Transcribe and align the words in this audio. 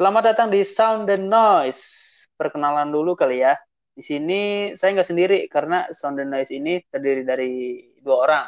Selamat 0.00 0.32
datang 0.32 0.48
di 0.48 0.64
Sound 0.64 1.12
and 1.12 1.28
Noise. 1.28 1.84
Perkenalan 2.32 2.88
dulu 2.88 3.12
kali 3.12 3.44
ya. 3.44 3.52
Di 3.92 4.00
sini 4.00 4.72
saya 4.72 4.96
nggak 4.96 5.10
sendiri 5.12 5.38
karena 5.44 5.92
Sound 5.92 6.24
and 6.24 6.32
Noise 6.32 6.56
ini 6.56 6.80
terdiri 6.88 7.20
dari 7.20 7.52
dua 8.00 8.16
orang. 8.24 8.44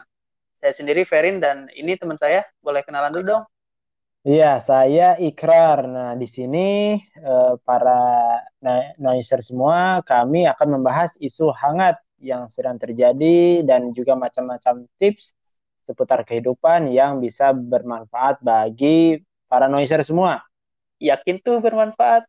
Saya 0.56 0.72
sendiri 0.72 1.04
Ferin 1.04 1.44
dan 1.44 1.68
ini 1.76 1.92
teman 2.00 2.16
saya. 2.16 2.40
Boleh 2.64 2.80
kenalan 2.80 3.12
dulu 3.12 3.36
dong? 3.36 3.44
Iya, 4.24 4.64
saya 4.64 5.20
Ikrar. 5.20 5.84
Nah, 5.84 6.16
di 6.16 6.24
sini 6.24 6.96
eh, 7.04 7.54
para 7.68 8.00
noiser 8.96 9.44
semua, 9.44 10.00
kami 10.08 10.48
akan 10.48 10.80
membahas 10.80 11.20
isu 11.20 11.52
hangat 11.52 12.00
yang 12.16 12.48
sedang 12.48 12.80
terjadi 12.80 13.60
dan 13.60 13.92
juga 13.92 14.16
macam-macam 14.16 14.88
tips 14.96 15.36
seputar 15.84 16.24
kehidupan 16.24 16.88
yang 16.88 17.20
bisa 17.20 17.52
bermanfaat 17.52 18.40
bagi 18.40 19.20
para 19.52 19.68
noiser 19.68 20.00
semua 20.00 20.40
yakin 21.02 21.42
tuh 21.42 21.58
bermanfaat. 21.58 22.22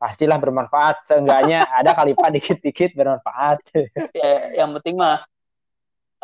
Pastilah 0.00 0.40
bermanfaat. 0.40 1.04
Seenggaknya 1.04 1.68
ada 1.78 1.92
kali 1.92 2.16
pak 2.16 2.32
dikit-dikit 2.32 2.96
bermanfaat. 2.96 3.60
Ya, 4.16 4.64
yang 4.64 4.72
penting 4.80 4.96
mah 4.96 5.24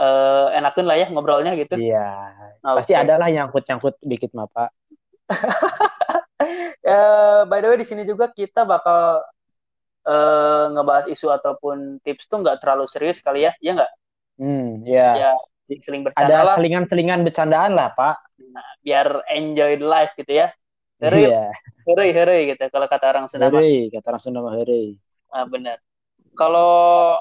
uh, 0.01 0.49
enakin 0.57 0.89
lah 0.89 0.97
ya 0.97 1.07
ngobrolnya 1.13 1.53
gitu. 1.57 1.77
Iya. 1.77 2.09
Nah, 2.65 2.73
pasti 2.77 2.97
okay. 2.97 3.05
ada 3.05 3.21
lah 3.21 3.29
nyangkut-nyangkut 3.29 4.01
dikit 4.01 4.33
mah 4.33 4.49
pak. 4.49 4.71
Uh, 6.85 7.45
by 7.51 7.61
the 7.61 7.69
way 7.69 7.79
di 7.81 7.87
sini 7.89 8.09
juga 8.09 8.33
kita 8.33 8.65
bakal 8.65 9.21
uh, 10.09 10.65
ngebahas 10.73 11.09
isu 11.09 11.29
ataupun 11.33 12.01
tips 12.01 12.29
tuh 12.29 12.41
nggak 12.41 12.65
terlalu 12.65 12.89
serius 12.89 13.21
kali 13.21 13.45
ya. 13.45 13.53
Ya 13.61 13.77
nggak? 13.77 13.93
Hmm 14.41 14.83
ya 14.89 15.09
ya 15.17 15.33
seling 15.73 16.05
bercanda 16.05 16.29
ada 16.29 16.39
lah. 16.45 16.57
selingan-selingan 16.61 17.25
bercandaan 17.25 17.73
lah 17.73 17.97
pak. 17.97 18.21
Nah, 18.53 18.69
biar 18.85 19.25
enjoy 19.33 19.81
the 19.81 19.89
life 19.89 20.13
gitu 20.21 20.45
ya 20.45 20.53
Heri, 21.03 21.27
iya. 21.27 21.51
heri, 21.83 22.09
heri 22.15 22.39
gitu. 22.55 22.63
Kalau 22.71 22.87
kata 22.87 23.11
orang 23.11 23.27
Sunda 23.27 23.51
Heri, 23.51 23.91
kata 23.91 24.07
orang 24.15 24.23
Sunda 24.23 24.39
mah 24.39 24.55
heri. 24.55 24.95
Ah, 25.35 25.43
benar. 25.51 25.83
Kalau 26.39 27.19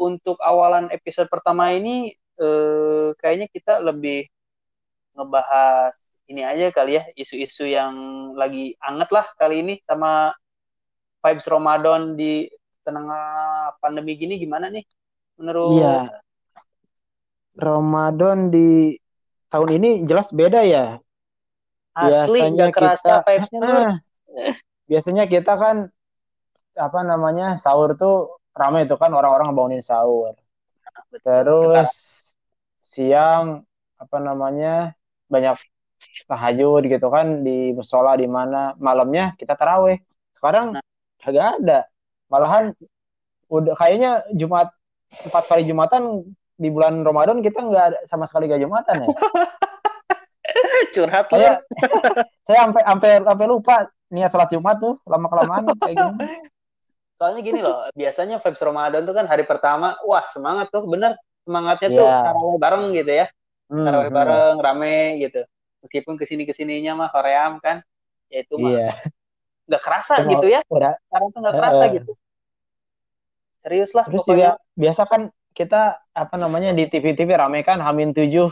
untuk 0.00 0.40
awalan 0.40 0.88
episode 0.88 1.28
pertama 1.28 1.76
ini, 1.76 2.16
eh, 2.40 3.08
kayaknya 3.20 3.52
kita 3.52 3.84
lebih 3.84 4.32
ngebahas 5.12 5.92
ini 6.32 6.40
aja 6.40 6.72
kali 6.72 6.96
ya, 6.96 7.04
isu-isu 7.12 7.68
yang 7.68 7.92
lagi 8.32 8.72
anget 8.80 9.12
lah 9.12 9.26
kali 9.36 9.60
ini 9.60 9.74
sama 9.84 10.32
vibes 11.20 11.48
Ramadan 11.52 12.16
di 12.16 12.48
tengah 12.80 13.76
pandemi 13.84 14.16
gini 14.16 14.40
gimana 14.40 14.72
nih 14.72 14.88
menurut? 15.36 15.84
Iya. 15.84 15.96
Ramadan 17.58 18.48
di 18.48 18.96
tahun 19.50 19.70
ini 19.82 19.90
jelas 20.06 20.30
beda 20.30 20.62
ya 20.64 20.96
Asli 21.98 22.40
nggak 22.54 22.70
kerasa 22.70 23.26
vibes-nya 23.26 23.60
nah, 23.60 23.94
Biasanya 24.88 25.24
kita 25.26 25.58
kan 25.58 25.76
apa 26.78 27.00
namanya 27.02 27.58
sahur 27.58 27.98
tuh 27.98 28.38
ramai 28.54 28.86
itu 28.86 28.94
kan 28.94 29.10
orang-orang 29.12 29.52
bangunin 29.52 29.82
sahur. 29.84 30.38
Betul. 31.10 31.22
Terus 31.22 31.90
siang 32.86 33.66
apa 33.98 34.16
namanya 34.22 34.94
banyak 35.26 35.58
tahajud 36.30 36.82
gitu 36.86 37.08
kan 37.10 37.42
di 37.42 37.74
musola 37.74 38.14
di 38.14 38.30
mana 38.30 38.72
malamnya 38.78 39.34
kita 39.36 39.58
taraweh. 39.58 40.00
Sekarang 40.38 40.78
nah. 40.78 40.84
kagak 41.20 41.60
ada. 41.60 41.78
Malahan 42.32 42.72
udah 43.48 43.74
kayaknya 43.76 44.24
Jumat 44.32 44.72
empat 45.24 45.44
kali 45.48 45.64
Jumatan 45.64 46.24
di 46.58 46.68
bulan 46.68 47.00
Ramadan 47.06 47.40
kita 47.40 47.64
nggak 47.64 48.10
sama 48.10 48.28
sekali 48.28 48.50
gak 48.50 48.60
Jumatan 48.60 49.04
ya. 49.04 49.08
curhat 50.94 51.26
saya 51.28 51.60
saya 52.48 52.58
sampai 52.68 52.82
sampai 52.84 53.10
sampai 53.22 53.46
lupa 53.46 53.76
niat 54.08 54.30
sholat 54.32 54.48
Jumat 54.52 54.76
tuh 54.80 54.96
lama 55.04 55.26
kelamaan 55.28 55.64
kayak 55.76 55.96
gini 55.96 56.26
soalnya 57.18 57.40
gini 57.42 57.60
loh 57.60 57.90
biasanya 57.92 58.38
vibes 58.38 58.62
Ramadan 58.62 59.02
tuh 59.02 59.14
kan 59.14 59.26
hari 59.26 59.42
pertama 59.42 59.98
wah 60.06 60.22
semangat 60.30 60.70
tuh 60.70 60.86
bener 60.86 61.18
semangatnya 61.42 61.88
yeah. 61.90 61.98
tuh 61.98 62.06
iya. 62.06 62.22
tarawih 62.24 62.58
bareng 62.62 62.84
gitu 62.94 63.12
ya 63.12 63.26
hmm, 63.68 63.84
tarawih 63.84 64.08
hmm. 64.08 64.18
bareng 64.22 64.56
rame 64.62 64.98
gitu 65.26 65.40
meskipun 65.82 66.14
ke 66.14 66.24
sini 66.24 66.42
ke 66.46 66.54
sininya 66.54 66.92
mah 66.94 67.08
Koream 67.10 67.58
kan 67.58 67.82
ya 68.30 68.46
itu 68.46 68.54
mah 68.56 68.70
yeah. 68.70 68.94
nggak 69.66 69.82
kerasa 69.82 70.14
Cuma, 70.22 70.30
gitu 70.38 70.46
ya 70.46 70.60
udah, 70.70 70.94
sekarang 71.10 71.28
tuh 71.34 71.38
nggak 71.42 71.56
kerasa 71.58 71.82
uh, 71.82 71.88
gitu 71.92 72.12
serius 73.58 73.90
lah 73.92 74.04
terus 74.06 74.22
pokoknya. 74.22 74.32
juga 74.32 74.48
biasa 74.78 75.02
kan 75.10 75.22
kita 75.52 75.82
apa 76.14 76.34
namanya 76.38 76.70
di 76.70 76.86
TV-TV 76.86 77.34
rame 77.34 77.66
kan 77.66 77.82
Hamin 77.82 78.14
tujuh 78.14 78.46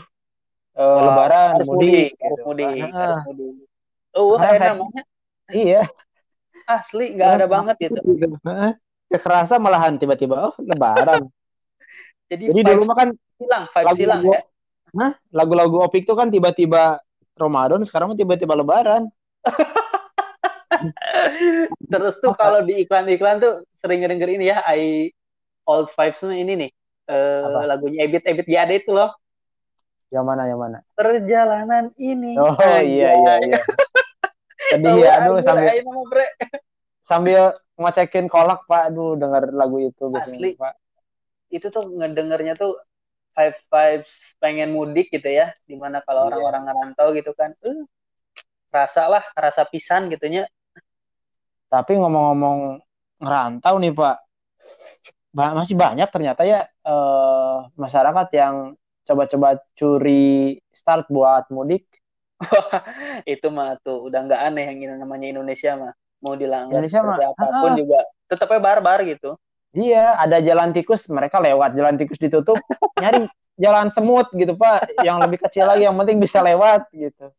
uh, 0.77 1.01
lebaran 1.09 1.49
harus 1.57 1.67
mudik, 1.67 1.83
mudik 1.83 2.09
gitu. 2.13 2.23
harus 2.23 2.41
mudik, 2.45 2.69
ah. 2.69 2.89
harus 2.93 3.25
mudik. 3.27 3.53
Oh, 4.17 4.37
kayak 4.37 4.61
namanya. 4.61 5.03
Iya. 5.51 5.81
Asli 6.67 7.15
nggak 7.15 7.29
ada 7.41 7.47
banget 7.47 7.75
gitu. 7.79 7.99
Ya 9.07 9.19
kerasa 9.23 9.55
malahan 9.55 9.95
tiba-tiba 9.95 10.51
oh 10.51 10.53
lebaran. 10.59 11.27
Jadi, 12.31 12.51
Jadi 12.51 12.59
dulu 12.59 12.83
mah 12.91 12.95
kan 12.99 13.09
hilang, 13.39 13.63
vibes 13.71 13.87
lagu, 13.87 13.99
hilang 14.03 14.21
ya. 14.27 14.39
Nah, 14.91 15.11
lagu-lagu 15.31 15.79
Opik 15.79 16.03
tuh 16.03 16.19
kan 16.19 16.27
tiba-tiba 16.27 16.99
Ramadan, 17.39 17.87
sekarang 17.87 18.19
tiba-tiba 18.19 18.51
lebaran. 18.51 19.07
Terus 21.91 22.19
tuh 22.19 22.35
kalau 22.35 22.67
di 22.67 22.83
iklan-iklan 22.83 23.39
tuh 23.39 23.63
sering 23.79 24.03
denger 24.03 24.27
ini 24.27 24.51
ya, 24.51 24.59
I 24.67 25.07
old 25.63 25.87
vibes 25.87 26.19
ini 26.27 26.67
nih. 26.67 26.71
Uh, 27.07 27.63
lagunya 27.63 28.03
Ebit 28.03 28.27
Ebit 28.27 28.47
Gade 28.51 28.83
itu 28.83 28.91
loh. 28.91 29.15
Yang 30.07 30.25
mana 30.25 30.43
yang 30.47 30.59
mana? 30.59 30.79
Perjalanan 30.95 31.91
ini. 31.99 32.39
Oh 32.39 32.55
iya 32.79 33.11
iya 33.15 33.33
iya. 33.43 33.59
Tadi 34.73 34.89
ya 34.99 35.11
aduh 35.21 35.39
sambil 35.43 35.73
sambil 37.07 37.41
ngecekin 37.77 38.27
kolak 38.27 38.65
Pak, 38.65 38.91
aduh 38.91 39.15
dengar 39.15 39.47
lagu 39.53 39.79
itu 39.79 40.09
biasanya 40.11 40.33
Asli. 40.33 40.51
Pak. 40.57 40.73
Itu 41.47 41.67
tuh 41.71 41.87
ngedengernya 41.93 42.57
tuh 42.57 42.75
five 43.37 43.53
vibes 43.53 44.33
pengen 44.41 44.73
mudik 44.73 45.13
gitu 45.13 45.29
ya, 45.29 45.53
di 45.63 45.77
mana 45.77 46.01
kalau 46.01 46.27
yeah. 46.27 46.33
orang-orang 46.33 46.63
ngerantau 46.67 47.07
gitu 47.13 47.31
kan, 47.37 47.53
uh, 47.61 47.85
rasa 48.73 49.05
lah, 49.05 49.23
rasa 49.37 49.63
pisan 49.69 50.09
gitunya. 50.09 50.49
Tapi 51.69 52.01
ngomong-ngomong 52.01 52.81
ngerantau 53.21 53.77
nih 53.77 53.93
Pak, 53.93 54.17
masih 55.37 55.77
banyak 55.77 56.09
ternyata 56.09 56.41
ya 56.47 56.65
eh, 56.65 57.57
masyarakat 57.77 58.27
yang 58.33 58.73
coba-coba 59.07 59.57
curi 59.79 60.59
start 60.75 61.07
buat 61.07 61.47
mudik. 61.49 61.87
Itu 63.33 63.49
mah 63.49 63.79
tuh 63.81 64.11
udah 64.11 64.27
nggak 64.27 64.41
aneh 64.51 64.65
yang 64.75 64.99
namanya 64.99 65.31
Indonesia 65.31 65.73
mah. 65.79 65.93
Mau 66.21 66.33
dilanggar 66.35 66.81
seperti 66.83 67.23
mah, 67.23 67.33
apa 67.33 67.45
pun 67.61 67.71
ah. 67.73 67.77
juga 67.77 67.99
tetapnya 68.27 68.59
barbar 68.59 68.99
gitu. 69.07 69.39
Iya 69.71 70.17
ada 70.17 70.41
jalan 70.43 70.75
tikus 70.75 71.07
mereka 71.07 71.39
lewat. 71.39 71.73
Jalan 71.73 71.95
tikus 71.95 72.19
ditutup 72.19 72.57
nyari 73.01 73.25
jalan 73.57 73.87
semut 73.89 74.27
gitu 74.35 74.53
pak. 74.53 74.91
Yang 75.01 75.17
lebih 75.23 75.37
kecil 75.47 75.65
lagi 75.65 75.87
yang 75.87 75.95
penting 75.95 76.19
bisa 76.19 76.43
lewat 76.43 76.89
gitu. 76.91 77.31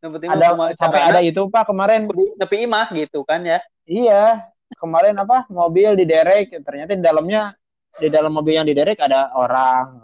Yang 0.00 0.10
penting 0.18 0.28
ada 0.32 0.46
sampai 0.76 1.00
ada 1.00 1.20
itu 1.22 1.40
pak 1.48 1.70
kemarin. 1.70 2.10
Tapi 2.40 2.54
imah 2.66 2.90
gitu 2.92 3.22
kan 3.24 3.44
ya? 3.44 3.60
Iya 3.84 4.54
kemarin 4.76 5.14
apa 5.20 5.46
mobil 5.52 5.94
di 5.94 6.04
derek 6.08 6.50
ternyata 6.64 6.96
di 6.96 7.04
dalamnya 7.04 7.54
di 7.94 8.08
dalam 8.10 8.34
mobil 8.34 8.58
yang 8.58 8.66
diderek 8.66 8.98
ada 8.98 9.30
orang 9.38 10.02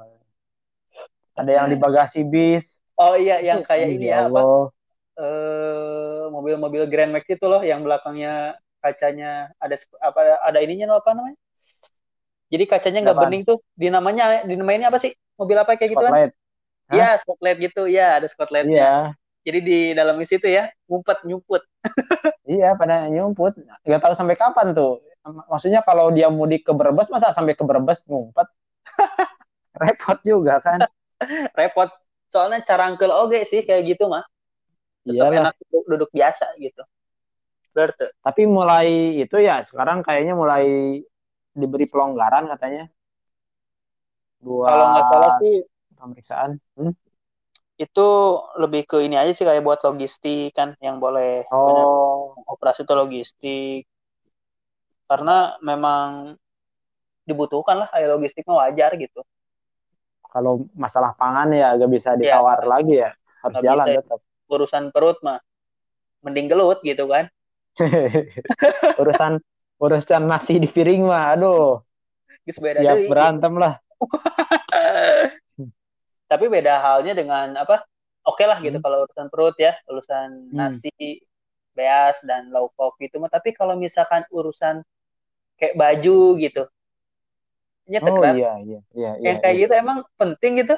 ada 1.41 1.51
yang 1.51 1.67
di 1.73 1.77
bagasi 1.81 2.21
bis 2.23 2.77
oh 3.01 3.17
iya 3.17 3.41
yang 3.41 3.65
kayak 3.65 3.89
ini 3.97 4.13
ya 4.13 4.29
apa 4.29 4.71
eh 5.21 6.25
mobil-mobil 6.33 6.87
Grand 6.89 7.13
Max 7.13 7.29
itu 7.29 7.45
loh 7.45 7.61
yang 7.61 7.85
belakangnya 7.85 8.57
kacanya 8.81 9.53
ada 9.61 9.77
apa 10.01 10.21
ada 10.41 10.59
ininya 10.65 10.97
loh 10.97 10.99
apa 11.01 11.13
namanya 11.13 11.39
jadi 12.51 12.65
kacanya 12.67 12.99
nggak 13.09 13.19
bening 13.19 13.43
tuh 13.47 13.59
di 13.77 13.89
namanya 13.93 14.43
di 14.45 14.55
namanya 14.57 14.89
apa 14.89 14.99
sih 14.99 15.13
mobil 15.37 15.57
apa 15.57 15.77
kayak 15.77 15.93
gitu 15.97 16.05
kan 16.05 16.33
Iya, 16.91 17.23
spotlight 17.23 17.59
gitu. 17.63 17.83
Ya, 17.87 18.19
ada 18.19 18.27
spotlightnya. 18.27 18.75
Iya. 18.75 18.95
Jadi 19.47 19.59
di 19.65 19.79
dalam 19.97 20.21
situ 20.27 20.45
ya, 20.51 20.69
ngumpet 20.85 21.25
nyumput. 21.25 21.63
iya, 22.51 22.77
pada 22.77 23.09
nyumput. 23.09 23.57
Gak 23.87 24.03
tahu 24.03 24.15
sampai 24.19 24.37
kapan 24.37 24.75
tuh. 24.77 25.01
Maksudnya 25.25 25.81
kalau 25.87 26.11
dia 26.13 26.29
mudik 26.29 26.67
ke 26.67 26.73
Brebes, 26.75 27.09
masa 27.09 27.33
sampai 27.33 27.55
ke 27.57 27.65
Brebes 27.65 28.05
ngumpet? 28.05 28.51
Repot 29.81 30.19
juga 30.27 30.61
kan. 30.61 30.83
Repot. 31.59 31.91
Soalnya 32.31 32.63
cara 32.63 32.87
angkel 32.91 33.11
oge 33.11 33.43
sih 33.45 33.67
kayak 33.67 33.97
gitu 33.97 34.07
mah. 34.07 34.23
Tetap 35.03 35.33
enak 35.33 35.55
duduk, 35.67 35.85
duduk 35.89 36.11
biasa 36.15 36.55
gitu. 36.61 36.83
Berarti. 37.71 38.11
tapi 38.19 38.51
mulai 38.51 39.15
itu 39.23 39.39
ya 39.39 39.63
sekarang 39.63 40.03
kayaknya 40.03 40.35
mulai 40.35 40.99
diberi 41.55 41.87
pelonggaran 41.87 42.51
katanya. 42.51 42.91
Buat 44.43 44.69
kalau 44.75 44.87
nggak 44.91 45.07
salah 45.07 45.33
sih 45.39 45.55
pemeriksaan. 45.95 46.51
Hmm? 46.75 46.95
itu 47.81 48.09
lebih 48.61 48.85
ke 48.85 49.01
ini 49.09 49.17
aja 49.17 49.33
sih 49.33 49.49
kayak 49.49 49.65
buat 49.65 49.81
logistik 49.81 50.53
kan 50.53 50.77
yang 50.85 51.01
boleh 51.01 51.49
oh. 51.49 52.37
operasi 52.45 52.85
itu 52.85 52.93
logistik. 52.93 53.83
Karena 55.09 55.57
memang 55.65 56.37
dibutuhkan 57.25 57.81
lah 57.81 57.89
kayak 57.89 58.21
logistiknya 58.21 58.53
wajar 58.53 58.93
gitu 59.01 59.25
kalau 60.31 60.71
masalah 60.79 61.13
pangan 61.19 61.51
ya 61.51 61.75
gak 61.75 61.91
bisa 61.91 62.15
iya. 62.15 62.39
ditawar 62.39 62.63
ya, 62.63 62.67
lagi 62.67 62.95
ya. 63.03 63.11
Harus 63.43 63.57
gak 63.59 63.65
jalan 63.67 63.87
bisa. 63.87 63.99
tetap. 64.03 64.21
urusan 64.51 64.85
perut 64.91 65.19
mah. 65.23 65.39
Mending 66.23 66.51
gelut 66.51 66.79
gitu 66.83 67.07
kan. 67.07 67.31
Urusan 69.01 69.39
urusan 69.81 70.23
nasi 70.27 70.59
di 70.59 70.69
piring 70.69 71.07
mah 71.07 71.39
aduh. 71.39 71.81
Siap 72.51 72.83
deh, 72.83 73.07
berantem 73.07 73.55
lah. 73.55 73.79
Tapi 76.31 76.45
beda 76.51 76.83
halnya 76.83 77.15
dengan 77.15 77.55
apa? 77.57 77.87
Oke 78.27 78.43
okay 78.43 78.47
lah 78.51 78.59
gitu 78.59 78.79
hmm. 78.79 78.85
kalau 78.85 78.99
urusan 79.07 79.27
perut 79.31 79.57
ya. 79.57 79.79
Urusan 79.87 80.51
hmm. 80.51 80.59
nasi 80.59 81.23
beas 81.73 82.19
dan 82.27 82.51
low 82.51 82.75
pop 82.75 82.99
gitu 82.99 83.23
mah. 83.23 83.31
Tapi 83.31 83.55
kalau 83.55 83.79
misalkan 83.79 84.27
urusan 84.35 84.83
kayak 85.57 85.79
baju 85.79 86.37
gitu 86.43 86.67
nyetek 87.91 88.13
oh, 88.15 88.23
kan? 88.23 88.35
iya, 88.39 88.53
iya, 88.63 88.81
iya, 88.95 89.11
yang 89.19 89.37
iya, 89.37 89.43
kayak 89.43 89.57
iya. 89.59 89.63
gitu 89.67 89.73
emang 89.75 89.99
penting 90.15 90.53
gitu. 90.63 90.77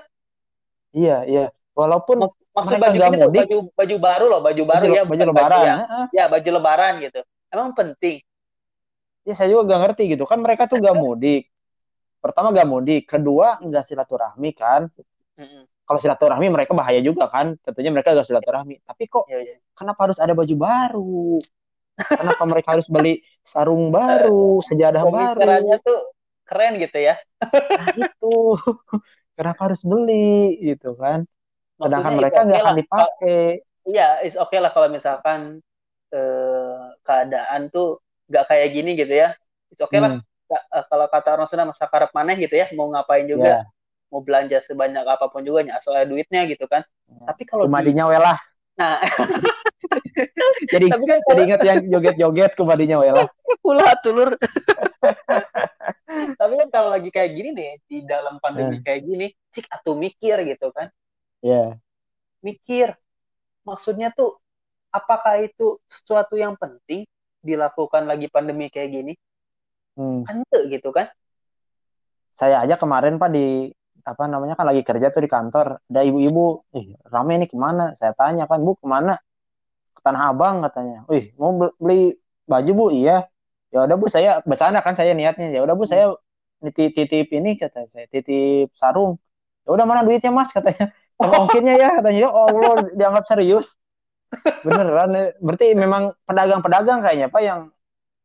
Iya 0.96 1.16
iya. 1.28 1.44
Walaupun 1.72 2.20
Mak 2.20 2.32
maksud 2.52 2.76
baju 2.76 2.98
ini 3.00 3.16
tuh 3.16 3.32
baju 3.32 3.58
baju 3.72 3.96
baru 3.96 4.26
loh 4.28 4.40
baju 4.44 4.62
baru 4.64 4.84
baju, 4.88 4.96
ya 4.96 5.02
baju 5.08 5.22
lebaran 5.24 5.48
baju 5.48 5.68
ya, 5.68 5.76
ya 6.12 6.24
baju 6.28 6.48
lebaran 6.52 6.92
gitu. 7.00 7.20
Emang 7.48 7.68
penting. 7.72 8.20
Ya 9.24 9.32
saya 9.36 9.48
juga 9.52 9.72
gak 9.72 9.80
ngerti 9.88 10.02
gitu. 10.16 10.24
Kan 10.28 10.44
mereka 10.44 10.68
tuh 10.68 10.80
gak 10.80 10.96
mudik. 10.96 11.48
Pertama 12.20 12.52
gak 12.52 12.68
mudik 12.68 13.08
kedua 13.08 13.60
nggak 13.60 13.88
silaturahmi 13.88 14.50
kan. 14.52 14.88
Mm 15.32 15.48
-hmm. 15.48 15.62
kalau 15.88 15.98
silaturahmi 16.00 16.46
mereka 16.52 16.76
bahaya 16.76 17.00
juga 17.00 17.28
kan. 17.32 17.56
Tentunya 17.64 17.88
mereka 17.88 18.12
gak 18.12 18.28
silaturahmi. 18.28 18.84
Tapi 18.84 19.04
kok 19.08 19.24
ya, 19.32 19.40
ya. 19.40 19.56
kenapa 19.72 20.12
harus 20.12 20.18
ada 20.20 20.36
baju 20.36 20.54
baru? 20.56 21.40
Kenapa 21.92 22.42
mereka 22.48 22.68
harus 22.76 22.88
beli 22.88 23.24
sarung 23.44 23.88
baru 23.88 24.60
sejadah 24.68 25.04
baru? 25.08 25.40
tuh 25.80 26.00
keren 26.52 26.76
gitu 26.76 26.98
ya. 27.00 27.16
Nah, 27.40 27.88
itu. 27.96 28.36
Kenapa 29.32 29.72
harus 29.72 29.80
beli 29.80 30.60
gitu 30.60 30.92
kan? 31.00 31.24
Sedangkan 31.80 32.12
mereka 32.20 32.44
nggak 32.44 32.60
okay 32.60 32.68
akan 32.68 32.76
dipakai. 32.76 33.40
Iya 33.88 34.08
is 34.22 34.36
oke 34.36 34.52
okay 34.52 34.60
lah 34.60 34.70
kalau 34.76 34.92
misalkan 34.92 35.64
eh, 36.12 36.82
keadaan 37.00 37.72
tuh 37.72 38.04
nggak 38.28 38.44
kayak 38.52 38.68
gini 38.76 38.92
gitu 39.00 39.16
ya. 39.16 39.32
Is 39.72 39.80
oke 39.80 39.88
okay 39.88 40.04
hmm. 40.04 40.04
lah 40.04 40.12
eh, 40.52 40.84
kalau 40.92 41.08
kata 41.08 41.28
orang 41.40 41.48
sudah 41.48 41.64
masa 41.64 41.88
karep 41.88 42.12
maneh 42.12 42.36
gitu 42.36 42.60
ya 42.60 42.68
mau 42.76 42.92
ngapain 42.92 43.24
juga 43.24 43.64
yeah. 43.64 44.12
mau 44.12 44.20
belanja 44.20 44.60
sebanyak 44.60 45.00
apa 45.08 45.32
pun 45.32 45.40
juga 45.40 45.64
ya 45.64 45.80
soal 45.80 46.04
duitnya 46.04 46.44
gitu 46.44 46.68
kan. 46.68 46.84
Yeah. 47.08 47.32
tapi 47.32 47.42
kalau 47.48 47.64
madinya 47.64 48.04
di... 48.06 48.10
welah 48.12 48.38
nah. 48.76 49.00
Jadi 50.72 50.86
tapi 50.88 51.04
kan 51.04 51.18
jadi 51.26 51.40
ingat 51.44 51.60
yang 51.66 51.80
joget-joget 51.90 52.52
kemadinya 52.54 53.02
welah 53.02 53.26
pula 53.60 53.92
tulur 54.04 54.34
tapi 56.40 56.54
kan 56.58 56.68
kalau 56.70 56.88
lagi 56.92 57.10
kayak 57.10 57.30
gini 57.34 57.50
nih 57.54 57.72
di 57.86 57.98
dalam 58.06 58.38
pandemi 58.38 58.78
yeah. 58.80 58.84
kayak 58.84 59.02
gini 59.06 59.26
cik 59.52 59.66
atau 59.68 59.92
mikir 59.98 60.36
gitu 60.46 60.68
kan. 60.74 60.88
Yeah. 61.42 61.78
mikir 62.42 62.94
maksudnya 63.66 64.10
tuh 64.14 64.38
apakah 64.90 65.42
itu 65.42 65.78
sesuatu 65.90 66.34
yang 66.38 66.54
penting 66.58 67.06
dilakukan 67.42 68.06
lagi 68.06 68.30
pandemi 68.30 68.70
kayak 68.70 68.90
gini? 68.90 69.12
Hmm. 69.98 70.24
kan 70.24 70.42
gitu 70.70 70.90
kan. 70.94 71.10
Saya 72.38 72.64
aja 72.64 72.80
kemarin 72.80 73.20
pak 73.20 73.30
di 73.34 73.70
apa 74.02 74.26
namanya 74.26 74.58
kan 74.58 74.66
lagi 74.66 74.82
kerja 74.82 75.14
tuh 75.14 75.22
di 75.22 75.30
kantor 75.30 75.78
ada 75.86 76.00
ibu-ibu 76.02 76.66
ih 76.74 76.98
rame 77.06 77.42
nih 77.42 77.48
ke 77.50 77.56
mana? 77.58 77.94
Saya 77.98 78.14
tanya 78.14 78.46
kan 78.50 78.62
bu 78.62 78.74
ke 78.78 78.86
mana? 78.86 79.18
Ke 79.94 80.00
tanah 80.02 80.32
abang 80.32 80.62
katanya. 80.66 81.06
Wih 81.06 81.34
mau 81.38 81.54
beli 81.78 82.16
baju 82.46 82.70
bu? 82.74 82.86
Iya 82.94 83.26
ya 83.72 83.88
udah 83.88 83.96
bu 83.96 84.06
saya 84.12 84.44
bercanda 84.44 84.84
kan 84.84 84.92
saya 84.92 85.16
niatnya. 85.16 85.48
Ya 85.48 85.64
udah 85.64 85.72
bu 85.72 85.88
saya 85.88 86.12
titip, 86.60 86.92
titip 86.92 87.26
ini 87.32 87.56
kata 87.56 87.88
saya 87.88 88.04
titip 88.06 88.70
sarung. 88.76 89.16
Ya 89.64 89.70
udah 89.72 89.84
mana 89.88 90.04
duitnya 90.04 90.28
mas? 90.28 90.52
Katanya. 90.52 90.92
Mungkinnya 91.16 91.74
ya 91.80 91.88
katanya. 91.98 92.20
Ya 92.28 92.30
Allah 92.30 92.72
dianggap 92.98 93.24
serius. 93.26 93.66
Beneran 94.64 95.12
eh, 95.16 95.28
berarti 95.40 95.76
memang 95.76 96.12
pedagang-pedagang 96.24 97.04
kayaknya 97.04 97.28
pak 97.28 97.42
yang 97.44 97.60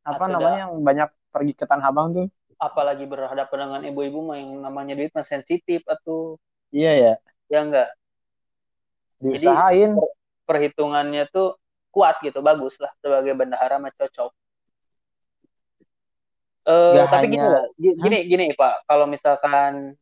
apa 0.08 0.24
Atau 0.24 0.32
namanya 0.40 0.60
yang 0.68 0.74
banyak 0.80 1.10
pergi 1.36 1.54
ke 1.56 1.66
Tanah 1.68 1.92
Abang 1.92 2.16
tuh. 2.16 2.28
Apalagi 2.58 3.04
berhadapan 3.04 3.58
dengan 3.68 3.82
ibu-ibu 3.92 4.24
mah 4.24 4.40
yang 4.40 4.64
namanya 4.64 4.96
duit 4.96 5.12
mah 5.12 5.28
sensitif 5.28 5.84
atau 5.84 6.40
iya 6.72 6.92
ya. 6.96 7.14
Ya 7.52 7.60
enggak? 7.64 7.90
Diusahain. 9.20 10.00
Jadi, 10.00 10.08
perhitungannya 10.48 11.28
tuh 11.28 11.60
kuat 11.92 12.24
gitu 12.24 12.40
bagus 12.40 12.80
lah. 12.80 12.92
Sebagai 13.04 13.36
bendahara 13.36 13.78
mah 13.84 13.92
cocok 13.94 14.32
Uh, 16.68 17.08
tapi 17.08 17.32
hanya... 17.32 17.32
gini 17.32 17.48
lah, 17.48 17.66
gini 17.80 18.20
gini 18.28 18.46
pak, 18.52 18.84
kalau 18.92 19.08
misalkan 19.08 19.96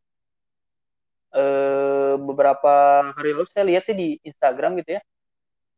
uh, 1.30 2.18
beberapa 2.18 3.06
hari 3.14 3.38
lalu 3.38 3.46
saya 3.46 3.70
lihat 3.70 3.86
sih 3.86 3.94
di 3.94 4.18
Instagram 4.26 4.74
gitu 4.82 4.98
ya, 4.98 5.02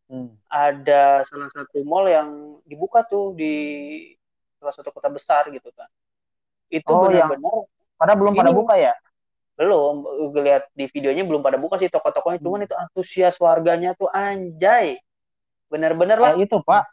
hmm. 0.08 0.32
ada 0.48 1.28
salah 1.28 1.52
satu 1.52 1.84
mall 1.84 2.08
yang 2.08 2.56
dibuka 2.64 3.04
tuh 3.04 3.36
di 3.36 4.16
salah 4.64 4.72
satu 4.72 4.96
kota 4.96 5.12
besar 5.12 5.52
gitu 5.52 5.68
kan. 5.76 5.92
Itu 6.72 6.88
oh, 6.88 7.12
benar-benar. 7.12 7.68
Pada 8.00 8.14
belum 8.16 8.32
pada 8.32 8.56
buka 8.56 8.80
ya? 8.80 8.96
Belum, 9.60 10.08
lihat 10.40 10.72
di 10.72 10.88
videonya 10.88 11.28
belum 11.28 11.44
pada 11.44 11.60
buka 11.60 11.76
sih 11.84 11.92
toko-tokonya, 11.92 12.40
hmm. 12.40 12.46
cuman 12.48 12.64
itu 12.64 12.76
antusias 12.80 13.36
warganya 13.44 13.92
tuh 13.92 14.08
anjay, 14.08 15.04
benar-benar 15.68 16.16
lah. 16.16 16.32
itu 16.40 16.64
pak, 16.64 16.88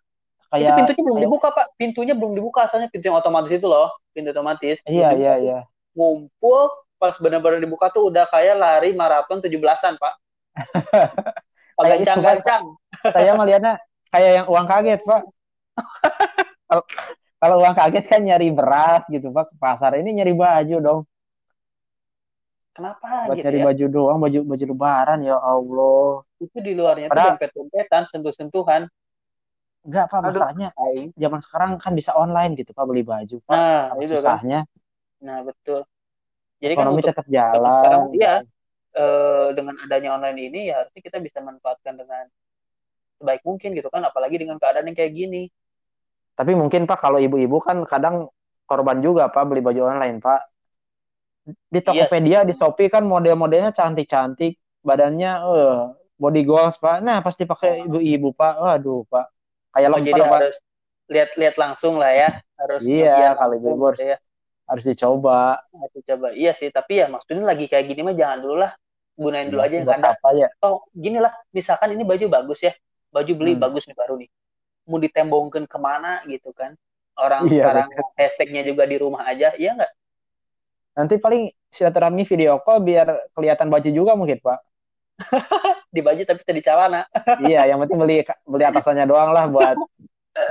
Kayak, 0.54 0.70
itu 0.70 0.74
pintunya 0.78 1.02
belum 1.02 1.16
kayak... 1.18 1.26
dibuka 1.26 1.48
pak, 1.50 1.66
pintunya 1.74 2.14
belum 2.14 2.32
dibuka, 2.38 2.60
asalnya 2.70 2.86
pintu 2.86 3.10
yang 3.10 3.18
otomatis 3.18 3.50
itu 3.50 3.66
loh, 3.66 3.90
pintu 4.14 4.30
otomatis. 4.30 4.78
Iya 4.86 5.08
iya 5.18 5.34
iya. 5.42 5.58
Ngumpul 5.98 6.70
pas 6.94 7.18
benar-benar 7.18 7.58
dibuka 7.58 7.90
tuh 7.90 8.14
udah 8.14 8.24
kayak 8.30 8.54
lari 8.54 8.94
maraton 8.94 9.42
tujuh 9.42 9.58
belasan 9.58 9.98
pak. 9.98 10.14
Gancang-gancang. 11.82 12.78
Saya 13.10 13.34
melihatnya 13.34 13.82
kayak 14.14 14.30
yang 14.38 14.46
uang 14.46 14.66
kaget 14.70 15.00
pak. 15.02 15.22
kalau 17.42 17.56
uang 17.58 17.74
kaget 17.74 18.04
kan 18.06 18.22
nyari 18.22 18.54
beras 18.54 19.02
gitu 19.10 19.34
pak 19.34 19.50
ke 19.50 19.54
pasar 19.58 19.98
ini 19.98 20.22
nyari 20.22 20.38
baju 20.38 20.76
dong. 20.78 21.00
Kenapa 22.74 23.30
Buat 23.30 23.38
gitu 23.38 23.46
nyari 23.46 23.58
ya? 23.58 23.64
baju 23.70 23.84
doang, 23.90 24.18
baju 24.22 24.38
baju 24.46 24.64
lebaran 24.70 25.18
ya 25.26 25.36
Allah. 25.38 26.26
Itu 26.38 26.58
di 26.62 26.72
luarnya 26.74 27.10
Padahal, 27.10 27.22
tuh 27.22 27.30
dompet-dompetan, 27.38 28.02
sentuh-sentuhan. 28.10 28.82
Enggak 29.84 30.08
Pak, 30.08 30.18
masalahnya 30.24 30.72
zaman 31.12 31.40
sekarang 31.44 31.70
kan 31.76 31.92
bisa 31.92 32.16
online 32.16 32.56
gitu 32.56 32.72
Pak 32.72 32.84
beli 32.88 33.04
baju 33.04 33.36
Pak. 33.44 33.52
Nah, 33.52 34.00
itu 34.00 34.16
kan. 34.16 34.40
susahnya. 34.40 34.60
Kan. 34.64 34.80
Nah, 35.20 35.38
betul. 35.44 35.80
Jadi 36.64 36.72
kan 36.72 36.80
Ekonomi 36.88 37.00
kan 37.04 37.08
tetap 37.12 37.26
jalan. 37.28 37.60
Sekarang, 37.84 38.04
iya, 38.16 38.34
eh, 38.96 39.48
dengan 39.52 39.74
adanya 39.84 40.16
online 40.16 40.38
ini 40.40 40.60
ya 40.72 40.80
harusnya 40.80 41.02
kita 41.04 41.20
bisa 41.20 41.44
manfaatkan 41.44 42.00
dengan 42.00 42.24
sebaik 43.20 43.44
mungkin 43.44 43.76
gitu 43.76 43.92
kan, 43.92 44.00
apalagi 44.08 44.40
dengan 44.40 44.56
keadaan 44.56 44.88
yang 44.88 44.96
kayak 44.96 45.12
gini. 45.12 45.52
Tapi 46.32 46.56
mungkin 46.56 46.88
Pak 46.88 47.04
kalau 47.04 47.20
ibu-ibu 47.20 47.60
kan 47.60 47.84
kadang 47.84 48.32
korban 48.64 49.04
juga 49.04 49.28
Pak 49.28 49.44
beli 49.44 49.60
baju 49.60 49.92
online 49.92 50.16
Pak. 50.24 50.40
Di 51.44 51.84
iya 51.84 52.08
Tokopedia, 52.08 52.40
iya. 52.40 52.48
di 52.48 52.56
Shopee 52.56 52.88
kan 52.88 53.04
model-modelnya 53.04 53.76
cantik-cantik, 53.76 54.56
badannya 54.80 55.32
eh 55.44 55.80
body 56.16 56.42
goals 56.48 56.80
Pak. 56.80 57.04
Nah, 57.04 57.20
pasti 57.20 57.44
pakai 57.44 57.84
ibu-ibu 57.84 58.32
Pak. 58.32 58.54
Waduh 58.56 59.04
Pak 59.12 59.33
kayak 59.74 59.90
oh, 59.90 60.00
jadi 60.00 60.22
harus 60.22 60.56
lihat-lihat 61.10 61.56
langsung 61.58 62.00
lah 62.00 62.12
ya. 62.14 62.28
Harus 62.56 62.80
iya 62.86 63.34
kali 63.34 63.58
libur 63.60 63.92
gitu 63.98 64.14
ya. 64.14 64.18
harus 64.64 64.84
dicoba. 64.86 65.60
Harus 65.60 65.92
dicoba. 65.92 66.28
Iya 66.32 66.52
sih 66.56 66.70
tapi 66.72 67.02
ya 67.02 67.06
maksudnya 67.10 67.44
lagi 67.44 67.66
kayak 67.68 67.84
gini 67.90 68.00
mah 68.06 68.14
jangan 68.16 68.38
dulu 68.40 68.56
lah. 68.62 68.72
Gunain 69.14 69.46
dulu 69.46 69.62
ya, 69.62 69.66
aja 69.70 69.74
yang 69.78 69.90
ada 69.90 70.10
apa 70.16 70.28
ya? 70.34 70.48
Oh 70.64 70.86
gini 70.94 71.18
lah. 71.20 71.34
Misalkan 71.52 71.92
ini 71.92 72.02
baju 72.06 72.26
bagus 72.30 72.64
ya. 72.64 72.72
Baju 73.12 73.32
beli 73.36 73.54
hmm. 73.54 73.62
bagus 73.62 73.84
nih 73.90 73.96
baru 73.98 74.14
nih. 74.18 74.30
Mau 74.88 74.98
ditembongkan 75.02 75.64
ke 75.68 75.78
mana 75.78 76.22
gitu 76.26 76.50
kan? 76.56 76.74
Orang 77.14 77.46
iya, 77.46 77.62
sekarang 77.62 77.88
betul. 77.94 78.10
hashtagnya 78.18 78.62
juga 78.66 78.82
di 78.90 78.96
rumah 78.98 79.22
aja 79.28 79.54
iya 79.54 79.78
nggak? 79.78 79.92
Nanti 80.98 81.14
paling 81.18 81.50
silaturahmi 81.70 82.22
video 82.26 82.58
call 82.62 82.82
biar 82.82 83.30
kelihatan 83.34 83.70
baju 83.70 83.90
juga 83.90 84.18
mungkin 84.18 84.38
pak 84.42 84.58
di 85.94 86.00
baju 86.02 86.22
tapi 86.26 86.38
tidak 86.42 86.56
di 86.58 86.64
celana. 86.64 87.02
iya, 87.50 87.70
yang 87.70 87.78
penting 87.86 87.98
beli 87.98 88.26
beli 88.46 88.64
atasannya 88.66 89.06
doang 89.06 89.30
lah 89.30 89.46
buat 89.46 89.76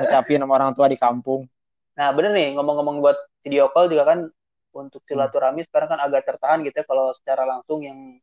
ngucapin 0.04 0.40
sama 0.40 0.54
orang 0.56 0.72
tua 0.76 0.88
di 0.88 0.98
kampung. 0.98 1.44
Nah, 2.00 2.10
bener 2.16 2.32
nih 2.34 2.56
ngomong-ngomong 2.56 3.04
buat 3.04 3.18
video 3.44 3.70
call 3.70 3.92
juga 3.92 4.16
kan 4.16 4.20
untuk 4.74 5.06
silaturahmi 5.06 5.62
hmm. 5.62 5.68
sekarang 5.70 5.90
kan 5.94 6.00
agak 6.02 6.26
tertahan 6.26 6.66
gitu 6.66 6.74
ya 6.82 6.86
kalau 6.88 7.14
secara 7.14 7.46
langsung 7.46 7.86
yang 7.86 8.18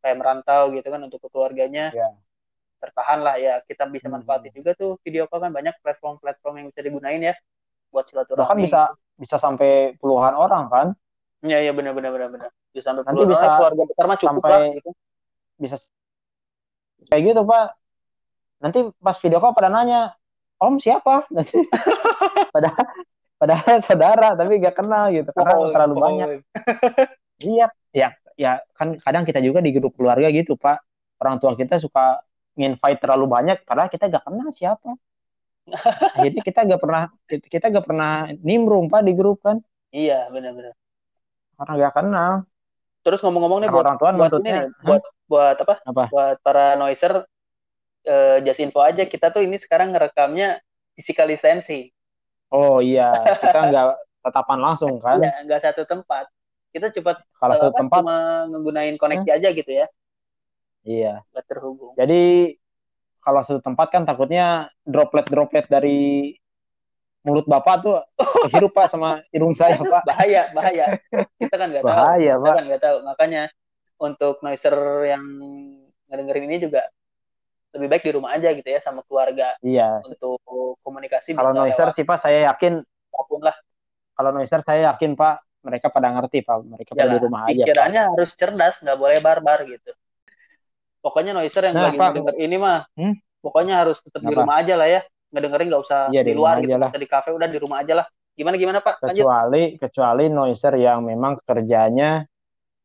kayak 0.00 0.16
merantau 0.16 0.72
gitu 0.72 0.88
kan 0.88 1.00
untuk 1.02 1.20
keluarganya. 1.28 1.90
Ya. 1.92 2.14
Tertahan 2.78 3.26
lah 3.26 3.34
ya, 3.42 3.58
kita 3.66 3.90
bisa 3.90 4.06
hmm. 4.06 4.22
manfaatin 4.22 4.54
hmm. 4.54 4.58
juga 4.62 4.70
tuh 4.78 4.90
video 5.02 5.26
call 5.26 5.42
kan 5.42 5.52
banyak 5.52 5.74
platform-platform 5.82 6.54
yang 6.62 6.66
bisa 6.70 6.80
digunain 6.86 7.20
ya 7.20 7.34
buat 7.90 8.06
silaturahmi. 8.06 8.46
Bahkan 8.46 8.58
bisa 8.62 8.82
bisa 9.18 9.36
sampai 9.42 9.98
puluhan 9.98 10.38
orang 10.38 10.70
kan? 10.70 10.88
Iya, 11.42 11.66
iya 11.66 11.72
benar 11.74 11.98
benar 11.98 12.14
benar 12.14 12.28
benar. 12.30 12.50
Bisa 12.70 12.94
sampai 12.94 13.02
Nanti 13.10 13.26
bisa 13.26 13.46
keluarga 13.58 13.82
besar 13.82 14.04
mah 14.06 14.18
cukup 14.18 14.42
sampai, 14.46 14.50
lah 14.54 14.60
gitu 14.78 14.90
bisa 15.58 15.76
kayak 17.10 17.34
gitu 17.34 17.42
pak 17.44 17.74
nanti 18.58 18.78
pas 18.98 19.16
video 19.18 19.38
call 19.38 19.54
pada 19.54 19.70
nanya 19.70 20.14
om 20.58 20.78
siapa 20.78 21.26
nanti 21.30 21.62
padahal 22.54 22.86
padahal 23.38 23.76
saudara 23.82 24.34
tapi 24.34 24.58
gak 24.58 24.74
kenal 24.78 25.10
gitu 25.14 25.30
karena 25.30 25.54
oh, 25.54 25.70
terlalu 25.70 25.94
oh. 25.94 26.00
banyak 26.02 26.28
iya 27.42 27.66
ya 27.94 28.08
ya 28.34 28.62
kan 28.74 28.98
kadang 28.98 29.22
kita 29.22 29.38
juga 29.42 29.62
di 29.62 29.70
grup 29.70 29.94
keluarga 29.94 30.30
gitu 30.30 30.58
pak 30.58 30.82
orang 31.22 31.38
tua 31.38 31.54
kita 31.54 31.78
suka 31.78 32.22
invite 32.58 32.98
terlalu 32.98 33.30
banyak 33.30 33.62
padahal 33.62 33.90
kita 33.90 34.10
gak 34.10 34.26
kenal 34.26 34.50
siapa 34.50 34.98
Akhirnya 36.16 36.42
kita 36.42 36.60
gak 36.64 36.80
pernah 36.80 37.02
kita 37.28 37.66
gak 37.68 37.86
pernah 37.86 38.12
nimbrung 38.40 38.88
pak 38.88 39.04
di 39.04 39.12
grup 39.12 39.44
kan? 39.44 39.60
Iya 39.92 40.28
benar-benar. 40.32 40.74
Karena 41.58 41.72
gak 41.76 41.94
kenal. 41.96 42.32
Terus 43.02 43.20
ngomong-ngomong 43.24 43.64
nih 43.64 43.70
buat 43.70 43.84
orang 43.86 43.98
tua 43.98 44.10
buat 44.14 44.32
ini 44.42 44.50
nih, 44.50 44.62
buat 44.84 45.02
buat 45.30 45.56
apa? 45.62 45.74
apa? 45.86 46.04
Buat 46.10 46.36
para 46.42 46.74
noiser 46.74 47.24
uh, 48.08 48.36
just 48.42 48.60
info 48.60 48.82
aja 48.82 49.06
kita 49.06 49.30
tuh 49.30 49.44
ini 49.44 49.56
sekarang 49.56 49.94
ngerekamnya 49.94 50.58
physical 50.98 51.30
distancing. 51.30 51.88
Oh 52.48 52.80
iya, 52.80 53.12
kita 53.38 53.58
nggak 53.70 53.86
tetapan 54.24 54.58
langsung 54.58 54.98
kan? 54.98 55.20
Iya, 55.20 55.46
nggak 55.46 55.60
satu 55.62 55.82
tempat. 55.84 56.26
Kita 56.68 56.92
cepat 56.92 57.22
kalau 57.40 57.54
satu 57.56 57.72
tempat 57.76 58.00
cuma 58.04 58.18
menggunakan 58.50 58.96
koneksi 59.00 59.30
hmm? 59.30 59.38
aja 59.40 59.48
gitu 59.56 59.72
ya. 59.72 59.86
Iya. 60.88 61.14
Gak 61.36 61.46
terhubung. 61.48 61.92
Jadi 61.96 62.54
kalau 63.20 63.40
satu 63.44 63.60
tempat 63.60 63.92
kan 63.92 64.02
takutnya 64.08 64.72
droplet-droplet 64.88 65.68
dari 65.68 66.32
mulut 67.26 67.46
bapak 67.50 67.74
tuh 67.82 67.98
kehirup 68.48 68.72
pak 68.72 68.88
sama 68.90 69.22
hidung 69.34 69.54
saya 69.54 69.78
pak. 69.92 70.02
Bahaya, 70.06 70.50
bahaya. 70.54 70.86
Kita 71.36 71.54
kan 71.58 71.68
nggak 71.74 71.84
tahu. 71.84 71.90
Bahaya 71.92 72.32
pak. 72.38 72.44
Kita 72.44 72.58
kan 72.58 72.64
nggak 72.70 72.82
tahu. 72.82 72.96
Makanya 73.04 73.42
untuk 73.98 74.34
noiser 74.40 74.76
yang 75.06 75.24
ngedengerin 76.08 76.44
ini 76.46 76.56
juga 76.62 76.82
lebih 77.76 77.88
baik 77.92 78.02
di 78.08 78.12
rumah 78.16 78.32
aja 78.32 78.48
gitu 78.54 78.68
ya 78.68 78.80
sama 78.80 79.04
keluarga. 79.04 79.58
Iya. 79.60 80.00
Untuk 80.06 80.40
komunikasi. 80.80 81.36
Kalau 81.36 81.52
noiser 81.52 81.90
sih 81.92 82.06
pak 82.06 82.18
saya 82.22 82.48
yakin. 82.54 82.80
Apa 83.12 83.22
pun 83.26 83.40
lah. 83.42 83.56
Kalau 84.14 84.30
noiser 84.34 84.62
saya 84.62 84.94
yakin 84.94 85.18
pak 85.18 85.42
mereka 85.58 85.90
pada 85.90 86.08
ngerti 86.14 86.46
pak 86.46 86.56
mereka 86.64 86.90
pada 86.94 87.12
di 87.12 87.18
rumah 87.18 87.40
aja. 87.50 87.64
Pikirannya 87.66 88.02
harus 88.14 88.30
cerdas 88.38 88.80
nggak 88.80 88.98
boleh 88.98 89.18
barbar 89.18 89.66
gitu. 89.66 89.90
Pokoknya 90.98 91.34
noiser 91.34 91.70
yang 91.70 91.76
nah, 91.78 91.90
lagi 91.90 91.98
pak, 91.98 92.10
denger 92.18 92.34
ini 92.42 92.56
mah, 92.58 92.82
hmm? 92.98 93.14
pokoknya 93.38 93.86
harus 93.86 94.02
tetap 94.02 94.18
di 94.18 94.34
rumah 94.34 94.58
aja 94.58 94.74
lah 94.74 94.88
ya. 94.90 95.00
Ngedengerin 95.28 95.66
nggak 95.68 95.82
usah 95.84 96.00
iya, 96.08 96.24
di, 96.24 96.32
luar 96.32 96.60
gitu, 96.64 96.76
lah. 96.76 96.90
di 96.92 97.08
kafe 97.08 97.30
udah 97.32 97.48
di 97.48 97.58
rumah 97.60 97.84
aja 97.84 98.04
lah. 98.04 98.06
Gimana 98.32 98.54
gimana 98.54 98.78
pak? 98.80 99.02
Kecuali 99.02 99.74
Lanjut. 99.74 99.82
kecuali 99.82 100.24
noiser 100.30 100.74
yang 100.78 101.04
memang 101.04 101.42
kerjanya 101.42 102.22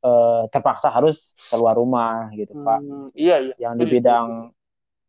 eh, 0.04 0.44
terpaksa 0.50 0.92
harus 0.92 1.32
keluar 1.48 1.78
rumah 1.78 2.34
gitu 2.36 2.58
hmm, 2.58 2.66
pak. 2.66 2.80
Iya 3.16 3.36
iya. 3.40 3.56
Yang 3.60 3.74
di 3.80 3.86
bidang 3.88 4.28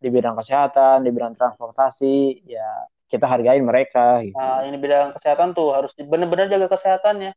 di 0.04 0.08
bidang 0.12 0.34
kesehatan, 0.36 1.00
di 1.00 1.10
bidang 1.10 1.32
transportasi, 1.34 2.44
ya 2.44 2.68
kita 3.08 3.24
hargain 3.24 3.64
mereka. 3.64 4.20
Gitu. 4.20 4.36
Nah, 4.36 4.60
ini 4.68 4.76
bidang 4.76 5.16
kesehatan 5.16 5.56
tuh 5.56 5.72
harus 5.72 5.96
benar-benar 5.96 6.46
jaga 6.52 6.68
kesehatannya. 6.68 7.32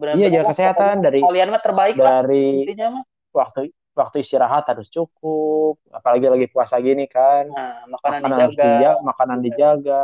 Benar 0.00 0.12
-benar 0.16 0.22
iya 0.24 0.28
jaga 0.32 0.46
kesehatan 0.56 0.94
dari 1.04 1.20
kalian 1.20 1.52
mah 1.52 1.60
terbaik 1.60 1.94
dari 2.00 2.64
lah, 2.72 2.88
mah. 2.96 3.04
waktu 3.36 3.68
waktu 4.00 4.24
istirahat 4.24 4.64
harus 4.64 4.88
cukup, 4.88 5.76
apalagi 5.92 6.26
lagi 6.26 6.46
puasa 6.48 6.80
gini 6.80 7.04
kan. 7.04 7.44
Nah, 7.52 7.84
makanan, 7.92 8.20
makanan 8.24 8.38
dijaga. 8.48 8.64
Dijaga, 8.64 8.90
makanan 9.04 9.38
dijaga. 9.44 10.02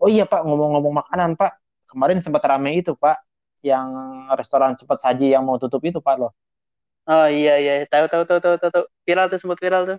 Oh 0.00 0.08
iya 0.08 0.24
Pak, 0.24 0.40
ngomong-ngomong 0.48 0.94
makanan 1.04 1.36
Pak, 1.36 1.52
kemarin 1.92 2.24
sempat 2.24 2.40
rame 2.48 2.80
itu 2.80 2.96
Pak, 2.96 3.20
yang 3.60 3.88
restoran 4.32 4.74
cepat 4.78 5.04
saji 5.04 5.36
yang 5.36 5.44
mau 5.44 5.60
tutup 5.60 5.84
itu 5.84 6.00
Pak 6.00 6.16
loh. 6.16 6.32
Oh 7.08 7.28
iya 7.28 7.60
iya, 7.60 7.84
tahu 7.88 8.08
tahu 8.08 8.24
tahu 8.24 8.38
tahu 8.40 8.56
tahu, 8.60 8.84
viral 9.04 9.28
tuh 9.32 9.40
sempat 9.40 9.58
viral 9.60 9.82
tuh. 9.84 9.98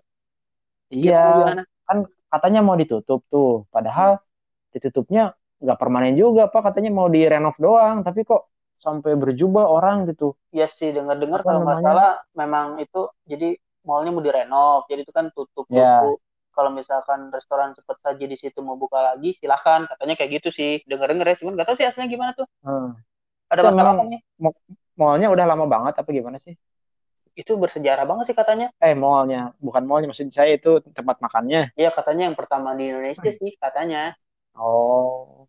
Iya, 0.89 1.65
kan 1.85 2.05
katanya 2.29 2.61
mau 2.65 2.77
ditutup 2.77 3.25
tuh, 3.29 3.65
padahal 3.69 4.21
ditutupnya 4.73 5.33
nggak 5.59 5.77
permanen 5.81 6.15
juga 6.15 6.47
pak, 6.47 6.71
katanya 6.71 6.93
mau 6.93 7.09
direnov 7.11 7.57
doang, 7.59 8.05
tapi 8.05 8.23
kok 8.23 8.47
sampai 8.79 9.13
berjubah 9.19 9.67
orang 9.67 10.07
gitu. 10.09 10.33
Iya 10.55 10.65
sih, 10.71 10.95
dengar-dengar 10.95 11.43
kalau 11.43 11.67
nggak 11.67 11.83
salah 11.83 12.23
memang 12.33 12.79
itu 12.79 13.11
jadi 13.27 13.59
mallnya 13.83 14.11
mau 14.15 14.23
direnov, 14.23 14.87
jadi 14.87 15.03
itu 15.03 15.13
kan 15.13 15.31
tutup 15.35 15.67
ya. 15.69 16.03
Kalau 16.49 16.75
misalkan 16.75 17.31
restoran 17.31 17.71
cepet 17.71 17.97
saja 18.03 18.25
di 18.25 18.35
situ 18.35 18.59
mau 18.59 18.75
buka 18.75 18.99
lagi, 18.99 19.31
silahkan. 19.37 19.87
Katanya 19.87 20.19
kayak 20.19 20.43
gitu 20.43 20.49
sih, 20.51 20.83
denger-denger 20.83 21.23
ya. 21.31 21.35
Cuman 21.39 21.55
nggak 21.55 21.71
tahu 21.71 21.77
sih 21.79 21.87
aslinya 21.87 22.11
gimana 22.11 22.35
tuh. 22.35 22.43
Hmm. 22.67 22.99
Ada 23.47 23.71
masalah 23.71 23.95
apa 23.95 24.03
nih? 24.03 24.19
Mallnya 24.99 25.31
udah 25.31 25.45
lama 25.47 25.65
banget 25.71 25.93
apa 26.03 26.09
gimana 26.11 26.35
sih? 26.35 26.59
itu 27.39 27.55
bersejarah 27.55 28.03
banget 28.03 28.33
sih 28.33 28.35
katanya. 28.35 28.67
Eh 28.83 28.91
mallnya, 28.91 29.55
bukan 29.63 29.87
mallnya 29.87 30.11
maksud 30.11 30.27
saya 30.35 30.59
itu 30.59 30.83
tempat 30.91 31.23
makannya. 31.23 31.71
Iya 31.79 31.95
katanya 31.95 32.27
yang 32.27 32.35
pertama 32.35 32.75
di 32.75 32.91
Indonesia 32.91 33.31
sih 33.31 33.55
katanya. 33.55 34.11
Oh. 34.59 35.47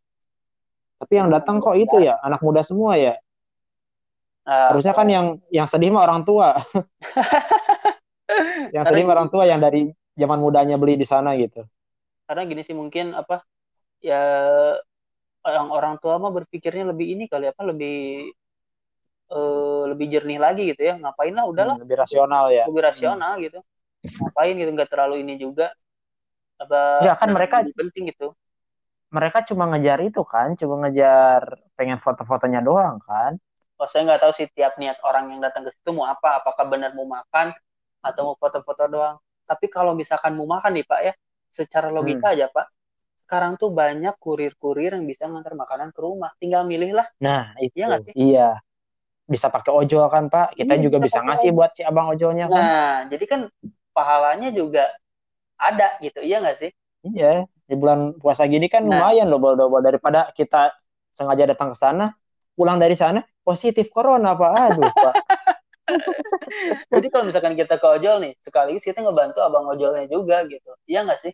Tapi 1.00 1.12
yang 1.16 1.32
datang 1.32 1.64
kok 1.64 1.74
itu 1.80 1.96
ya 2.04 2.20
anak 2.20 2.44
muda 2.44 2.60
semua 2.60 3.00
ya. 3.00 3.16
Uh, 4.44 4.76
Harusnya 4.76 4.92
kan 4.92 5.08
yang 5.08 5.40
yang 5.48 5.64
sedih 5.64 5.88
mah 5.88 6.04
orang 6.04 6.28
tua. 6.28 6.60
yang 8.76 8.84
sedih 8.84 9.08
mah 9.08 9.16
orang 9.16 9.28
tua 9.32 9.48
yang 9.48 9.64
dari 9.64 9.88
zaman 10.12 10.36
mudanya 10.36 10.76
beli 10.76 11.00
di 11.00 11.08
sana 11.08 11.32
gitu. 11.40 11.64
Karena 12.28 12.44
gini 12.44 12.60
sih 12.60 12.76
mungkin 12.76 13.16
apa 13.16 13.40
ya 14.04 14.20
yang 15.40 15.72
orang 15.72 15.96
tua 15.96 16.20
mah 16.20 16.28
berpikirnya 16.28 16.92
lebih 16.92 17.16
ini 17.16 17.24
kali 17.24 17.48
apa 17.48 17.64
lebih 17.64 18.28
uh, 19.32 19.88
lebih 19.88 20.06
jernih 20.12 20.36
lagi 20.36 20.68
gitu 20.74 20.82
ya 20.84 20.94
ngapain 21.00 21.32
lah 21.32 21.48
udahlah 21.48 21.80
hmm, 21.80 21.84
lebih 21.88 21.96
rasional 21.96 22.44
ya 22.52 22.64
lebih 22.68 22.84
rasional 22.84 23.32
hmm. 23.40 23.42
gitu 23.48 23.58
ngapain 24.20 24.54
gitu 24.56 24.70
nggak 24.76 24.90
terlalu 24.92 25.16
ini 25.24 25.34
juga 25.40 25.72
apa 26.60 26.80
ya 27.08 27.14
kan 27.16 27.32
mereka 27.32 27.64
penting 27.72 28.12
gitu 28.12 28.36
mereka 29.10 29.42
cuma 29.42 29.66
ngejar 29.74 29.98
itu 30.06 30.22
kan 30.22 30.54
cuma 30.54 30.86
ngejar 30.86 31.58
pengen 31.74 31.98
foto-fotonya 31.98 32.62
doang 32.62 33.02
kan. 33.02 33.34
Oh 33.76 33.88
saya 33.90 34.06
nggak 34.06 34.22
tahu 34.22 34.32
sih 34.36 34.46
tiap 34.54 34.78
niat 34.78 35.02
orang 35.02 35.34
yang 35.34 35.40
datang 35.42 35.66
ke 35.66 35.74
situ 35.74 35.90
mau 35.90 36.06
apa 36.06 36.42
apakah 36.42 36.64
benar 36.70 36.94
mau 36.94 37.08
makan 37.08 37.50
atau 38.00 38.32
mau 38.32 38.36
foto-foto 38.38 38.86
doang. 38.86 39.16
Tapi 39.44 39.66
kalau 39.66 39.98
misalkan 39.98 40.38
mau 40.38 40.46
makan 40.46 40.78
nih 40.78 40.86
pak 40.86 41.00
ya 41.02 41.12
secara 41.50 41.90
logika 41.90 42.30
hmm. 42.30 42.34
aja 42.38 42.46
pak 42.54 42.66
sekarang 43.30 43.54
tuh 43.54 43.70
banyak 43.70 44.10
kurir-kurir 44.18 44.98
yang 44.98 45.06
bisa 45.06 45.30
ngantar 45.30 45.54
makanan 45.54 45.94
ke 45.94 46.02
rumah. 46.02 46.34
Tinggal 46.42 46.66
milih 46.66 46.98
lah. 46.98 47.06
Nah 47.22 47.54
itu. 47.62 47.78
Iya, 47.78 48.02
iya. 48.18 48.48
Bisa 49.30 49.46
pakai 49.46 49.70
ojol 49.70 50.10
kan 50.10 50.26
Pak? 50.26 50.58
Kita 50.58 50.74
iya, 50.74 50.82
juga 50.82 50.98
bisa 50.98 51.22
ngasih 51.22 51.54
buat 51.54 51.70
si 51.78 51.86
abang 51.86 52.10
ojolnya 52.10 52.50
kan. 52.50 52.58
Nah 52.58 52.94
jadi 53.06 53.24
kan 53.30 53.40
pahalanya 53.94 54.50
juga 54.50 54.90
ada 55.54 55.94
gitu 56.02 56.18
iya 56.26 56.42
nggak 56.42 56.58
sih? 56.58 56.70
Iya 57.06 57.46
di 57.70 57.74
bulan 57.78 58.18
puasa 58.18 58.50
gini 58.50 58.66
kan 58.66 58.82
nah. 58.82 59.06
lumayan 59.06 59.30
double-double 59.30 59.82
daripada 59.86 60.34
kita 60.34 60.74
sengaja 61.14 61.54
datang 61.54 61.70
ke 61.70 61.78
sana 61.78 62.10
pulang 62.58 62.82
dari 62.82 62.98
sana 62.98 63.22
positif 63.46 63.86
corona 63.94 64.34
Pak 64.34 64.50
aduh 64.50 64.90
Pak 64.90 65.14
jadi 66.92 67.06
kalau 67.14 67.30
misalkan 67.30 67.54
kita 67.54 67.78
ke 67.78 67.86
ojol 67.86 68.26
nih 68.26 68.34
sekali 68.42 68.82
kita 68.82 68.98
ngebantu 68.98 69.38
abang 69.46 69.70
ojolnya 69.70 70.10
juga 70.10 70.42
gitu 70.50 70.74
iya 70.90 71.06
nggak 71.06 71.20
sih 71.22 71.32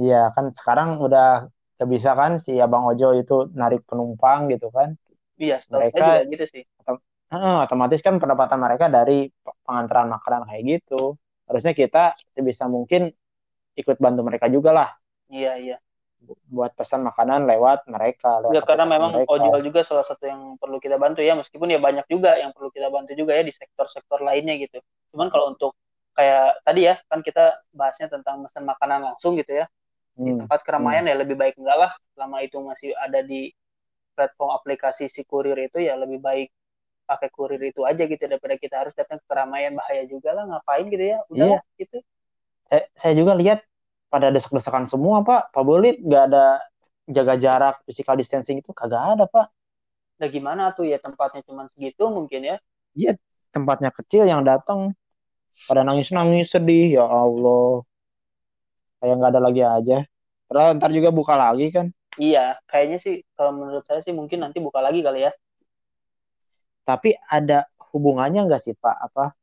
iya 0.00 0.32
kan 0.32 0.48
sekarang 0.56 0.96
udah 0.96 1.52
bisa 1.84 2.16
kan 2.16 2.40
si 2.40 2.56
abang 2.56 2.88
ojol 2.88 3.20
itu 3.20 3.52
narik 3.52 3.84
penumpang 3.84 4.48
gitu 4.48 4.72
kan 4.72 4.96
Iya, 5.34 5.58
mereka 5.70 5.98
juga 5.98 6.22
gitu 6.30 6.44
sih. 6.46 6.62
otomatis 7.34 7.98
kan 7.98 8.22
pendapatan 8.22 8.62
mereka 8.62 8.86
dari 8.86 9.26
pengantaran 9.66 10.06
makanan 10.14 10.46
kayak 10.46 10.62
gitu. 10.78 11.18
Harusnya 11.50 11.74
kita 11.74 12.14
sebisa 12.30 12.70
mungkin 12.70 13.10
ikut 13.74 13.98
bantu 13.98 14.22
mereka 14.22 14.46
juga 14.46 14.70
lah. 14.70 14.88
Iya, 15.28 15.52
iya. 15.60 15.76
Buat 16.48 16.72
pesan 16.72 17.04
makanan 17.04 17.44
lewat 17.44 17.84
mereka. 17.88 18.40
Lewat 18.44 18.54
ya, 18.56 18.62
karena 18.64 18.86
memang 18.88 19.12
mereka. 19.12 19.30
ojol 19.36 19.60
juga 19.60 19.80
salah 19.84 20.06
satu 20.08 20.24
yang 20.24 20.56
perlu 20.56 20.80
kita 20.80 20.96
bantu 20.96 21.20
ya, 21.20 21.36
meskipun 21.36 21.68
ya 21.68 21.80
banyak 21.80 22.08
juga 22.08 22.36
yang 22.40 22.56
perlu 22.56 22.72
kita 22.72 22.88
bantu 22.88 23.12
juga 23.12 23.36
ya 23.36 23.44
di 23.44 23.52
sektor-sektor 23.52 24.24
lainnya 24.24 24.56
gitu. 24.56 24.80
Cuman 25.12 25.28
kalau 25.28 25.52
untuk 25.52 25.76
kayak 26.16 26.64
tadi 26.64 26.88
ya, 26.88 26.96
kan 27.08 27.20
kita 27.20 27.60
bahasnya 27.76 28.08
tentang 28.08 28.44
pesan 28.48 28.64
makanan 28.64 29.12
langsung 29.12 29.36
gitu 29.36 29.52
ya. 29.52 29.66
Di 30.14 30.30
hmm. 30.30 30.46
tempat 30.46 30.64
keramaian 30.64 31.04
hmm. 31.04 31.10
ya 31.12 31.14
lebih 31.20 31.36
baik 31.36 31.60
enggak 31.60 31.76
lah, 31.76 31.92
selama 32.16 32.36
itu 32.40 32.56
masih 32.62 32.90
ada 32.96 33.20
di 33.20 33.52
platform 34.14 34.54
aplikasi 34.54 35.10
si 35.10 35.26
kurir 35.26 35.58
itu 35.58 35.82
ya 35.82 35.98
lebih 35.98 36.22
baik 36.22 36.48
pakai 37.04 37.28
kurir 37.28 37.60
itu 37.60 37.84
aja 37.84 38.00
gitu 38.06 38.24
daripada 38.24 38.56
kita 38.56 38.80
harus 38.80 38.94
datang 38.96 39.20
ke 39.20 39.26
keramaian 39.28 39.76
bahaya 39.76 40.08
juga 40.08 40.32
lah 40.32 40.48
ngapain 40.48 40.88
gitu 40.88 41.04
ya 41.04 41.18
udah 41.28 41.46
iya. 41.52 41.60
gitu 41.76 41.98
saya, 42.64 42.82
saya 42.96 43.12
juga 43.12 43.36
lihat 43.36 43.60
pada 44.14 44.30
desak-desakan 44.30 44.86
semua 44.86 45.26
pak. 45.26 45.50
Pak 45.50 45.64
Bolit 45.66 45.98
nggak 45.98 46.24
ada 46.30 46.62
jaga 47.10 47.34
jarak 47.34 47.74
physical 47.82 48.14
distancing 48.14 48.62
itu 48.62 48.70
kagak 48.70 49.18
ada 49.18 49.26
pak. 49.26 49.50
Nah 50.22 50.28
gimana 50.30 50.70
tuh? 50.70 50.86
Ya 50.86 51.02
tempatnya 51.02 51.42
cuma 51.42 51.66
segitu 51.74 52.06
mungkin 52.14 52.46
ya? 52.46 52.56
Iya 52.94 53.18
tempatnya 53.50 53.90
kecil 53.90 54.30
yang 54.30 54.46
datang. 54.46 54.94
Pada 55.66 55.82
nangis 55.82 56.14
nangis 56.14 56.54
sedih. 56.54 57.02
Ya 57.02 57.02
Allah. 57.02 57.82
Kayak 59.02 59.14
nggak 59.18 59.32
ada 59.34 59.42
lagi 59.42 59.62
aja. 59.66 59.98
Terus 60.46 60.66
ntar 60.78 60.90
juga 60.94 61.10
buka 61.10 61.34
lagi 61.34 61.74
kan? 61.74 61.90
Iya, 62.14 62.62
kayaknya 62.70 63.02
sih 63.02 63.26
kalau 63.34 63.50
menurut 63.58 63.82
saya 63.90 63.98
sih 64.06 64.14
mungkin 64.14 64.38
nanti 64.46 64.62
buka 64.62 64.78
lagi 64.78 65.02
kali 65.02 65.26
ya. 65.26 65.34
Tapi 66.86 67.18
ada 67.26 67.66
hubungannya 67.90 68.46
nggak 68.46 68.62
sih 68.62 68.78
Pak? 68.78 68.96
Apa 69.10 69.34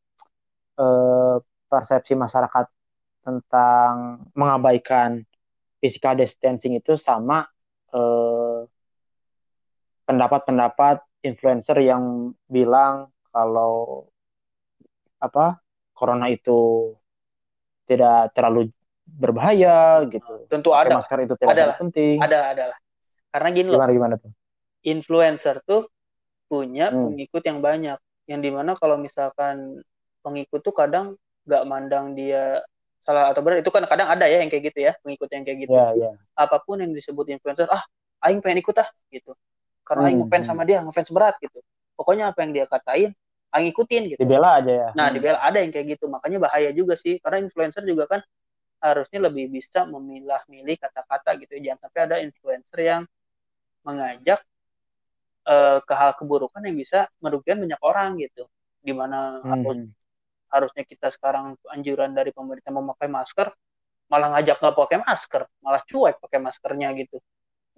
eh, 0.80 1.36
persepsi 1.68 2.16
masyarakat 2.16 2.66
tentang 3.22 4.26
mengabaikan 4.34 5.26
physical 5.82 6.18
distancing 6.18 6.78
itu 6.78 6.98
sama 6.98 7.46
eh, 7.94 8.60
pendapat-pendapat 10.06 11.02
influencer 11.26 11.78
yang 11.82 12.34
bilang 12.50 13.10
kalau 13.30 14.10
apa 15.22 15.62
corona 15.94 16.28
itu 16.34 16.92
tidak 17.86 18.34
terlalu 18.34 18.74
berbahaya 19.06 20.08
gitu. 20.10 20.48
Tentu 20.48 20.74
Pakai 20.74 20.90
ada. 20.90 20.98
Masker 20.98 21.20
itu 21.28 21.36
tidak 21.38 21.54
adalah. 21.54 21.76
penting. 21.78 22.16
Ada, 22.18 22.40
adalah. 22.56 22.78
Karena 23.32 23.48
gini 23.52 23.70
gimana, 23.70 23.88
loh. 23.88 23.96
Gimana 23.96 24.16
tuh? 24.18 24.32
Influencer 24.82 25.56
tuh 25.64 25.82
punya 26.50 26.90
hmm. 26.90 27.14
pengikut 27.14 27.44
yang 27.46 27.60
banyak. 27.60 28.00
Yang 28.26 28.40
di 28.42 28.52
mana 28.52 28.72
kalau 28.80 28.96
misalkan 28.98 29.84
pengikut 30.24 30.62
tuh 30.64 30.74
kadang 30.74 31.20
gak 31.46 31.66
mandang 31.68 32.14
dia 32.14 32.62
salah 33.02 33.34
atau 33.34 33.42
benar 33.42 33.66
itu 33.66 33.72
kan 33.74 33.84
kadang 33.90 34.10
ada 34.14 34.30
ya 34.30 34.46
yang 34.46 34.50
kayak 34.54 34.74
gitu 34.74 34.80
ya 34.86 34.94
pengikut 35.02 35.30
yang 35.34 35.44
kayak 35.44 35.58
gitu. 35.66 35.74
Yeah, 35.74 35.92
yeah. 35.98 36.14
Apa 36.38 36.62
pun 36.62 36.82
yang 36.82 36.94
disebut 36.94 37.26
influencer, 37.34 37.66
ah, 37.70 37.82
aing 38.26 38.40
pengen 38.40 38.62
ikut 38.62 38.76
ah 38.78 38.90
gitu. 39.10 39.34
Karena 39.82 40.08
hmm. 40.08 40.10
aing 40.10 40.20
ngefans 40.26 40.44
hmm. 40.46 40.52
sama 40.54 40.62
dia, 40.64 40.80
ngefans 40.86 41.10
berat 41.10 41.36
gitu. 41.42 41.60
Pokoknya 41.98 42.30
apa 42.30 42.46
yang 42.46 42.52
dia 42.54 42.66
katain, 42.70 43.12
aing 43.54 43.70
ikutin 43.74 44.02
gitu. 44.14 44.20
Dibela 44.22 44.62
aja 44.62 44.72
ya. 44.72 44.90
Nah, 44.94 45.10
hmm. 45.10 45.16
dibela 45.18 45.40
ada 45.42 45.58
yang 45.60 45.72
kayak 45.74 45.98
gitu. 45.98 46.06
Makanya 46.08 46.38
bahaya 46.42 46.70
juga 46.72 46.94
sih 46.94 47.18
karena 47.18 47.42
influencer 47.42 47.84
juga 47.84 48.06
kan 48.06 48.22
harusnya 48.82 49.30
lebih 49.30 49.54
bisa 49.54 49.86
memilah-milih 49.86 50.76
kata-kata 50.78 51.38
gitu. 51.42 51.58
Jangan 51.58 51.80
sampai 51.90 52.02
ada 52.06 52.16
influencer 52.22 52.80
yang 52.82 53.02
mengajak 53.82 54.42
uh, 55.50 55.82
ke 55.82 55.94
hal 55.94 56.14
keburukan 56.18 56.62
yang 56.66 56.78
bisa 56.78 57.10
merugikan 57.22 57.62
banyak 57.62 57.82
orang 57.82 58.18
gitu. 58.22 58.46
Di 58.82 58.94
mana 58.94 59.42
hmm. 59.42 59.94
Harusnya 60.52 60.84
kita 60.84 61.08
sekarang 61.10 61.56
anjuran 61.72 62.12
dari 62.12 62.36
pemerintah 62.36 62.76
memakai 62.76 63.08
masker 63.08 63.50
malah 64.12 64.36
ngajak 64.36 64.60
nggak 64.60 64.76
pakai 64.76 64.98
masker 65.00 65.42
malah 65.64 65.82
cuek 65.88 66.20
pakai 66.20 66.40
maskernya 66.44 66.92
gitu. 67.00 67.18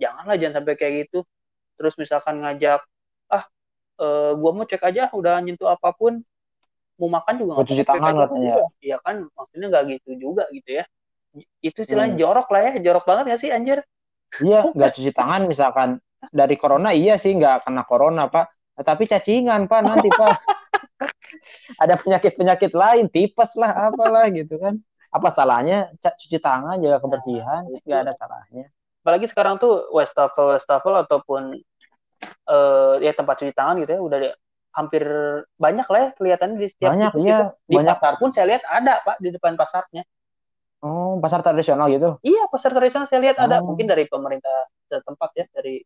Janganlah 0.02 0.36
jangan 0.42 0.54
sampai 0.60 0.74
kayak 0.74 0.94
gitu. 1.06 1.22
Terus 1.78 1.94
misalkan 2.02 2.42
ngajak 2.42 2.82
ah 3.30 3.44
e, 4.02 4.06
gua 4.42 4.52
mau 4.58 4.66
cek 4.66 4.82
aja 4.82 5.14
udah 5.14 5.38
nyentuh 5.46 5.70
apa 5.70 5.94
pun 5.94 6.26
mau 6.98 7.10
makan 7.10 7.34
juga 7.38 7.52
nggak 7.58 7.70
cuci 7.70 7.86
tangan 7.86 8.14
katanya. 8.26 8.54
iya 8.82 8.98
kan 9.02 9.16
maksudnya 9.34 9.68
nggak 9.70 9.84
gitu 9.94 10.10
juga 10.18 10.44
gitu 10.50 10.70
ya. 10.82 10.84
Itu 11.62 11.86
celah 11.86 12.10
hmm. 12.10 12.18
jorok 12.18 12.48
lah 12.50 12.62
ya 12.70 12.72
jorok 12.82 13.06
banget 13.06 13.24
gak 13.34 13.42
sih 13.42 13.50
anjir? 13.54 13.86
Iya 14.42 14.74
nggak 14.74 14.92
cuci 14.98 15.12
tangan 15.14 15.46
misalkan. 15.46 16.02
Dari 16.24 16.56
corona 16.56 16.96
iya 16.96 17.22
sih 17.22 17.38
nggak 17.38 17.70
kena 17.70 17.86
corona 17.86 18.26
pak. 18.26 18.50
Tapi 18.74 19.06
cacingan 19.06 19.70
pak 19.70 19.82
nanti 19.86 20.10
pak 20.10 20.34
ada 21.84 21.96
penyakit-penyakit 22.00 22.72
lain, 22.74 23.06
tipes 23.10 23.54
lah, 23.60 23.92
apalah 23.92 24.30
gitu 24.30 24.58
kan. 24.60 24.78
Apa 25.14 25.30
salahnya 25.30 25.94
cuci 26.02 26.42
tangan, 26.42 26.82
jaga 26.82 26.98
kebersihan, 27.02 27.70
nah, 27.70 27.82
nggak 27.86 28.00
ada 28.10 28.14
salahnya. 28.18 28.66
Apalagi 29.06 29.28
sekarang 29.30 29.62
tuh 29.62 29.92
wastafel 29.94 30.58
wastafel 30.58 30.94
ataupun 31.06 31.60
uh, 32.50 32.96
ya 33.04 33.12
tempat 33.14 33.44
cuci 33.44 33.54
tangan 33.54 33.78
gitu 33.84 34.00
ya 34.00 34.02
udah 34.02 34.18
deh, 34.24 34.34
hampir 34.74 35.04
banyak 35.62 35.86
lah 35.86 36.00
ya 36.00 36.10
kelihatannya 36.18 36.58
di 36.58 36.68
setiap 36.72 36.98
banyak, 36.98 37.12
iya, 37.22 37.22
gitu. 37.22 37.46
Di 37.70 37.76
banyak. 37.78 37.94
pasar 37.94 38.14
pun 38.18 38.30
saya 38.34 38.46
lihat 38.50 38.64
ada 38.66 39.04
pak 39.06 39.22
di 39.22 39.30
depan 39.30 39.54
pasarnya. 39.54 40.04
Oh, 40.84 41.16
pasar 41.24 41.40
tradisional 41.40 41.88
gitu? 41.88 42.20
Iya, 42.26 42.52
pasar 42.52 42.76
tradisional 42.76 43.08
saya 43.08 43.24
lihat 43.24 43.40
oh. 43.40 43.46
ada 43.48 43.64
mungkin 43.64 43.88
dari 43.88 44.04
pemerintah 44.04 44.68
setempat 44.92 45.30
ya, 45.40 45.46
dari 45.56 45.80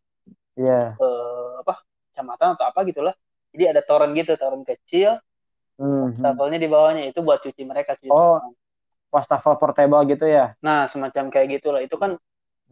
yeah. 0.57 0.97
Iya. 0.97 1.05
uh, 1.05 1.61
apa 1.61 1.85
kecamatan 2.09 2.47
atau 2.57 2.65
apa 2.65 2.79
gitulah. 2.87 3.13
Jadi 3.57 3.73
ada 3.73 3.81
toren 3.81 4.13
gitu, 4.13 4.37
toren 4.37 4.61
kecil 4.61 5.17
Hmm. 5.77 6.17
Wastafelnya 6.17 6.57
di 6.57 6.69
bawahnya 6.69 7.03
itu 7.05 7.21
buat 7.21 7.39
cuci 7.41 7.61
mereka 7.61 7.93
cuci. 7.93 8.09
Oh, 8.09 8.41
wastafel 9.13 9.61
portable 9.61 10.01
gitu 10.09 10.25
ya? 10.25 10.57
Nah, 10.65 10.89
semacam 10.89 11.29
kayak 11.29 11.61
gitulah. 11.61 11.81
Itu 11.85 12.01
kan 12.01 12.17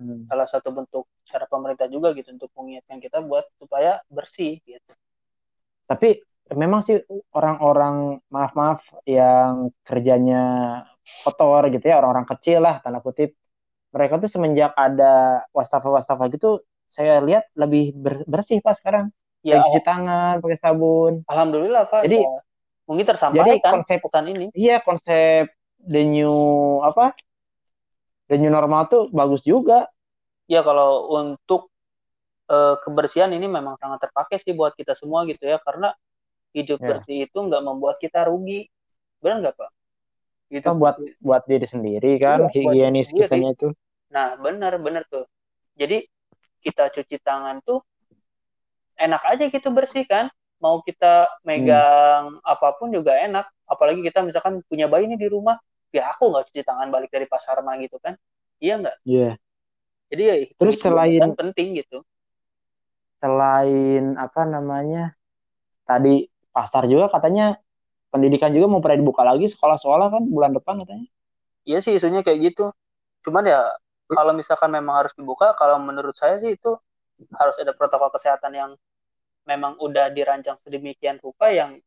hmm. 0.01 0.25
salah 0.25 0.49
satu 0.49 0.73
bentuk 0.73 1.05
cara 1.29 1.45
pemerintah 1.45 1.85
juga 1.85 2.17
gitu 2.17 2.33
untuk 2.33 2.49
mengingatkan 2.57 2.97
kita 2.97 3.21
buat 3.21 3.45
supaya 3.61 4.01
bersih 4.09 4.57
gitu. 4.65 4.91
Tapi 5.85 6.17
memang 6.49 6.81
sih 6.81 6.97
orang-orang 7.29 8.17
maaf-maaf 8.33 8.81
yang 9.05 9.69
kerjanya 9.85 10.41
kotor 11.21 11.69
gitu 11.69 11.85
ya, 11.85 12.01
orang-orang 12.01 12.25
kecil 12.25 12.65
lah 12.65 12.81
tanda 12.81 13.05
kutip. 13.05 13.37
Mereka 13.93 14.17
tuh 14.17 14.27
semenjak 14.33 14.73
ada 14.73 15.45
wastafel-wastafel 15.53 16.27
gitu, 16.33 16.59
saya 16.89 17.21
lihat 17.21 17.47
lebih 17.53 17.93
bersih 18.25 18.59
pas 18.65 18.75
sekarang. 18.75 19.13
Ya, 19.45 19.61
cuci 19.61 19.85
tangan 19.85 20.41
pakai 20.41 20.57
sabun. 20.57 21.21
Alhamdulillah 21.29 21.85
Pak. 21.85 22.09
Jadi 22.09 22.17
ya 22.25 22.41
mungkin 22.85 23.05
tersampaikan 23.05 23.45
Jadi 23.45 23.61
konsep 23.61 23.97
pesan 24.01 24.25
ini. 24.29 24.45
Iya, 24.53 24.81
konsep 24.85 25.49
the 25.81 26.01
new 26.05 26.37
apa? 26.85 27.13
The 28.29 28.37
new 28.41 28.49
normal 28.49 28.89
tuh 28.89 29.09
bagus 29.13 29.45
juga. 29.45 29.89
Ya 30.45 30.61
kalau 30.61 31.09
untuk 31.13 31.73
uh, 32.49 32.77
kebersihan 32.81 33.33
ini 33.33 33.49
memang 33.49 33.77
sangat 33.81 34.09
terpakai 34.09 34.37
sih 34.41 34.53
buat 34.53 34.77
kita 34.77 34.93
semua 34.93 35.25
gitu 35.25 35.49
ya 35.49 35.57
karena 35.61 35.93
hidup 36.53 36.79
ya. 36.81 36.87
bersih 36.95 37.17
itu 37.25 37.37
nggak 37.37 37.61
membuat 37.65 37.97
kita 37.97 38.29
rugi. 38.29 38.69
Benar 39.21 39.41
nggak 39.41 39.55
Pak? 39.57 39.71
Gitu. 40.45 40.69
buat 40.77 41.01
buat 41.25 41.41
diri 41.49 41.65
sendiri 41.65 42.21
kan, 42.21 42.45
iya, 42.45 42.49
higienis 42.53 43.09
kitanya 43.09 43.57
itu. 43.57 43.73
Nah, 44.13 44.37
benar 44.37 44.77
benar 44.77 45.01
tuh. 45.09 45.25
Jadi 45.73 46.05
kita 46.61 46.93
cuci 46.93 47.17
tangan 47.17 47.65
tuh 47.65 47.81
enak 48.99 49.21
aja 49.25 49.43
gitu 49.47 49.69
bersih 49.71 50.03
kan. 50.07 50.31
Mau 50.59 50.81
kita 50.81 51.27
megang 51.43 52.39
hmm. 52.39 52.43
apa 52.43 52.75
pun 52.79 52.89
juga 52.91 53.15
enak. 53.15 53.45
Apalagi 53.67 54.01
kita 54.01 54.23
misalkan 54.23 54.63
punya 54.65 54.87
bayi 54.87 55.05
ini 55.09 55.19
di 55.19 55.27
rumah 55.27 55.59
ya 55.95 56.11
aku 56.11 56.27
nggak 56.27 56.51
cuci 56.51 56.61
tangan 56.67 56.91
balik 56.91 57.07
dari 57.11 57.27
pasar 57.27 57.63
mah 57.63 57.79
gitu 57.79 57.95
kan. 58.03 58.19
Iya 58.59 58.73
nggak? 58.83 58.97
Iya. 59.07 59.23
Yeah. 59.23 59.33
jadi 60.05 60.21
ya 60.21 60.35
terus 60.61 60.77
selain 60.79 61.21
kan 61.21 61.33
penting 61.33 61.81
gitu. 61.81 62.05
Selain 63.19 64.15
apa 64.21 64.41
namanya 64.45 65.17
tadi 65.87 66.29
pasar 66.53 66.85
juga 66.85 67.09
katanya 67.09 67.57
pendidikan 68.13 68.53
juga 68.55 68.71
mau 68.71 68.79
pernah 68.79 69.01
dibuka 69.01 69.27
lagi 69.27 69.51
sekolah-sekolah 69.51 70.07
kan 70.13 70.23
bulan 70.29 70.55
depan 70.55 70.83
katanya. 70.85 71.07
Iya 71.65 71.81
sih 71.81 71.97
isunya 71.97 72.21
kayak 72.21 72.53
gitu. 72.53 72.71
Cuman 73.25 73.43
ya 73.43 73.65
kalau 74.07 74.31
misalkan 74.37 74.69
memang 74.69 75.03
harus 75.03 75.13
dibuka 75.17 75.57
kalau 75.57 75.81
menurut 75.81 76.13
saya 76.13 76.37
sih 76.37 76.53
itu 76.53 76.77
harus 77.35 77.55
ada 77.59 77.71
protokol 77.71 78.11
kesehatan 78.11 78.53
yang 78.55 78.71
memang 79.45 79.77
udah 79.77 80.09
dirancang 80.11 80.57
sedemikian 80.65 81.21
rupa 81.21 81.53
yang 81.53 81.77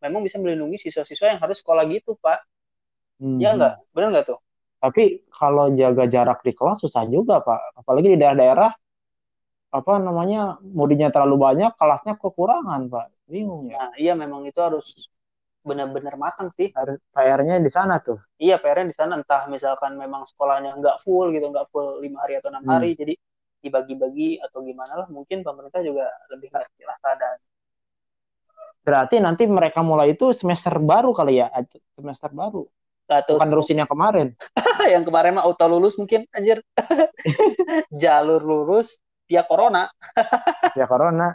memang 0.00 0.20
bisa 0.24 0.36
melindungi 0.40 0.80
siswa-siswa 0.80 1.36
yang 1.36 1.40
harus 1.40 1.60
sekolah 1.60 1.84
gitu 1.88 2.16
pak. 2.20 2.44
Hmm. 3.20 3.36
ya 3.36 3.52
enggak 3.52 3.76
benar 3.92 4.08
nggak 4.16 4.26
tuh? 4.32 4.40
Tapi 4.80 5.28
kalau 5.28 5.68
jaga 5.76 6.08
jarak 6.08 6.40
di 6.40 6.56
kelas 6.56 6.80
susah 6.80 7.04
juga 7.04 7.44
pak. 7.44 7.84
Apalagi 7.84 8.16
di 8.16 8.18
daerah-daerah 8.20 8.72
apa 9.70 9.92
namanya 10.02 10.58
mudinya 10.64 11.12
terlalu 11.12 11.36
banyak 11.36 11.72
kelasnya 11.76 12.16
kekurangan 12.16 12.88
pak. 12.88 13.06
Bingung 13.28 13.68
ya. 13.68 13.76
Nah, 13.76 13.92
iya 14.00 14.12
memang 14.16 14.48
itu 14.48 14.56
harus 14.56 15.08
benar-benar 15.60 16.16
matang 16.16 16.48
sih. 16.48 16.72
PR-nya 17.12 17.60
di 17.60 17.68
sana 17.68 18.00
tuh. 18.00 18.16
Iya 18.40 18.56
PR-nya 18.56 18.88
di 18.88 18.96
sana. 18.96 19.20
Entah 19.20 19.44
misalkan 19.52 20.00
memang 20.00 20.24
sekolahnya 20.24 20.80
nggak 20.80 20.96
full 21.04 21.28
gitu 21.28 21.44
nggak 21.52 21.68
full 21.68 22.00
lima 22.00 22.24
hari 22.24 22.40
atau 22.40 22.48
enam 22.48 22.64
hmm. 22.64 22.72
hari 22.72 22.96
jadi 22.96 23.14
dibagi-bagi 23.60 24.40
atau 24.40 24.64
gimana 24.64 25.04
lah 25.04 25.08
mungkin 25.12 25.44
pemerintah 25.44 25.84
juga 25.84 26.08
lebih 26.32 26.48
ngerti 26.52 26.82
lah 26.84 26.96
keadaan. 27.00 27.38
Berarti 28.80 29.16
nanti 29.20 29.44
mereka 29.44 29.84
mulai 29.84 30.16
itu 30.16 30.32
semester 30.32 30.72
baru 30.80 31.12
kali 31.12 31.44
ya? 31.44 31.52
Semester 31.92 32.32
baru? 32.32 32.64
Atau 33.10 33.36
bukan 33.36 33.50
terusin 33.52 33.82
yang 33.82 33.90
kemarin? 33.90 34.32
Yang 34.94 35.10
kemarin 35.10 35.36
mah 35.36 35.44
auto 35.44 35.66
lulus 35.66 35.98
mungkin 35.98 36.24
anjir. 36.30 36.62
Jalur 38.02 38.40
lurus 38.40 39.02
via 39.28 39.44
corona. 39.44 39.90
Via 40.78 40.86
corona. 40.88 41.34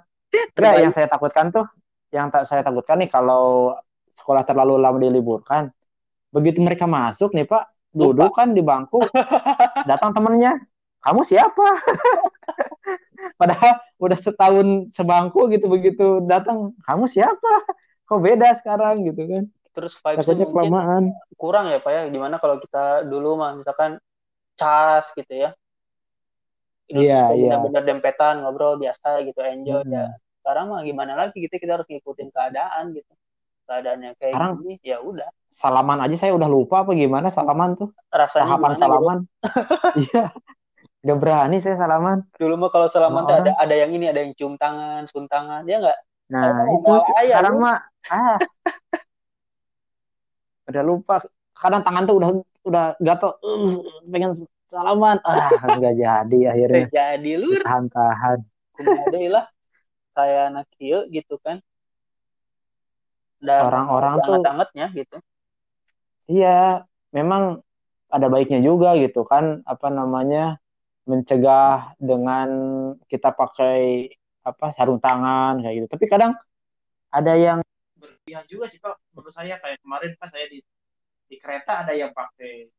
Enggak, 0.56 0.76
yang 0.82 0.92
saya 0.96 1.08
takutkan 1.08 1.52
tuh 1.54 1.68
yang 2.16 2.32
tak 2.32 2.48
saya 2.48 2.64
takutkan 2.64 3.04
nih 3.04 3.12
kalau 3.12 3.76
sekolah 4.16 4.48
terlalu 4.48 4.80
lama 4.80 4.96
diliburkan 4.96 5.68
begitu 6.32 6.64
mereka 6.64 6.88
masuk 6.88 7.36
nih 7.36 7.44
pak 7.44 7.68
duduk 7.92 8.32
Lupa. 8.32 8.44
kan 8.44 8.56
di 8.56 8.64
bangku 8.64 9.00
datang 9.90 10.16
temennya 10.16 10.56
kamu 11.06 11.22
siapa? 11.22 11.68
Padahal 13.40 13.78
udah 14.02 14.18
setahun 14.18 14.90
sebangku 14.90 15.46
gitu 15.54 15.70
begitu 15.70 16.26
datang, 16.26 16.74
kamu 16.82 17.06
siapa? 17.06 17.54
Kok 18.10 18.22
beda 18.22 18.58
sekarang 18.58 19.06
gitu 19.06 19.22
kan? 19.30 19.44
Terus 19.76 19.94
vibes 20.02 20.26
kelamaan. 20.26 21.14
kurang 21.38 21.70
ya 21.70 21.78
Pak 21.84 21.92
ya, 21.94 22.02
gimana 22.10 22.42
kalau 22.42 22.58
kita 22.58 23.06
dulu 23.06 23.38
mah 23.38 23.54
misalkan 23.54 24.02
cas 24.58 25.06
gitu 25.14 25.30
ya. 25.30 25.54
Iya, 26.90 27.34
iya. 27.34 27.54
Bener-bener 27.60 27.84
dempetan, 27.86 28.42
ngobrol 28.42 28.78
biasa 28.82 29.22
gitu, 29.26 29.42
enjoy 29.42 29.86
hmm. 29.86 29.94
ya. 29.94 30.06
Sekarang 30.42 30.74
mah 30.74 30.82
gimana 30.86 31.18
lagi 31.18 31.38
gitu, 31.38 31.54
kita 31.58 31.82
harus 31.82 31.88
ngikutin 31.90 32.30
keadaan 32.30 32.94
gitu. 32.94 33.14
Keadaannya 33.66 34.14
kayak 34.22 34.34
Sekarang, 34.38 34.54
gini, 34.62 34.74
ya 34.86 34.98
udah. 35.02 35.30
Salaman 35.50 36.00
aja 36.06 36.16
saya 36.18 36.38
udah 36.38 36.46
lupa 36.46 36.86
apa 36.86 36.94
gimana 36.94 37.34
salaman 37.34 37.74
tuh. 37.74 37.90
Rasanya 38.14 38.46
Tahapan 38.54 38.72
gitu? 38.74 38.82
salaman. 38.82 39.18
Iya. 40.06 40.26
Gak 41.06 41.18
berani 41.22 41.62
saya 41.62 41.78
salaman. 41.78 42.26
Dulu 42.34 42.58
mah 42.58 42.70
kalau 42.74 42.90
salaman 42.90 43.30
tuh 43.30 43.38
ada 43.38 43.54
ada 43.62 43.76
yang 43.78 43.94
ini, 43.94 44.10
ada 44.10 44.26
yang 44.26 44.34
cium 44.34 44.58
tangan, 44.58 45.06
cium 45.06 45.30
tangan, 45.30 45.62
ya 45.70 45.78
enggak? 45.78 46.00
Nah, 46.34 46.66
itu 46.74 46.90
sekarang 47.06 47.56
mah 47.62 47.78
ah. 48.10 48.38
udah 50.66 50.82
lupa. 50.82 51.22
Kadang 51.54 51.86
tangan 51.86 52.10
tuh 52.10 52.16
udah 52.18 52.30
udah 52.66 52.86
gatel, 52.98 53.38
uh, 53.38 53.86
pengen 54.10 54.34
salaman. 54.66 55.22
Ah, 55.22 55.54
enggak 55.78 55.94
jadi 55.94 56.40
akhirnya. 56.50 56.86
jadi 56.90 57.32
lur. 57.38 57.62
Tahan-tahan. 57.62 58.40
Lah 59.30 59.46
kayak 60.18 60.42
anak 60.50 60.66
kieu 60.74 61.06
gitu 61.14 61.38
kan. 61.38 61.62
orang-orang 63.46 64.26
tuh 64.26 64.42
anget-angetnya 64.42 64.88
gitu. 64.98 65.18
Iya, 66.26 66.90
memang 67.14 67.62
ada 68.10 68.26
baiknya 68.26 68.58
juga 68.58 68.98
gitu 68.98 69.22
kan 69.22 69.62
apa 69.70 69.94
namanya 69.94 70.58
mencegah 71.06 71.94
dengan 72.02 72.50
kita 73.06 73.30
pakai 73.30 74.10
apa 74.46 74.74
sarung 74.74 75.02
tangan 75.02 75.62
kayak 75.62 75.86
gitu. 75.86 75.88
Tapi 75.90 76.06
kadang 76.10 76.34
ada 77.10 77.34
yang 77.38 77.62
berlebihan 77.98 78.46
juga 78.50 78.66
sih 78.70 78.82
pak. 78.82 78.98
Menurut 79.14 79.34
saya 79.34 79.58
kayak 79.62 79.82
kemarin 79.82 80.12
pas 80.18 80.30
saya 80.30 80.46
di 80.50 80.62
di 81.26 81.36
kereta 81.42 81.82
ada 81.86 81.94
yang 81.94 82.14
pakai 82.14 82.70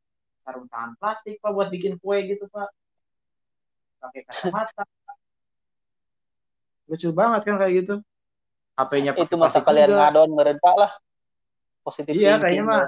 sarung 0.42 0.70
tangan 0.70 0.94
plastik 0.98 1.38
pak 1.42 1.50
buat 1.50 1.70
bikin 1.70 1.98
kue 2.02 2.22
gitu 2.26 2.46
pak. 2.50 2.70
Pakai 4.02 4.20
kacamata. 4.26 4.82
Lucu 6.86 7.10
banget 7.10 7.40
kan 7.42 7.56
kayak 7.58 7.72
gitu. 7.82 7.94
HP-nya 8.76 9.16
itu 9.16 9.34
masa 9.40 9.64
kalian 9.64 9.90
juga. 9.90 9.98
ngadon 10.06 10.30
merentak 10.36 10.74
lah. 10.76 10.92
Positif 11.82 12.12
iya 12.18 12.38
kayaknya 12.42 12.62
mah 12.66 12.82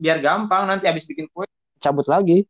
biar 0.00 0.18
gampang 0.18 0.66
nanti 0.66 0.88
habis 0.88 1.04
bikin 1.04 1.28
kue 1.30 1.46
cabut 1.78 2.08
lagi 2.08 2.48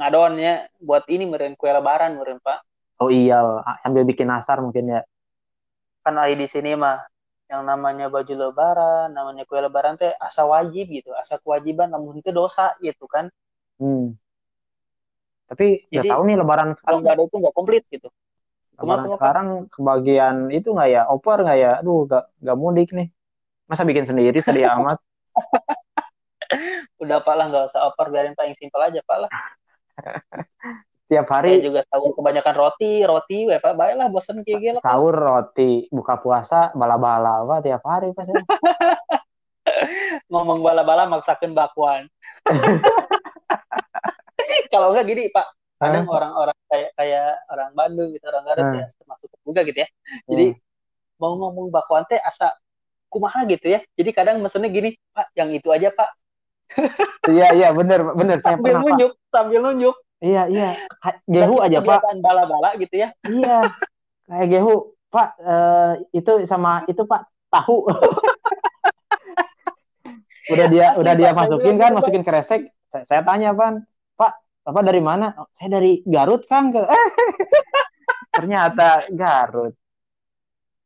ngadonnya 0.00 0.72
buat 0.80 1.04
ini 1.12 1.28
meren 1.28 1.52
kue 1.60 1.68
lebaran 1.68 2.16
meren 2.16 2.40
pak. 2.40 2.64
Oh 3.04 3.12
iya 3.12 3.44
sambil 3.84 4.08
bikin 4.08 4.32
nasar 4.32 4.64
mungkin 4.64 4.88
ya. 4.88 5.04
Kan 6.00 6.16
lagi 6.16 6.40
di 6.40 6.48
sini 6.48 6.72
mah. 6.72 7.04
Yang 7.50 7.62
namanya 7.66 8.06
baju 8.08 8.34
lebaran 8.48 9.12
namanya 9.12 9.44
kue 9.44 9.60
lebaran 9.60 10.00
teh 10.00 10.16
asa 10.16 10.48
wajib 10.48 10.88
gitu. 10.88 11.12
Asa 11.12 11.36
kewajiban 11.36 11.92
namun 11.92 12.16
itu 12.16 12.32
dosa 12.32 12.72
gitu 12.80 13.04
kan. 13.04 13.28
Hmm. 13.80 14.12
tapi 15.50 15.82
nggak 15.90 16.14
tahu 16.14 16.22
nih 16.30 16.36
lebaran 16.38 16.78
kalau 16.78 17.00
nggak 17.02 17.16
ada 17.16 17.24
itu 17.26 17.36
nggak 17.42 17.54
komplit 17.58 17.82
gitu. 17.90 18.06
Lebaran 18.78 19.06
sekarang 19.18 19.48
kebagian 19.66 20.36
itu 20.54 20.70
nggak 20.70 20.88
ya? 20.94 21.02
Opor 21.10 21.42
nggak 21.42 21.58
ya? 21.58 21.70
Aduh 21.82 22.06
nggak 22.06 22.24
nggak 22.38 22.56
mudik 22.56 22.88
nih. 22.94 23.10
Masa 23.66 23.82
bikin 23.82 24.06
sendiri 24.06 24.38
sedih 24.38 24.70
amat. 24.78 25.02
Udah 27.02 27.18
pak 27.18 27.34
lah. 27.34 27.50
Nggak 27.50 27.74
usah 27.74 27.82
opor 27.90 28.14
biarin 28.14 28.38
paling 28.38 28.54
simpel 28.54 28.78
aja 28.78 29.02
pak 29.02 29.26
lah 29.26 29.30
tiap 31.10 31.26
hari 31.26 31.58
Saya 31.58 31.66
juga 31.66 31.80
sahur 31.90 32.14
kebanyakan 32.14 32.54
roti 32.54 33.02
roti 33.02 33.50
ya 33.50 33.58
pak. 33.58 33.74
Baiklah 33.74 34.06
bosan 34.14 34.46
kayak 34.46 34.58
gitu 34.62 34.78
sahur 34.78 35.10
roti 35.10 35.90
buka 35.90 36.22
puasa 36.22 36.70
bala-bala 36.72 37.42
apa 37.42 37.58
tiap 37.66 37.82
hari 37.82 38.14
pas 38.14 38.30
ngomong 40.30 40.62
bala-bala 40.62 41.10
maksakan 41.10 41.52
bakwan. 41.52 42.06
Kalau 44.72 44.94
enggak 44.94 45.06
gini 45.10 45.26
pak. 45.34 45.50
Kadang 45.80 46.12
orang-orang 46.12 46.58
kayak 46.68 46.92
kayak 46.94 47.40
orang 47.48 47.70
Bandung 47.72 48.12
gitu 48.12 48.28
orang 48.28 48.44
Garut 48.44 48.66
hmm. 48.68 48.78
ya 48.78 48.86
termasuk 49.00 49.28
juga 49.42 49.60
gitu 49.66 49.78
ya. 49.80 49.88
Jadi 50.30 50.46
hmm. 50.54 51.18
mau 51.18 51.34
ngomong 51.34 51.66
bakwan 51.74 52.06
teh 52.06 52.22
asa 52.22 52.54
kumaha 53.10 53.42
gitu 53.50 53.66
ya. 53.66 53.82
Jadi 53.98 54.10
kadang 54.14 54.38
mesennya 54.38 54.70
gini 54.70 54.94
pak 55.10 55.34
yang 55.34 55.50
itu 55.50 55.66
aja 55.74 55.90
pak 55.90 56.14
iya 57.34 57.46
iya 57.56 57.68
bener 57.74 58.14
bener 58.14 58.38
sambil 58.42 58.78
nunjuk 58.78 59.12
pak. 59.16 59.30
sambil 59.34 59.60
nunjuk 59.62 59.96
Iya 60.20 60.52
iya. 60.52 60.76
Gehu 61.24 61.64
aja 61.64 61.80
pak. 61.80 62.04
bala-bala 62.20 62.76
gitu 62.76 62.92
ya. 62.92 63.08
Iya. 63.24 63.72
Kayak 64.28 64.46
gehu 64.52 64.92
pak 65.08 65.32
uh, 65.40 65.96
itu 66.12 66.44
sama 66.44 66.84
itu 66.86 67.02
pak 67.08 67.24
tahu. 67.48 67.88
udah 70.52 70.66
dia 70.68 70.92
Asli, 70.92 71.00
udah 71.00 71.14
dia 71.16 71.30
masukin 71.32 71.74
kan, 71.80 71.96
masukin 71.96 72.22
kresek. 72.22 72.68
Saya, 72.92 73.04
saya 73.08 73.20
tanya 73.24 73.56
pan, 73.56 73.80
pak 74.14 74.44
apa 74.68 74.80
dari 74.84 75.00
mana? 75.00 75.32
Oh, 75.40 75.48
saya 75.56 75.80
dari 75.80 76.04
Garut 76.04 76.44
kang. 76.44 76.68
Ternyata 78.36 79.08
Garut. 79.16 79.72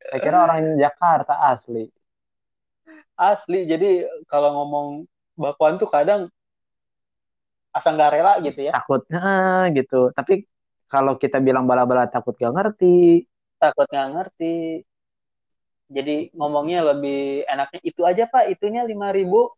Saya 0.05 0.21
kira 0.21 0.37
orang 0.47 0.79
Jakarta 0.79 1.49
asli. 1.49 1.89
Asli. 3.19 3.67
Jadi 3.67 4.05
kalau 4.29 4.63
ngomong 4.63 4.87
bakwan 5.35 5.77
tuh 5.77 5.91
kadang 5.91 6.31
asal 7.75 7.99
nggak 7.99 8.13
rela 8.15 8.33
gitu 8.41 8.71
ya. 8.71 8.73
Takutnya 8.73 9.27
gitu. 9.75 10.15
Tapi 10.15 10.47
kalau 10.87 11.19
kita 11.19 11.43
bilang 11.43 11.67
bala-bala 11.67 12.07
takut 12.07 12.39
gak 12.39 12.55
ngerti. 12.55 13.27
Takut 13.59 13.91
nggak 13.91 14.09
ngerti. 14.15 14.87
Jadi 15.91 16.31
ngomongnya 16.39 16.95
lebih 16.95 17.45
enaknya 17.51 17.81
itu 17.83 18.01
aja 18.07 18.25
pak 18.31 18.47
itunya 18.49 18.87
lima 18.87 19.11
ribu. 19.11 19.51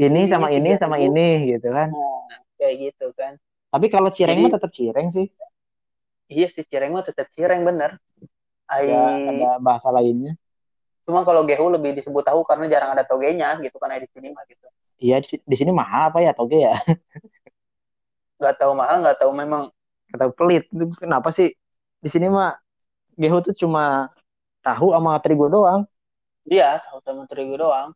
Ini 0.00 0.32
sama 0.32 0.48
ini 0.48 0.80
sama 0.80 0.96
ini 0.96 1.52
gitu 1.52 1.68
kan. 1.68 1.92
Nah, 1.92 2.40
kayak 2.56 2.74
gitu 2.90 3.12
kan. 3.12 3.36
Tapi 3.70 3.86
kalau 3.92 4.08
cireng 4.08 4.40
mah 4.40 4.56
tetap 4.56 4.72
cireng 4.72 5.12
sih. 5.12 5.28
Iya 6.32 6.48
sih 6.48 6.64
cireng 6.64 6.96
mah 6.96 7.04
tetap 7.04 7.28
cireng 7.36 7.62
bener. 7.62 8.00
Ay... 8.66 8.88
ada 8.88 9.60
bahasa 9.60 9.92
lainnya. 9.92 10.32
Cuma 11.04 11.26
kalau 11.28 11.44
gehu 11.44 11.68
lebih 11.68 11.92
disebut 11.92 12.24
tahu 12.24 12.40
karena 12.48 12.70
jarang 12.72 12.96
ada 12.96 13.04
togenya 13.04 13.60
gitu 13.60 13.76
kan 13.76 13.92
di 14.00 14.08
sini 14.08 14.32
mah 14.32 14.46
gitu 14.48 14.64
iya 15.00 15.16
di, 15.24 15.54
sini 15.56 15.72
mahal 15.72 16.12
apa 16.12 16.20
ya 16.20 16.36
toge 16.36 16.60
ya? 16.60 16.76
Nggak 18.40 18.54
tahu 18.56 18.72
mahal 18.72 19.04
nggak 19.04 19.18
tahu 19.20 19.32
memang 19.36 19.68
tahu 20.16 20.30
pelit. 20.32 20.64
Itu 20.72 20.92
kenapa 20.96 21.28
sih? 21.32 21.52
Di 22.00 22.08
sini 22.08 22.28
mah 22.28 22.56
gehu 23.20 23.44
tuh 23.44 23.52
cuma 23.52 24.08
tahu 24.64 24.96
sama 24.96 25.20
terigu 25.20 25.48
doang. 25.52 25.84
Iya 26.48 26.80
tahu 26.80 27.04
sama 27.04 27.28
terigu 27.28 27.60
doang. 27.60 27.92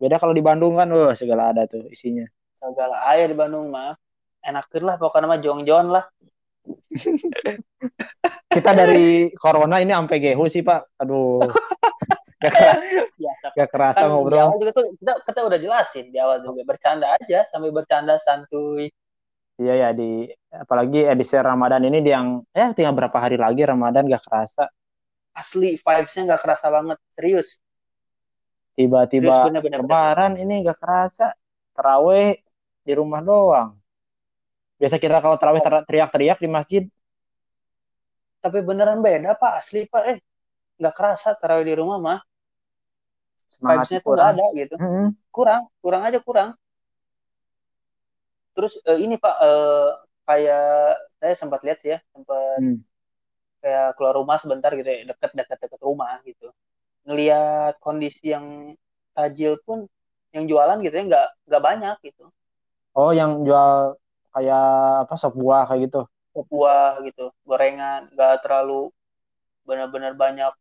Beda 0.00 0.16
kalau 0.16 0.32
di 0.32 0.40
Bandung 0.40 0.80
kan 0.80 0.88
wah 0.88 1.12
segala 1.12 1.52
ada 1.52 1.68
tuh 1.68 1.84
isinya. 1.92 2.24
Segala 2.56 3.04
air 3.12 3.28
di 3.28 3.36
Bandung 3.36 3.68
mah 3.68 3.92
enak 4.40 4.72
lah 4.80 4.96
pokoknya 4.96 5.28
mah 5.28 5.40
jong-jong 5.40 5.86
lah. 5.92 6.04
Kita 8.54 8.70
dari 8.72 9.28
corona 9.36 9.84
ini 9.84 9.92
sampai 9.92 10.16
gehu 10.16 10.48
sih 10.48 10.64
pak. 10.64 10.96
Aduh 10.96 11.44
gak, 12.44 12.54
kerasa, 13.16 13.48
gak 13.56 13.68
kerasa 13.72 13.98
kan 14.04 14.08
ngobrol 14.12 14.48
juga 14.60 14.72
tuh 14.76 14.84
kita, 15.00 15.12
kita 15.24 15.40
udah 15.48 15.58
jelasin 15.58 16.06
di 16.12 16.18
awal 16.20 16.44
juga 16.44 16.62
bercanda 16.68 17.06
aja 17.16 17.48
sambil 17.48 17.72
bercanda 17.72 18.20
santuy 18.20 18.92
Iya 19.54 19.74
ya 19.78 19.88
di 19.94 20.26
apalagi 20.50 21.06
edisi 21.06 21.38
Ramadan 21.38 21.86
ini 21.86 22.02
yang 22.02 22.42
ya 22.50 22.74
tinggal 22.74 22.90
berapa 22.98 23.14
hari 23.14 23.38
lagi 23.38 23.62
Ramadan 23.62 24.10
gak 24.10 24.26
kerasa. 24.26 24.66
Asli 25.30 25.78
vibesnya 25.78 26.34
gak 26.34 26.42
kerasa 26.42 26.66
banget 26.74 26.98
serius. 27.14 27.62
Tiba-tiba 28.74 29.46
Lebaran 29.62 30.34
ini 30.42 30.66
gak 30.66 30.78
kerasa. 30.82 31.30
Terawih 31.70 32.34
di 32.82 32.92
rumah 32.98 33.22
doang. 33.22 33.78
Biasa 34.78 34.98
kita 34.98 35.22
kalau 35.22 35.38
terawih 35.38 35.62
teriak-teriak 35.62 36.38
di 36.42 36.50
masjid. 36.50 36.82
Tapi 38.42 38.58
beneran 38.58 38.98
beda 38.98 39.38
pak 39.38 39.62
asli 39.62 39.86
pak 39.86 40.02
eh 40.10 40.18
gak 40.82 40.94
kerasa 40.98 41.38
terawih 41.38 41.62
di 41.62 41.74
rumah 41.78 41.98
mah. 42.02 42.20
Vibesnya 43.64 44.00
tuh 44.04 44.12
gak 44.14 44.28
ada 44.36 44.46
gitu. 44.52 44.74
Mm 44.76 44.88
-hmm. 44.88 45.06
Kurang 45.32 45.62
kurang 45.80 46.02
aja 46.04 46.18
kurang 46.20 46.54
terus 48.54 48.78
uh, 48.86 48.98
ini 48.98 49.18
pak 49.18 49.34
uh, 49.42 49.98
kayak 50.24 50.96
saya 51.18 51.34
sempat 51.34 51.60
lihat 51.66 51.78
sih 51.82 51.90
ya 51.92 51.98
sempat 52.14 52.58
hmm. 52.62 52.78
kayak 53.60 53.98
keluar 53.98 54.14
rumah 54.16 54.38
sebentar 54.40 54.70
gitu 54.72 54.86
ya 54.88 55.10
deket 55.10 55.30
deket 55.36 55.58
deket 55.60 55.80
rumah 55.82 56.22
gitu 56.24 56.48
ngelihat 57.04 57.76
kondisi 57.82 58.32
yang 58.32 58.72
tajil 59.12 59.60
pun 59.66 59.84
yang 60.32 60.48
jualan 60.48 60.80
gitu 60.80 60.94
ya 60.94 61.04
nggak 61.04 61.28
nggak 61.50 61.62
banyak 61.62 61.96
gitu 62.08 62.24
oh 62.96 63.12
yang 63.12 63.42
jual 63.44 63.98
kayak 64.32 64.66
apa 65.04 65.14
sop 65.18 65.34
buah 65.36 65.68
kayak 65.68 65.90
gitu 65.90 66.00
sop 66.32 66.46
buah 66.48 67.02
gitu 67.04 67.34
gorengan 67.44 68.08
nggak 68.14 68.40
terlalu 68.46 68.88
benar-benar 69.68 70.16
banyak 70.16 70.52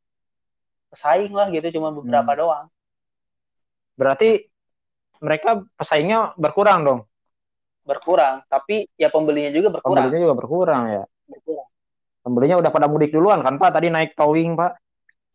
pesaing 0.91 1.31
lah 1.31 1.47
gitu 1.53 1.79
cuma 1.79 1.93
beberapa 1.93 2.35
hmm. 2.35 2.39
doang 2.41 2.65
berarti 3.95 4.43
mereka 5.23 5.63
pesaingnya 5.77 6.35
berkurang 6.35 6.83
dong 6.83 7.01
berkurang, 7.83 8.39
tapi 8.47 8.87
ya 8.95 9.11
pembelinya 9.11 9.51
juga 9.51 9.79
berkurang. 9.79 10.07
Pembelinya 10.07 10.23
juga 10.23 10.35
berkurang 10.39 10.83
ya. 10.87 11.03
Berkurang. 11.27 11.67
Pembelinya 12.23 12.55
udah 12.63 12.71
pada 12.71 12.87
mudik 12.87 13.11
duluan 13.11 13.43
kan 13.43 13.59
Pak? 13.59 13.75
Tadi 13.75 13.91
naik 13.91 14.15
towing 14.15 14.55
Pak. 14.55 14.79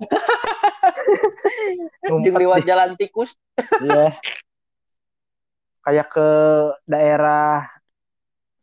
Jeng 2.24 2.36
lewat 2.40 2.64
jalan 2.64 2.96
tikus. 2.96 3.36
Iya. 3.84 4.16
Kayak 5.84 6.08
ke 6.08 6.28
daerah 6.88 7.68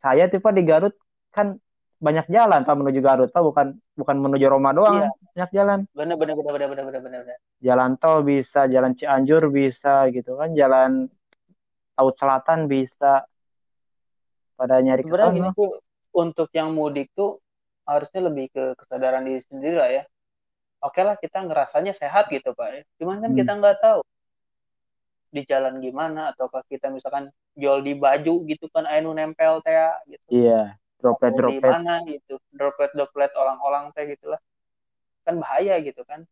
saya 0.01 0.25
tuh 0.29 0.41
Pak 0.41 0.53
di 0.57 0.63
Garut 0.65 0.93
kan 1.29 1.61
banyak 1.99 2.27
jalan 2.27 2.61
Pak 2.67 2.75
menuju 2.75 2.99
Garut. 2.99 3.29
Pak 3.31 3.43
bukan 3.43 3.67
bukan 3.95 4.15
menuju 4.19 4.45
Roma 4.51 4.75
doang. 4.75 5.03
Iya. 5.03 5.09
banyak 5.35 5.51
jalan. 5.51 5.79
Benar 5.91 6.15
benar 6.15 6.35
benar 6.35 6.51
benar 6.55 6.67
benar 6.71 6.85
benar 7.03 7.21
benar. 7.23 7.37
Jalan 7.59 7.91
tol 7.99 8.19
bisa, 8.23 8.67
jalan 8.67 8.95
Cianjur 8.95 9.51
bisa 9.51 10.07
gitu 10.11 10.39
kan, 10.39 10.55
jalan 10.55 11.07
Laut 11.95 12.15
Selatan 12.19 12.67
bisa. 12.67 13.23
Pada 14.55 14.79
nyari 14.79 15.03
sebenarnya 15.03 15.51
tuh 15.51 15.83
untuk 16.15 16.47
yang 16.55 16.71
mudik 16.71 17.11
tuh 17.11 17.43
harusnya 17.83 18.31
lebih 18.31 18.47
ke 18.55 18.63
kesadaran 18.79 19.27
diri 19.27 19.43
sendiri 19.43 19.75
lah 19.75 19.91
ya. 19.91 20.03
Oke 20.79 21.03
lah 21.03 21.19
kita 21.19 21.43
ngerasanya 21.43 21.91
sehat 21.91 22.31
gitu 22.31 22.55
pak 22.55 22.67
ya. 22.71 22.81
Cuman 23.03 23.19
kan 23.19 23.31
hmm. 23.35 23.39
kita 23.43 23.51
nggak 23.59 23.77
tahu 23.83 23.99
di 25.35 25.43
jalan 25.43 25.83
gimana 25.83 26.31
ataukah 26.31 26.63
kita 26.71 26.87
misalkan 26.87 27.27
jual 27.59 27.83
di 27.83 27.99
baju 27.99 28.47
gitu 28.47 28.71
kan 28.71 28.87
ainu 28.87 29.11
nempel 29.11 29.59
teh 29.59 29.75
gitu. 30.07 30.27
Iya 30.31 30.79
droplet 30.99 31.33
droplet 31.35 31.61
di 31.61 31.75
mana 31.75 31.93
gitu 32.07 32.35
droplet 32.55 32.91
droplet 32.95 33.31
orang-orang 33.35 33.91
teh 33.91 34.07
gitulah 34.09 34.39
kan 35.25 35.35
bahaya 35.41 35.81
gitu 35.81 36.01
kan 36.07 36.23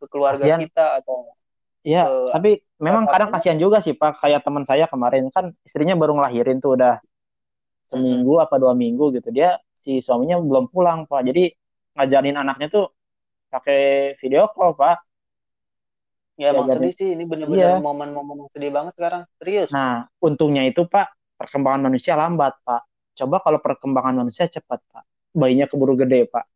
ke 0.00 0.06
keluarga 0.08 0.40
Kasian. 0.40 0.60
kita 0.64 0.86
atau 1.02 1.36
Iya, 1.80 2.04
tapi 2.36 2.60
memang 2.76 3.08
kadang 3.08 3.32
kasihan 3.32 3.56
juga 3.56 3.80
sih 3.80 3.96
Pak. 3.96 4.20
Kayak 4.20 4.44
teman 4.44 4.68
saya 4.68 4.84
kemarin 4.84 5.32
kan 5.32 5.56
istrinya 5.64 5.96
baru 5.96 6.12
ngelahirin 6.12 6.60
tuh 6.60 6.76
udah 6.76 7.00
seminggu 7.88 8.36
hmm. 8.36 8.44
apa 8.44 8.60
dua 8.60 8.76
minggu 8.76 9.16
gitu. 9.16 9.32
Dia 9.32 9.56
si 9.80 10.04
suaminya 10.04 10.36
belum 10.44 10.68
pulang 10.68 11.08
Pak. 11.08 11.24
Jadi 11.24 11.48
ngajarin 11.96 12.36
anaknya 12.36 12.68
tuh 12.68 12.92
pakai 13.48 14.12
video 14.20 14.52
call 14.52 14.76
Pak. 14.76 14.98
Ya, 16.36 16.52
ya 16.52 16.60
emang 16.60 16.68
sedih 16.68 16.92
sih. 16.92 17.08
Ini 17.16 17.24
bener-bener 17.24 17.80
iya. 17.80 17.80
momen-momen 17.80 18.52
sedih 18.52 18.72
banget 18.76 18.92
sekarang. 19.00 19.22
Serius. 19.40 19.72
Nah, 19.72 20.04
untungnya 20.20 20.68
itu 20.68 20.84
Pak, 20.84 21.16
perkembangan 21.40 21.88
manusia 21.88 22.12
lambat 22.12 22.60
Pak. 22.60 22.89
Coba 23.20 23.36
kalau 23.44 23.60
perkembangan 23.60 24.24
manusia 24.24 24.48
cepat 24.48 24.80
Pak. 24.88 25.04
Bayinya 25.36 25.68
keburu 25.68 25.92
gede 25.92 26.24
Pak. 26.24 26.48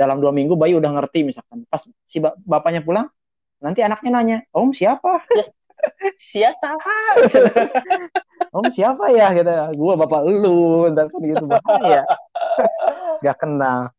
Dalam 0.00 0.16
dua 0.24 0.32
minggu 0.32 0.56
bayi 0.56 0.72
udah 0.72 0.88
ngerti 0.96 1.28
misalkan. 1.28 1.68
Pas 1.68 1.84
si 2.08 2.24
bapaknya 2.24 2.80
pulang, 2.80 3.12
nanti 3.60 3.84
anaknya 3.84 4.10
nanya 4.16 4.36
om 4.56 4.72
siapa? 4.72 5.28
Yes. 5.36 5.52
siapa? 6.16 6.72
Om 8.56 8.72
siapa 8.72 9.12
ya? 9.12 9.36
Gitu. 9.36 9.52
Gue 9.76 9.92
bapak 9.92 10.24
lu. 10.24 10.88
Dan 10.96 11.12
kan 11.12 11.20
gitu. 11.20 11.44
Ya 11.84 12.08
gak 13.24 13.36
kenal. 13.44 13.92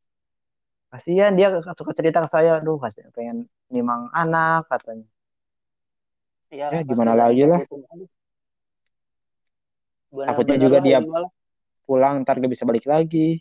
Kasihan 0.89 1.37
dia 1.37 1.53
suka 1.77 1.93
cerita 1.93 2.25
ke 2.25 2.29
saya 2.33 2.57
aduh 2.57 2.81
kasih 2.81 3.05
pengen 3.13 3.45
nimang 3.69 4.09
anak 4.09 4.65
katanya. 4.71 5.05
Ya, 6.49 6.73
ya 6.73 6.81
gimana 6.81 7.13
lagi 7.13 7.45
lah? 7.45 7.61
Takutnya 10.09 10.57
juga 10.57 10.77
dia 10.81 11.03
pulang 11.87 12.27
ntar 12.27 12.43
gak 12.43 12.51
bisa 12.51 12.67
balik 12.67 12.83
lagi. 12.83 13.39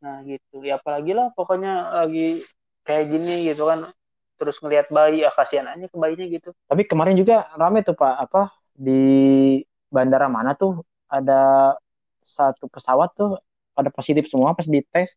Nah 0.00 0.24
gitu. 0.24 0.64
Ya 0.64 0.80
apalagi 0.80 1.12
lah 1.12 1.28
pokoknya 1.36 2.00
lagi 2.02 2.40
kayak 2.88 3.04
gini 3.12 3.52
gitu 3.52 3.68
kan. 3.68 3.92
Terus 4.40 4.56
ngelihat 4.64 4.88
bayi 4.88 5.20
ya 5.20 5.28
kasihan 5.28 5.68
aja 5.68 5.84
ke 5.84 5.96
bayinya 6.00 6.24
gitu. 6.24 6.56
Tapi 6.64 6.88
kemarin 6.88 7.12
juga 7.20 7.52
rame 7.60 7.84
tuh 7.84 7.92
pak. 7.92 8.16
Apa 8.24 8.48
di 8.72 9.60
bandara 9.92 10.32
mana 10.32 10.56
tuh 10.56 10.80
ada 11.04 11.76
satu 12.24 12.64
pesawat 12.72 13.12
tuh 13.12 13.36
ada 13.76 13.92
positif 13.92 14.32
semua 14.32 14.56
pas 14.56 14.64
dites 14.64 15.12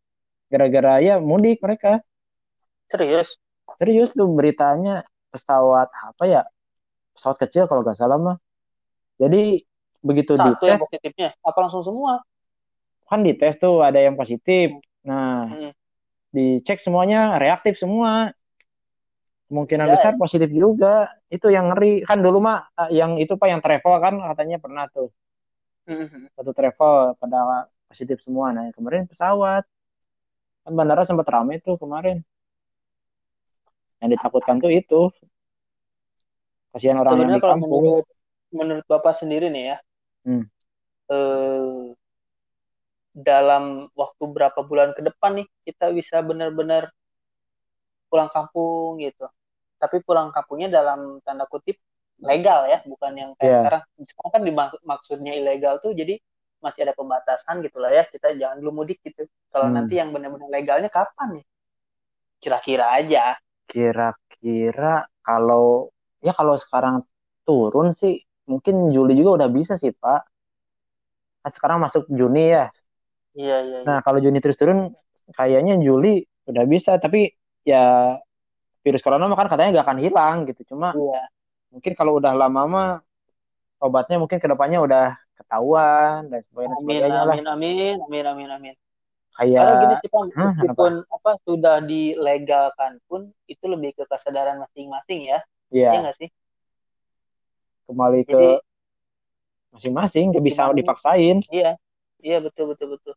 gara-gara 0.52 1.00
ya 1.00 1.24
mudik 1.24 1.64
mereka. 1.64 2.04
Serius? 2.92 3.40
Serius 3.80 4.12
tuh 4.12 4.28
beritanya 4.28 5.08
pesawat 5.32 5.88
apa 5.88 6.24
ya? 6.28 6.44
Pesawat 7.16 7.40
kecil 7.48 7.72
kalau 7.72 7.88
nggak 7.88 7.96
salah 7.96 8.20
mah. 8.20 8.38
Jadi 9.16 9.64
begitu 10.04 10.36
satu 10.36 10.60
dites 10.60 10.68
yang 10.68 10.84
positifnya? 10.84 11.30
Apa 11.40 11.64
langsung 11.64 11.80
semua 11.80 12.20
kan 13.10 13.20
dites 13.22 13.56
tuh 13.60 13.84
ada 13.84 14.00
yang 14.00 14.16
positif. 14.18 14.74
Nah 15.06 15.50
hmm. 15.50 15.72
dicek 16.34 16.80
semuanya 16.82 17.38
reaktif 17.38 17.78
semua. 17.78 18.32
Kemungkinan 19.52 19.86
ya. 19.86 19.92
besar 19.98 20.14
positif 20.18 20.50
juga. 20.50 21.12
Itu 21.30 21.54
yang 21.54 21.74
ngeri. 21.74 22.08
Kan 22.08 22.26
dulu 22.26 22.42
mah 22.42 22.68
eh, 22.88 22.98
yang 22.98 23.22
itu 23.22 23.38
pak 23.38 23.48
yang 23.50 23.62
travel 23.62 23.94
kan 24.02 24.16
katanya 24.34 24.58
pernah 24.58 24.88
tuh. 24.90 25.12
Mm-hmm. 25.84 26.32
satu 26.40 26.56
travel 26.56 27.20
pada 27.20 27.68
positif 27.92 28.24
semua. 28.24 28.56
Nah 28.56 28.72
kemarin 28.72 29.06
pesawat. 29.06 29.68
Kan 30.64 30.74
bandara 30.74 31.04
sempat 31.04 31.28
ramai 31.28 31.60
tuh 31.60 31.76
kemarin. 31.76 32.24
Yang 34.00 34.18
ditakutkan 34.18 34.64
tuh 34.64 34.72
itu. 34.72 35.12
Kasihan 36.74 36.98
orang 36.98 37.14
Sebenarnya 37.14 37.38
yang 37.38 37.44
di 37.44 37.52
kampung. 37.52 37.70
menurut 37.70 38.08
menurut 38.54 38.86
bapak 38.86 39.18
sendiri 39.18 39.50
nih 39.50 39.74
ya 39.74 39.78
hmm. 40.30 40.46
eh, 41.10 41.84
dalam 43.14 43.88
waktu 43.94 44.24
berapa 44.26 44.60
bulan 44.66 44.98
ke 44.98 45.06
depan 45.06 45.42
nih 45.42 45.48
kita 45.70 45.94
bisa 45.94 46.20
benar-benar 46.26 46.90
pulang 48.10 48.30
kampung 48.34 48.98
gitu 49.02 49.30
tapi 49.78 50.02
pulang 50.02 50.34
kampungnya 50.34 50.82
dalam 50.82 51.22
tanda 51.22 51.44
kutip 51.46 51.76
legal 52.24 52.70
ya, 52.72 52.80
bukan 52.88 53.12
yang 53.14 53.32
kayak 53.36 53.52
yeah. 53.52 53.60
sekarang. 53.60 53.84
Sekarang 54.08 54.32
kan 54.32 54.42
maksudnya 54.88 55.34
ilegal 55.36 55.84
tuh 55.84 55.92
jadi 55.92 56.16
masih 56.64 56.88
ada 56.88 56.96
pembatasan 56.96 57.60
gitu 57.60 57.84
lah 57.84 57.92
ya. 57.92 58.04
Kita 58.08 58.32
jangan 58.40 58.64
dulu 58.64 58.84
mudik 58.84 59.04
gitu. 59.04 59.28
Kalau 59.52 59.68
hmm. 59.68 59.76
nanti 59.76 60.00
yang 60.00 60.16
benar-benar 60.16 60.48
legalnya 60.48 60.88
kapan 60.88 61.42
nih? 61.42 61.46
Kira-kira 62.40 62.96
aja. 62.96 63.36
Kira-kira 63.68 65.04
kalau 65.20 65.92
ya 66.24 66.32
kalau 66.32 66.56
sekarang 66.56 67.04
turun 67.44 67.92
sih 67.92 68.24
mungkin 68.48 68.92
Juli 68.92 69.20
juga 69.20 69.44
udah 69.44 69.50
bisa 69.52 69.76
sih 69.76 69.92
Pak. 69.92 70.22
Nah, 71.44 71.52
sekarang 71.52 71.84
masuk 71.84 72.08
Juni 72.08 72.56
ya. 72.56 72.72
Iya 73.34 73.58
iya. 73.66 73.80
Nah 73.86 74.00
kalau 74.06 74.22
Juni 74.22 74.38
terus 74.40 74.58
turun 74.58 74.94
kayaknya 75.34 75.80
Juli 75.82 76.22
udah 76.50 76.64
bisa 76.68 77.00
tapi 77.00 77.32
ya 77.64 78.18
virus 78.84 79.00
corona 79.00 79.32
kan 79.32 79.48
katanya 79.48 79.80
gak 79.80 79.86
akan 79.88 80.00
hilang 80.04 80.36
gitu 80.44 80.76
cuma 80.76 80.92
iya. 80.92 81.24
mungkin 81.72 81.96
kalau 81.96 82.20
udah 82.20 82.36
lama 82.36 82.62
mah 82.68 82.90
obatnya 83.80 84.20
mungkin 84.20 84.44
ke 84.44 84.48
depannya 84.48 84.84
udah 84.84 85.16
ketahuan 85.40 86.28
dan 86.28 86.44
sebagainya 86.52 86.76
amin, 86.76 86.84
sebagainya 86.84 87.22
amin, 87.24 87.44
lah. 87.48 87.54
amin 87.56 87.96
amin 88.04 88.26
amin 88.28 88.50
amin 88.52 88.76
kayak 89.34 89.64
Karena 89.66 89.82
gini 89.82 89.96
sih 89.98 90.10
pak 90.12 90.22
meskipun 90.36 90.94
apa? 91.10 91.16
apa 91.16 91.32
sudah 91.48 91.76
dilegalkan 91.82 92.92
pun 93.10 93.32
itu 93.50 93.66
lebih 93.66 93.98
ke 93.98 94.04
kesadaran 94.06 94.62
masing-masing 94.62 95.32
ya 95.32 95.40
iya 95.72 95.90
yeah. 95.96 96.02
nggak 96.04 96.18
sih 96.20 96.30
kembali 97.88 98.22
Jadi, 98.28 98.30
ke 98.30 98.44
masing-masing 99.74 100.26
gak 100.36 100.46
bisa 100.46 100.70
dipaksain 100.76 101.42
iya 101.50 101.80
iya 102.24 102.40
betul 102.40 102.72
betul 102.72 102.96
betul. 102.96 103.16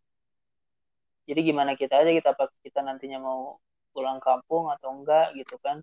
Jadi 1.26 1.40
gimana 1.42 1.78
kita 1.78 2.02
aja 2.02 2.10
kita 2.10 2.34
kita 2.62 2.80
nantinya 2.82 3.22
mau 3.22 3.58
pulang 3.94 4.18
kampung 4.18 4.68
atau 4.74 4.92
enggak 4.92 5.32
gitu 5.38 5.56
kan. 5.62 5.80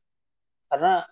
Karena 0.68 1.08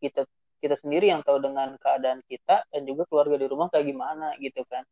kita 0.00 0.24
kita 0.60 0.76
sendiri 0.76 1.08
yang 1.08 1.24
tahu 1.24 1.40
dengan 1.40 1.76
keadaan 1.80 2.20
kita 2.28 2.64
dan 2.68 2.82
juga 2.84 3.08
keluarga 3.08 3.36
di 3.40 3.46
rumah 3.48 3.68
kayak 3.72 3.86
gimana 3.88 4.36
gitu 4.40 4.64
kan. 4.68 4.84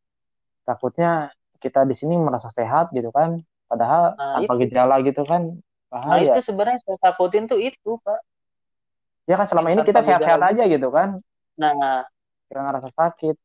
Takutnya 0.64 1.32
kita 1.60 1.84
di 1.84 1.96
sini 1.96 2.16
merasa 2.16 2.48
sehat 2.52 2.92
gitu 2.92 3.12
kan. 3.12 3.40
Padahal 3.68 4.16
nah, 4.16 4.40
tanpa 4.40 4.54
itu. 4.56 4.60
gejala 4.68 4.96
gitu 5.04 5.24
kan 5.28 5.60
bahaya. 5.88 6.08
nah 6.12 6.20
itu 6.36 6.40
sebenarnya 6.44 6.78
saya 6.84 6.98
takutin 7.00 7.44
tuh 7.48 7.60
itu 7.60 8.00
pak. 8.00 8.20
Ya 9.28 9.36
kan 9.36 9.44
selama 9.48 9.72
ini 9.72 9.84
kita 9.84 10.00
sehat-sehat 10.00 10.40
aja 10.40 10.64
gitu 10.64 10.88
kan. 10.88 11.20
Nah. 11.60 12.04
Kita 12.48 12.64
ngerasa 12.64 12.88
sakit 12.96 13.36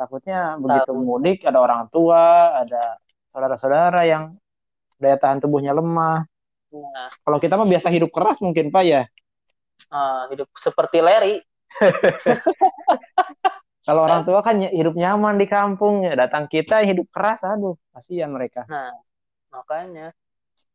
takutnya 0.00 0.56
begitu 0.56 0.96
Takut. 0.96 1.04
mudik 1.04 1.44
ada 1.44 1.60
orang 1.60 1.92
tua 1.92 2.56
ada 2.64 2.96
saudara-saudara 3.36 4.08
yang 4.08 4.32
daya 4.96 5.20
tahan 5.20 5.44
tubuhnya 5.44 5.76
lemah 5.76 6.24
Nah. 6.70 7.10
Kalau 7.26 7.38
kita 7.42 7.58
mah 7.58 7.66
biasa 7.66 7.90
hidup 7.90 8.14
keras 8.14 8.38
mungkin 8.38 8.70
Pak 8.70 8.84
ya. 8.86 9.02
Uh, 9.90 10.30
hidup 10.30 10.46
seperti 10.54 11.02
Larry. 11.02 11.42
Kalau 13.86 14.06
orang 14.06 14.22
tua 14.22 14.44
kan 14.44 14.60
hidup 14.60 14.94
nyaman 14.94 15.40
di 15.40 15.48
kampung 15.48 16.04
ya, 16.04 16.12
datang 16.12 16.46
kita 16.46 16.84
hidup 16.84 17.08
keras, 17.10 17.40
aduh, 17.40 17.80
kasihan 17.96 18.28
mereka. 18.28 18.68
Nah, 18.68 18.92
makanya 19.50 20.12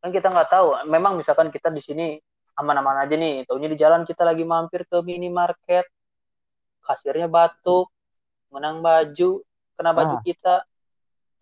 kan 0.02 0.10
kita 0.10 0.28
nggak 0.28 0.50
tahu. 0.50 0.74
Memang 0.90 1.14
misalkan 1.14 1.54
kita 1.54 1.70
di 1.70 1.80
sini 1.80 2.18
aman-aman 2.58 3.06
aja 3.06 3.14
nih, 3.14 3.46
tahunya 3.46 3.68
di 3.72 3.78
jalan 3.78 4.02
kita 4.02 4.26
lagi 4.26 4.42
mampir 4.42 4.84
ke 4.90 4.98
minimarket, 5.06 5.86
kasirnya 6.82 7.30
batuk, 7.30 7.94
menang 8.56 8.80
baju, 8.80 9.44
kena 9.76 9.92
baju 9.92 10.16
ah. 10.16 10.22
kita, 10.24 10.54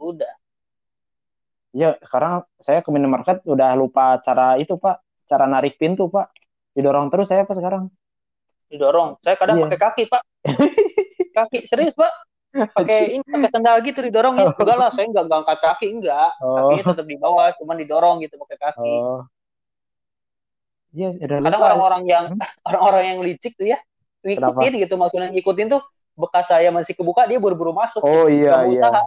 udah 0.03 0.35
Iya, 1.75 1.99
sekarang 2.07 2.47
saya 2.63 2.87
ke 2.87 2.91
minimarket 2.95 3.43
udah 3.43 3.75
lupa 3.75 4.23
cara 4.23 4.55
itu, 4.63 4.79
Pak. 4.79 5.27
Cara 5.27 5.51
narik 5.51 5.75
pintu, 5.75 6.07
Pak. 6.07 6.31
Didorong 6.71 7.11
terus 7.11 7.27
saya, 7.27 7.43
Pak, 7.43 7.59
sekarang. 7.59 7.91
Didorong? 8.71 9.19
Saya 9.27 9.35
kadang 9.35 9.59
iya. 9.59 9.67
pakai 9.67 9.79
kaki, 9.83 10.03
Pak. 10.07 10.23
kaki, 11.37 11.59
serius, 11.67 11.99
Pak. 11.99 12.15
Pakai 12.55 13.19
ini, 13.19 13.27
pakai 13.27 13.51
sandal 13.51 13.83
gitu 13.83 14.07
didorong. 14.07 14.39
Ya. 14.39 14.55
Enggak 14.55 14.79
lah, 14.79 14.91
saya 14.95 15.11
enggak 15.11 15.27
angkat 15.27 15.59
kaki, 15.59 15.87
enggak. 15.99 16.31
Oh. 16.39 16.71
Kakinya 16.71 16.95
tetap 16.95 17.07
di 17.11 17.17
bawah, 17.19 17.51
cuman 17.59 17.77
didorong 17.83 18.17
gitu 18.23 18.39
pakai 18.39 18.59
kaki. 18.71 18.95
Oh. 19.03 19.27
Iya, 20.95 21.11
udah 21.19 21.39
Kadang 21.43 21.63
orang-orang 21.67 22.03
yang 22.07 22.25
hmm? 22.31 22.39
orang-orang 22.71 23.03
yang 23.11 23.19
licik 23.27 23.59
tuh 23.59 23.67
ya, 23.67 23.83
ngikutin 24.23 24.71
Kenapa? 24.79 24.83
gitu 24.87 24.95
maksudnya 24.95 25.29
ngikutin 25.35 25.67
tuh 25.75 25.83
bekas 26.15 26.47
saya 26.47 26.71
masih 26.71 26.95
kebuka 26.95 27.27
dia 27.27 27.43
buru-buru 27.43 27.75
masuk. 27.75 28.03
Oh 28.03 28.31
iya 28.31 28.67
iya. 28.71 28.91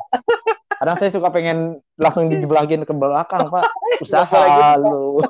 Kadang 0.77 0.97
saya 1.01 1.09
suka 1.09 1.33
pengen 1.33 1.81
langsung 1.97 2.29
dijeblakin 2.29 2.85
ke 2.85 2.93
belakang, 2.93 3.49
Pak. 3.49 3.65
Usaha 4.05 4.77
lu. 4.77 5.17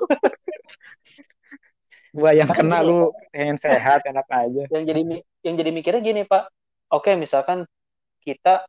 Gua 2.17 2.35
yang 2.35 2.51
kena 2.51 2.83
lu 2.83 3.15
pengen 3.31 3.55
sehat 3.55 4.03
enak 4.03 4.27
aja. 4.27 4.67
Yang 4.67 4.83
jadi 4.83 5.01
yang 5.47 5.55
jadi 5.55 5.69
mikirnya 5.71 6.01
gini, 6.03 6.21
Pak. 6.27 6.51
Oke, 6.91 7.15
misalkan 7.15 7.63
kita 8.19 8.67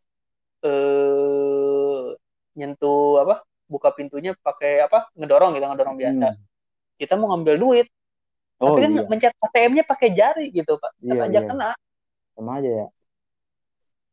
eh 0.62 2.14
nyentuh 2.55 3.27
apa? 3.27 3.42
Buka 3.66 3.90
pintunya 3.90 4.38
pakai 4.38 4.87
apa? 4.87 5.11
Ngedorong 5.18 5.59
gitu, 5.59 5.66
ngedorong 5.66 5.99
biasa. 5.99 6.27
Hmm. 6.31 6.38
Kita 6.94 7.18
mau 7.18 7.35
ngambil 7.35 7.59
duit. 7.59 7.87
Oh, 8.59 8.75
Tapi 8.75 8.90
kan 8.90 8.92
iya. 8.94 9.03
mencet 9.07 9.35
ATM-nya 9.38 9.85
pakai 9.87 10.09
jari 10.14 10.47
gitu, 10.51 10.79
Pak. 10.79 10.90
Tetap 10.99 11.14
iya, 11.14 11.27
aja 11.31 11.40
iya. 11.42 11.47
kena. 11.47 11.71
Sama 12.35 12.51
aja 12.59 12.71
ya. 12.71 12.87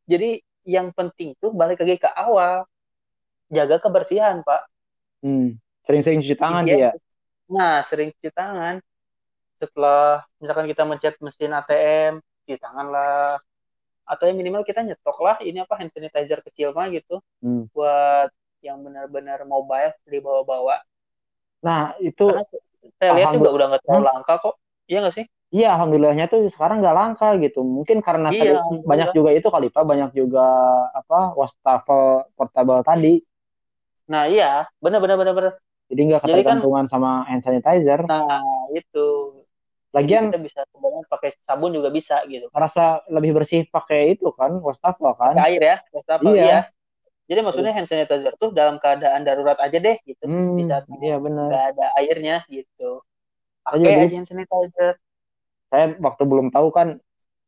Jadi 0.06 0.42
yang 0.66 0.90
penting 0.94 1.38
tuh 1.38 1.54
balik 1.54 1.82
lagi 1.82 1.98
ke 2.02 2.10
awal. 2.10 2.66
Jaga 3.50 3.78
kebersihan 3.82 4.42
pak. 4.42 4.66
Hmm. 5.26 5.58
sering-sering 5.86 6.22
cuci 6.22 6.38
tangan 6.38 6.66
dia 6.66 6.78
ya? 6.78 6.92
Nah 7.50 7.82
sering 7.86 8.10
cuci 8.14 8.30
tangan. 8.34 8.82
Setelah 9.62 10.26
misalkan 10.42 10.66
kita 10.66 10.82
mencet 10.86 11.16
mesin 11.22 11.54
ATM 11.54 12.22
di 12.46 12.58
tangan 12.58 12.90
lah. 12.90 13.38
Atau 14.06 14.30
yang 14.30 14.38
minimal 14.38 14.66
kita 14.66 14.86
nyetok 14.86 15.18
lah 15.22 15.38
ini 15.42 15.62
apa 15.62 15.78
hand 15.78 15.94
sanitizer 15.94 16.42
kecil 16.42 16.74
mah 16.74 16.90
gitu. 16.90 17.22
Hmm. 17.42 17.70
buat 17.74 18.30
yang 18.66 18.82
benar-benar 18.82 19.46
mobile 19.46 19.94
dibawa-bawa. 20.10 20.82
Nah 21.62 21.94
itu 22.02 22.26
Karena 22.26 22.46
saya 22.98 23.12
lihat 23.18 23.34
juga 23.38 23.50
udah 23.54 23.66
nggak 23.74 23.82
terlalu 23.86 24.04
langka 24.10 24.34
kok. 24.42 24.58
Iya 24.90 25.06
nggak 25.06 25.16
sih 25.22 25.26
Iya, 25.56 25.80
alhamdulillahnya 25.80 26.28
tuh 26.28 26.52
sekarang 26.52 26.84
nggak 26.84 26.98
langka 27.00 27.30
gitu. 27.40 27.64
Mungkin 27.64 28.04
karena 28.04 28.28
iya, 28.36 28.60
tadi 28.60 28.84
banyak 28.84 29.16
juga 29.16 29.32
itu 29.32 29.48
kali 29.48 29.72
pak, 29.72 29.88
banyak 29.88 30.12
juga 30.12 30.44
apa 30.92 31.32
wastafel 31.32 32.28
portable 32.36 32.84
tadi. 32.84 33.24
Nah 34.12 34.28
iya, 34.28 34.68
benar 34.84 35.00
benar 35.00 35.16
benar 35.16 35.32
benar. 35.32 35.54
Jadi 35.88 36.02
nggak 36.12 36.22
kan 36.22 36.28
ketergantungan 36.28 36.86
kan, 36.86 36.92
sama 36.92 37.24
hand 37.24 37.40
sanitizer. 37.48 38.04
Nah 38.04 38.68
itu. 38.76 39.40
Lagian 39.96 40.28
kita 40.28 40.44
bisa 40.44 40.60
sebenarnya 40.68 41.08
pakai 41.08 41.32
sabun 41.48 41.72
juga 41.72 41.88
bisa 41.88 42.20
gitu. 42.28 42.52
Merasa 42.52 43.00
lebih 43.08 43.40
bersih 43.40 43.64
pakai 43.72 44.20
itu 44.20 44.28
kan, 44.36 44.60
wastafel 44.60 45.16
kan? 45.16 45.40
Pakai 45.40 45.56
air 45.56 45.62
ya, 45.64 45.78
wastafel 45.96 46.36
iya. 46.36 46.44
iya. 46.44 46.60
Jadi 47.32 47.40
maksudnya 47.48 47.72
hand 47.72 47.88
sanitizer 47.88 48.36
tuh 48.36 48.52
dalam 48.52 48.76
keadaan 48.76 49.24
darurat 49.24 49.56
aja 49.56 49.80
deh 49.80 49.96
gitu. 50.04 50.20
Hmm, 50.28 50.60
bisa 50.60 50.84
iya 51.00 51.16
benar. 51.16 51.48
Gak 51.48 51.66
ada 51.80 51.86
airnya 51.96 52.44
gitu. 52.52 53.00
Pakai 53.64 54.04
aja 54.04 54.20
hand 54.20 54.28
sanitizer 54.28 55.00
saya 55.76 55.92
waktu 56.00 56.24
belum 56.24 56.56
tahu 56.56 56.72
kan 56.72 56.96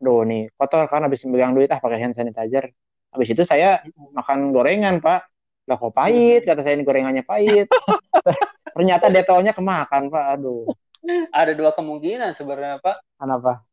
doh 0.03 0.21
nih 0.27 0.51
kotor 0.59 0.83
kan 0.91 1.07
habis 1.07 1.23
megang 1.23 1.55
duit 1.55 1.71
ah 1.71 1.79
pakai 1.79 2.03
hand 2.03 2.13
sanitizer. 2.19 2.67
Habis 3.15 3.31
itu 3.31 3.43
saya 3.47 3.79
makan 4.11 4.51
gorengan 4.51 4.99
pak. 4.99 5.31
Lah 5.63 5.79
kok 5.79 5.95
pahit? 5.95 6.43
Kata 6.43 6.59
saya 6.59 6.75
ini 6.75 6.83
gorengannya 6.83 7.23
pahit. 7.23 7.71
Ternyata 8.75 9.07
detolnya 9.07 9.55
kemakan 9.55 10.11
pak. 10.11 10.25
Aduh. 10.35 10.67
Ada 11.31 11.55
dua 11.55 11.71
kemungkinan 11.71 12.35
sebenarnya 12.35 12.83
pak. 12.83 12.99
Kenapa? 13.15 13.63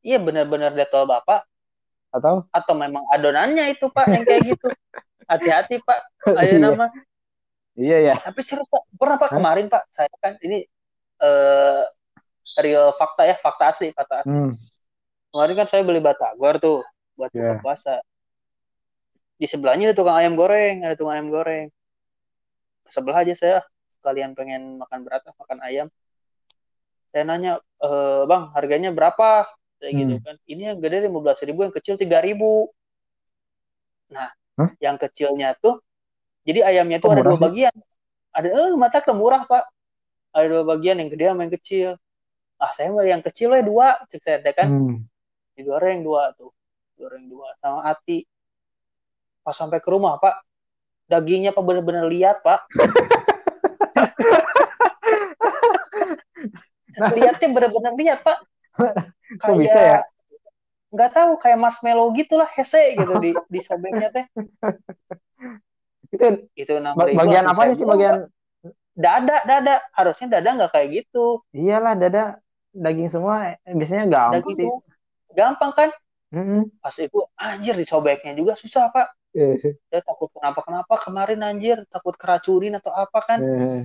Iya 0.00 0.16
benar-benar 0.16 0.72
detol 0.72 1.04
bapak. 1.04 1.44
Atau? 2.08 2.48
Atau 2.48 2.72
memang 2.72 3.04
adonannya 3.12 3.68
itu 3.68 3.92
pak 3.92 4.08
yang 4.08 4.24
kayak 4.24 4.42
gitu. 4.48 4.68
Hati-hati 5.28 5.76
pak. 5.84 6.00
Ayo 6.40 6.56
iya. 6.56 6.58
nama. 6.58 6.86
Iya 7.76 7.96
ya. 8.00 8.14
Tapi 8.24 8.40
seru 8.40 8.64
pak. 8.64 8.80
Pernah 8.96 9.16
pak 9.20 9.30
kemarin 9.36 9.68
pak 9.68 9.84
saya 9.92 10.08
kan 10.24 10.40
ini 10.40 10.64
eh 11.20 11.84
real 12.58 12.94
fakta 12.94 13.22
ya 13.26 13.36
fakta 13.38 13.64
asli 13.74 13.90
fakta 13.90 14.22
asli. 14.22 14.30
Hmm. 14.30 14.52
kemarin 15.34 15.54
kan 15.58 15.66
saya 15.66 15.82
beli 15.82 15.98
batagor 15.98 16.62
tuh 16.62 16.86
buat 17.18 17.30
yeah. 17.34 17.58
buka 17.58 17.62
puasa. 17.62 17.94
Di 19.34 19.50
sebelahnya 19.50 19.90
ada 19.90 19.96
tukang 19.98 20.14
ayam 20.14 20.38
goreng 20.38 20.86
ada 20.86 20.94
tukang 20.94 21.18
ayam 21.18 21.28
goreng. 21.30 21.66
Sebelah 22.86 23.26
aja 23.26 23.34
saya 23.34 23.56
kalian 24.04 24.36
pengen 24.38 24.78
makan 24.78 25.02
berat 25.02 25.26
makan 25.34 25.58
ayam. 25.64 25.88
Saya 27.10 27.26
nanya 27.26 27.58
e, 27.82 27.90
bang 28.30 28.42
harganya 28.54 28.90
berapa? 28.94 29.50
Kayak 29.82 29.90
hmm. 29.90 30.00
gitu 30.00 30.14
kan 30.22 30.36
ini 30.46 30.62
yang 30.70 30.78
gede 30.78 31.10
lima 31.10 31.18
belas 31.18 31.38
ribu 31.42 31.66
yang 31.66 31.74
kecil 31.74 31.98
tiga 31.98 32.22
ribu. 32.22 32.70
Nah 34.14 34.30
huh? 34.62 34.70
yang 34.78 34.94
kecilnya 34.94 35.58
tuh 35.58 35.82
jadi 36.46 36.62
ayamnya 36.62 37.02
tuh 37.02 37.10
oh, 37.10 37.14
ada 37.18 37.26
dua 37.26 37.40
bagian. 37.40 37.74
Ada 38.30 38.48
eh 38.54 38.74
mata 38.78 39.02
murah 39.10 39.42
pak. 39.50 39.66
Ada 40.30 40.46
dua 40.46 40.62
bagian 40.62 41.02
yang 41.02 41.10
gede 41.10 41.24
sama 41.30 41.42
yang 41.42 41.54
kecil 41.58 41.90
ah 42.64 42.72
saya 42.72 42.88
mau 42.88 43.04
yang 43.04 43.20
kecil 43.20 43.52
ya 43.52 43.60
dua 43.60 44.00
cek 44.08 44.20
saya 44.24 44.40
kan? 44.56 44.68
Hmm. 44.72 44.96
digoreng 45.54 46.00
dua 46.00 46.32
tuh. 46.34 46.50
Goreng 46.96 47.28
dua 47.28 47.52
sama 47.60 47.84
ati 47.92 48.24
pas 49.44 49.52
sampai 49.52 49.76
ke 49.76 49.92
rumah 49.92 50.16
pak 50.16 50.40
dagingnya 51.04 51.52
pak 51.52 51.60
bener-bener 51.60 52.08
lihat 52.08 52.40
pak. 52.40 52.64
Lihatnya 56.94 57.48
bener-bener 57.50 57.92
lihat 57.98 58.24
pak. 58.24 58.38
Kayak 59.42 59.56
bisa 59.60 59.80
ya? 59.80 60.00
Nggak 60.94 61.10
tahu 61.10 61.32
kayak 61.42 61.58
marshmallow 61.58 62.14
gitulah 62.14 62.46
hese 62.46 62.94
gitu 62.94 63.18
di 63.18 63.34
di 63.50 63.60
sobeknya 63.60 64.14
teh. 64.14 64.26
Itu 66.14 66.46
itu 66.54 66.78
bagian 66.94 67.42
apa 67.50 67.74
sih 67.74 67.82
bagian? 67.82 68.30
dada 68.94 69.42
dada. 69.42 69.82
Harusnya 69.90 70.38
dada 70.38 70.54
nggak 70.54 70.70
kayak 70.70 71.02
gitu. 71.02 71.42
Iyalah 71.50 71.98
dada 71.98 72.38
daging 72.74 73.08
semua 73.08 73.54
eh, 73.54 73.74
biasanya 73.74 74.04
gampang 74.10 74.42
daging 74.42 74.56
sih. 74.58 74.68
Gampang 75.34 75.72
kan? 75.72 75.90
Mm-hmm. 76.34 76.60
Pas 76.82 76.96
itu 76.98 77.18
anjir 77.38 77.74
disobeknya 77.78 78.34
juga 78.34 78.58
susah 78.58 78.90
pak. 78.90 79.14
Saya 79.90 80.02
takut 80.02 80.30
kenapa-kenapa 80.30 80.94
kemarin 81.02 81.42
anjir 81.42 81.82
takut 81.90 82.14
keracunin 82.18 82.78
atau 82.78 82.90
apa 82.94 83.18
kan? 83.22 83.38
Uh. 83.42 83.82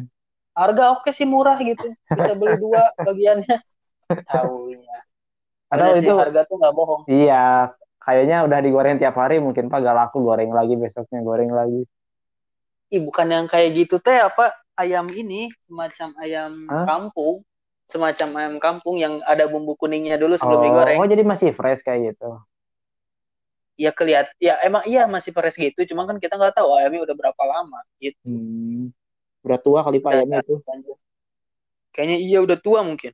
Harga 0.53 0.97
oke 0.97 1.13
sih 1.15 1.23
murah 1.23 1.55
gitu, 1.61 1.93
bisa 2.09 2.33
beli 2.35 2.57
dua 2.59 2.91
bagiannya. 3.07 3.57
Tahunya. 4.09 4.97
Atau 5.69 6.01
itu 6.01 6.13
harga 6.13 6.41
tuh 6.49 6.57
nggak 6.57 6.73
bohong. 6.73 7.01
Iya, 7.05 7.71
kayaknya 8.01 8.37
udah 8.49 8.59
digoreng 8.59 8.97
tiap 8.97 9.15
hari 9.15 9.37
mungkin 9.37 9.69
pak 9.69 9.85
gak 9.85 9.93
laku 9.93 10.25
goreng 10.25 10.49
lagi 10.49 10.73
besoknya 10.73 11.21
goreng 11.21 11.53
lagi. 11.53 11.85
Ih 12.89 13.01
bukan 13.05 13.29
yang 13.29 13.45
kayak 13.45 13.77
gitu 13.77 14.01
teh 14.01 14.17
apa 14.17 14.57
ayam 14.73 15.05
ini 15.13 15.53
semacam 15.69 16.09
ayam 16.17 16.51
huh? 16.65 16.85
kampung 16.89 17.45
semacam 17.89 18.27
ayam 18.37 18.55
kampung 18.61 19.01
yang 19.01 19.17
ada 19.25 19.49
bumbu 19.49 19.73
kuningnya 19.73 20.21
dulu 20.21 20.37
sebelum 20.37 20.61
oh, 20.61 20.65
digoreng. 20.69 20.97
Oh, 21.01 21.09
jadi 21.09 21.25
masih 21.25 21.49
fresh 21.57 21.81
kayak 21.81 22.13
gitu. 22.13 22.37
Ya 23.79 23.89
kelihat, 23.89 24.29
ya 24.37 24.61
emang 24.61 24.85
iya 24.85 25.09
masih 25.09 25.33
fresh 25.33 25.57
gitu, 25.57 25.89
cuma 25.89 26.05
kan 26.05 26.21
kita 26.21 26.37
nggak 26.37 26.53
tahu 26.53 26.69
ayamnya 26.77 27.09
udah 27.09 27.15
berapa 27.17 27.43
lama 27.49 27.81
gitu. 27.97 28.21
Hmm. 28.21 28.93
Udah 29.41 29.57
tua 29.57 29.81
kali 29.81 29.97
pak 29.97 30.11
ayamnya 30.13 30.45
itu. 30.45 30.61
Kayaknya 31.89 32.17
iya 32.21 32.39
udah 32.45 32.57
tua 32.61 32.85
mungkin. 32.85 33.11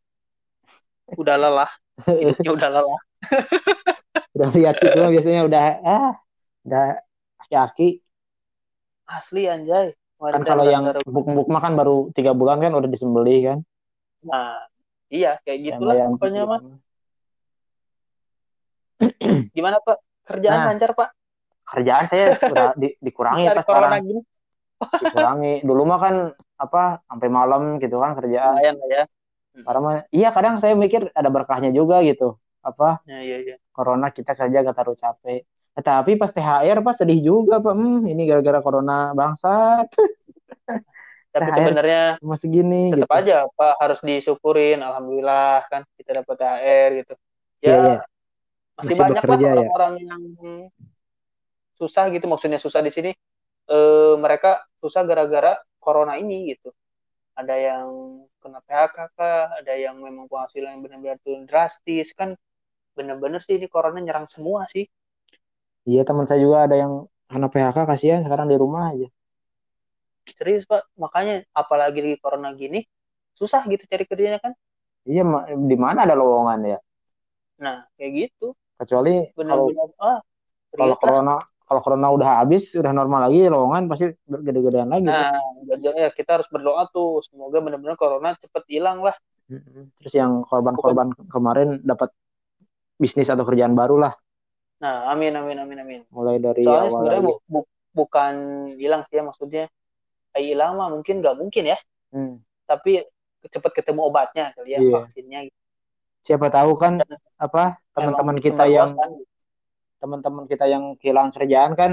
Udah 1.16 1.40
lelah. 1.40 1.72
Hidupnya 2.20 2.52
udah 2.52 2.70
lelah. 2.70 3.02
udah 4.36 4.50
lihat 4.52 4.76
itu 4.84 5.00
biasanya 5.00 5.42
udah 5.48 5.64
ah 5.88 6.14
udah 6.68 6.86
aki-aki. 7.48 8.04
Asli 9.08 9.48
anjay. 9.48 9.96
kan 10.16 10.42
kalau 10.42 10.66
yang 10.66 10.90
buk-buk 11.06 11.46
makan 11.52 11.78
baru 11.78 12.10
tiga 12.18 12.34
bulan 12.34 12.58
kan 12.58 12.74
udah 12.74 12.90
disembelih 12.90 13.40
kan. 13.54 13.60
Nah, 14.26 14.66
iya 15.14 15.38
kayak 15.46 15.60
gitulah 15.62 15.94
pokoknya 16.18 16.44
mah. 16.50 16.62
Gimana 19.56 19.78
Pak? 19.86 19.98
Kerjaan 20.26 20.58
nah, 20.66 20.68
lancar 20.74 20.92
Pak? 20.98 21.10
Kerjaan 21.66 22.06
saya 22.10 22.26
sudah 22.42 22.74
di, 22.74 22.98
dikurangi 22.98 23.46
Pak 23.54 23.64
sekarang. 23.66 24.02
Gini. 24.02 24.22
dikurangi. 25.06 25.54
Dulu 25.62 25.82
mah 25.86 26.00
kan 26.02 26.16
apa 26.58 27.06
sampai 27.06 27.30
malam 27.30 27.62
gitu 27.78 28.02
kan 28.02 28.18
kerjaan. 28.18 28.58
Lumayan 28.58 28.76
ya. 28.90 29.04
Hmm. 29.56 29.64
Karena 29.64 29.80
mah, 29.80 29.96
iya 30.12 30.30
kadang 30.36 30.60
saya 30.60 30.74
mikir 30.76 31.14
ada 31.14 31.30
berkahnya 31.30 31.72
juga 31.72 32.02
gitu. 32.02 32.36
Apa? 32.66 33.06
Ya, 33.06 33.22
iya, 33.22 33.38
iya. 33.46 33.56
Corona 33.70 34.10
kita 34.10 34.34
kerja 34.34 34.66
gak 34.66 34.76
terlalu 34.76 34.98
capek. 34.98 35.42
Tapi 35.76 36.12
pas 36.16 36.32
THR 36.32 36.80
pas 36.82 36.96
sedih 36.98 37.20
juga 37.22 37.62
Pak. 37.62 37.74
Hmm, 37.76 38.08
ini 38.10 38.26
gara-gara 38.26 38.60
corona 38.66 39.14
bangsat. 39.14 39.92
tapi 41.36 41.52
sebenarnya 41.52 42.04
masih 42.24 42.48
gini 42.48 42.96
tetap 42.96 43.12
gitu. 43.12 43.20
aja 43.20 43.36
pak 43.52 43.76
harus 43.84 44.00
disyukurin 44.00 44.80
alhamdulillah 44.80 45.68
kan 45.68 45.84
kita 46.00 46.24
dapat 46.24 46.36
THR 46.40 46.90
gitu 47.04 47.14
ya 47.60 47.68
yeah, 47.68 47.80
yeah. 47.84 48.00
Masih, 48.80 48.96
masih 48.96 48.96
banyak 49.04 49.24
lah 49.24 49.40
ya. 49.40 49.52
orang-orang 49.52 49.94
ya? 50.00 50.04
yang 50.16 50.24
susah 51.76 52.08
gitu 52.16 52.24
maksudnya 52.32 52.56
susah 52.56 52.80
di 52.80 52.92
sini 52.92 53.12
e, 53.68 53.78
mereka 54.16 54.64
susah 54.80 55.04
gara-gara 55.04 55.60
corona 55.84 56.16
ini 56.16 56.56
gitu 56.56 56.72
ada 57.36 57.52
yang 57.52 57.88
kena 58.40 58.64
PHK 58.64 58.98
kah 59.20 59.52
ada 59.60 59.74
yang 59.76 60.00
memang 60.00 60.32
penghasilan 60.32 60.80
yang 60.80 60.82
benar-benar 60.88 61.20
turun 61.20 61.44
drastis 61.44 62.16
kan 62.16 62.40
benar-benar 62.96 63.44
sih 63.44 63.60
ini 63.60 63.68
corona 63.68 64.00
nyerang 64.00 64.32
semua 64.32 64.64
sih 64.72 64.88
iya 65.84 66.08
teman 66.08 66.24
saya 66.24 66.40
juga 66.40 66.64
ada 66.64 66.80
yang 66.80 67.12
kena 67.28 67.52
PHK 67.52 67.78
kasihan 67.84 68.24
sekarang 68.24 68.48
di 68.48 68.56
rumah 68.56 68.96
aja 68.96 69.12
serius 70.34 70.66
pak. 70.66 70.88
Makanya 70.98 71.46
apalagi 71.54 72.02
di 72.02 72.14
corona 72.18 72.52
gini 72.58 72.82
susah 73.36 73.62
gitu 73.68 73.84
cari 73.86 74.08
kerjanya 74.08 74.40
kan? 74.42 74.54
Iya 75.06 75.22
di 75.54 75.78
mana 75.78 76.08
ada 76.08 76.18
lowongan 76.18 76.60
ya? 76.66 76.80
Nah 77.62 77.86
kayak 78.00 78.12
gitu. 78.32 78.58
Kecuali 78.76 79.30
Benar-benar, 79.38 79.88
kalau 79.96 80.04
ah, 80.04 80.20
kalau 80.74 80.96
corona 80.98 81.36
kalau 81.66 81.82
corona 81.82 82.08
udah 82.14 82.30
habis 82.42 82.74
udah 82.78 82.94
normal 82.94 83.30
lagi 83.30 83.46
lowongan 83.50 83.90
pasti 83.90 84.14
gede-gedean 84.26 84.90
lagi. 84.90 85.10
Nah 85.10 85.38
ya 85.82 86.10
kita 86.14 86.42
harus 86.42 86.50
berdoa 86.50 86.90
tuh. 86.90 87.22
Semoga 87.26 87.62
benar-benar 87.62 87.98
corona 87.98 88.34
cepet 88.38 88.64
hilang 88.70 89.06
lah. 89.06 89.16
Terus 90.02 90.14
yang 90.14 90.42
korban-korban 90.42 91.14
kemarin 91.30 91.82
dapat 91.86 92.10
bisnis 92.98 93.30
atau 93.30 93.46
kerjaan 93.46 93.78
baru 93.78 94.10
lah. 94.10 94.14
Nah 94.82 95.10
amin 95.14 95.34
amin 95.38 95.58
amin 95.62 95.78
amin. 95.82 96.02
Mulai 96.10 96.42
dari 96.42 96.66
soalnya 96.66 96.92
sebenarnya 96.92 97.22
bu, 97.24 97.34
bu, 97.48 97.60
bukan 97.96 98.34
hilang 98.76 99.08
sih 99.08 99.22
ya 99.22 99.24
maksudnya 99.24 99.66
hilang 100.40 100.78
mah 100.80 100.92
mungkin 100.92 101.24
nggak 101.24 101.36
mungkin 101.38 101.76
ya. 101.76 101.80
Hmm. 102.16 102.40
tapi 102.66 103.04
cepat 103.52 103.76
ketemu 103.78 104.10
obatnya 104.10 104.56
kali 104.56 104.74
ya 104.74 104.80
yeah. 104.82 105.04
vaksinnya. 105.04 105.40
Siapa 106.26 106.50
tahu 106.50 106.74
kan 106.80 107.04
Dan, 107.04 107.22
apa 107.38 107.78
teman-teman 107.94 108.38
kita 108.42 108.66
yang 108.66 108.90
teman-teman 110.02 110.46
kita 110.50 110.66
yang 110.66 110.98
kehilangan 110.98 111.32
kerjaan 111.36 111.72
kan 111.78 111.92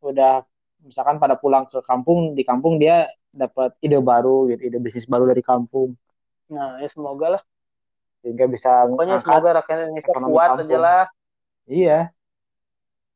udah 0.00 0.44
misalkan 0.80 1.20
pada 1.20 1.36
pulang 1.36 1.68
ke 1.68 1.84
kampung 1.84 2.32
di 2.32 2.40
kampung 2.40 2.80
dia 2.80 3.12
dapat 3.28 3.76
ide 3.84 4.00
baru 4.00 4.48
gitu 4.48 4.72
ide 4.72 4.78
bisnis 4.80 5.04
baru 5.04 5.28
dari 5.28 5.44
kampung. 5.44 5.92
Nah 6.48 6.80
ya 6.80 6.88
semoga 6.88 7.36
lah. 7.36 7.42
Sehingga 8.24 8.48
bisa 8.48 8.88
pokoknya 8.88 9.20
semoga 9.20 9.60
rakyat 9.60 9.78
Indonesia 9.92 10.12
kuat 10.16 10.50
aja 10.64 10.78
lah. 10.80 11.04
Iya. 11.68 11.98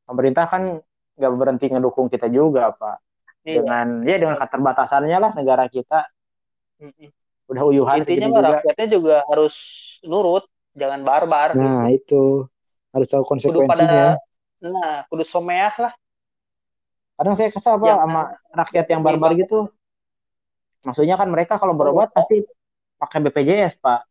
Pemerintah 0.05 0.45
kan 0.51 0.85
nggak 1.17 1.33
berhenti 1.33 1.67
ngedukung 1.71 2.11
kita 2.11 2.27
juga 2.29 2.75
pak 2.75 3.04
iya. 3.45 3.61
dengan 3.61 3.87
ya 4.03 4.17
dengan 4.17 4.37
keterbatasannya 4.41 5.19
lah 5.21 5.31
negara 5.37 5.69
kita. 5.69 6.09
Mm-mm. 6.81 7.09
udah 7.45 7.63
uyuhan 7.71 8.01
intinya 8.03 8.29
mah 8.33 8.43
rakyatnya 8.57 8.89
juga 8.89 9.17
harus 9.29 9.55
nurut 10.01 10.49
jangan 10.73 11.05
barbar. 11.05 11.53
Nah 11.55 11.87
gitu. 11.93 12.01
itu. 12.01 12.25
Harus 12.95 13.09
tahu 13.11 13.25
konsekuensinya 13.27 13.69
kudu 13.69 13.85
pada, 13.91 14.03
nah 14.65 14.93
kudu 15.13 15.25
someah 15.27 15.75
lah. 15.77 15.93
Kadang 17.15 17.35
saya 17.39 17.51
kesal 17.53 17.79
apa 17.79 17.95
sama 17.95 18.23
rakyat 18.55 18.87
yang 18.91 19.03
barbar 19.05 19.35
gitu. 19.39 19.71
Maksudnya 20.89 21.15
kan 21.21 21.29
mereka 21.31 21.61
kalau 21.61 21.75
berobat 21.77 22.11
pasti 22.11 22.43
pakai 22.99 23.19
BPJS 23.29 23.79
pak. 23.83 24.07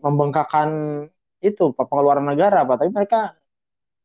Membengkakkan 0.00 0.68
itu 1.40 1.72
pengeluaran 1.74 2.24
negara 2.24 2.62
pak. 2.62 2.84
Tapi 2.84 2.90
mereka 2.94 3.34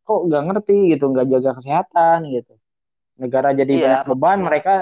kok 0.04 0.20
nggak 0.28 0.44
ngerti 0.50 0.96
gitu 0.96 1.08
nggak 1.12 1.28
jaga 1.32 1.52
kesehatan 1.60 2.28
gitu 2.28 2.54
negara 3.18 3.54
jadi 3.54 3.74
iya, 3.74 3.86
banyak 3.86 4.04
beban 4.10 4.40
mereka 4.42 4.74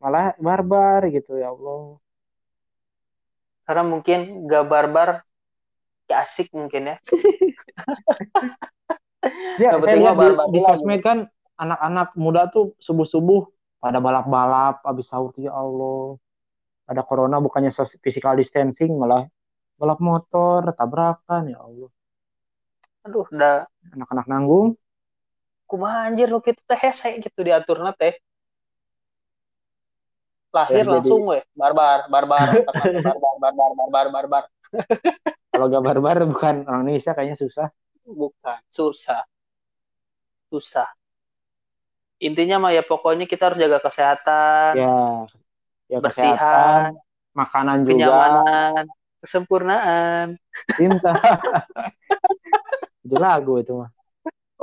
malah 0.00 0.36
barbar 0.36 1.08
gitu 1.08 1.36
ya 1.40 1.52
Allah. 1.52 1.96
Karena 3.64 3.84
mungkin 3.88 4.44
nggak 4.44 4.64
barbar 4.68 5.08
ya 6.08 6.24
asik 6.24 6.52
mungkin 6.52 6.94
ya. 6.94 6.96
Ya 9.56 9.80
saya 9.80 9.96
lihat 9.96 10.20
di, 10.20 10.28
di 10.52 10.60
sosmed 10.60 11.00
kan 11.00 11.24
anak-anak 11.56 12.12
muda 12.12 12.44
tuh 12.52 12.76
subuh-subuh 12.76 13.48
pada 13.80 13.96
balap-balap 13.96 14.84
habis 14.84 15.08
sahur 15.08 15.32
ya 15.40 15.48
Allah. 15.48 16.20
Ada 16.84 17.00
corona 17.00 17.40
bukannya 17.40 17.72
physical 18.04 18.36
distancing 18.36 18.92
malah 18.92 19.24
balap 19.80 19.96
motor 20.04 20.60
tabrakan 20.76 21.48
ya 21.48 21.56
Allah. 21.56 21.88
Aduh 23.08 23.24
udah 23.32 23.64
anak-anak 23.96 24.26
nanggung 24.28 24.76
kumaha 25.64 26.08
anjir 26.08 26.28
lu 26.30 26.38
gitu 26.44 26.60
teh 26.64 26.78
hese 26.78 27.18
gitu 27.20 27.40
diatur 27.40 27.80
teh. 27.96 28.14
Lahir 30.54 30.86
ya, 30.86 30.90
langsung 30.98 31.26
weh 31.26 31.42
barbar 31.58 32.06
barbar 32.06 32.48
barbar 32.70 33.34
barbar 33.42 33.70
barbar 33.74 34.06
barbar. 34.12 34.44
Kalau 35.54 35.70
gak 35.70 35.82
barbar 35.86 36.16
bukan 36.26 36.66
orang 36.66 36.82
Indonesia 36.86 37.14
kayaknya 37.14 37.38
susah. 37.38 37.70
Bukan 38.02 38.58
susah. 38.70 39.22
Susah. 40.50 40.90
Intinya 42.18 42.58
mah 42.62 42.70
ya 42.74 42.82
pokoknya 42.82 43.26
kita 43.26 43.50
harus 43.50 43.58
jaga 43.58 43.78
kesehatan 43.82 44.72
ya, 44.78 44.94
ya 45.90 45.98
bersihan 45.98 46.34
kesehatan, 46.34 46.90
makanan 47.34 47.78
juga. 47.82 47.90
kenyamanan 47.90 48.84
kesempurnaan. 49.22 50.26
Cinta. 50.78 51.12
Itu 53.04 53.20
lagu 53.20 53.60
itu 53.60 53.72
mah 53.76 53.92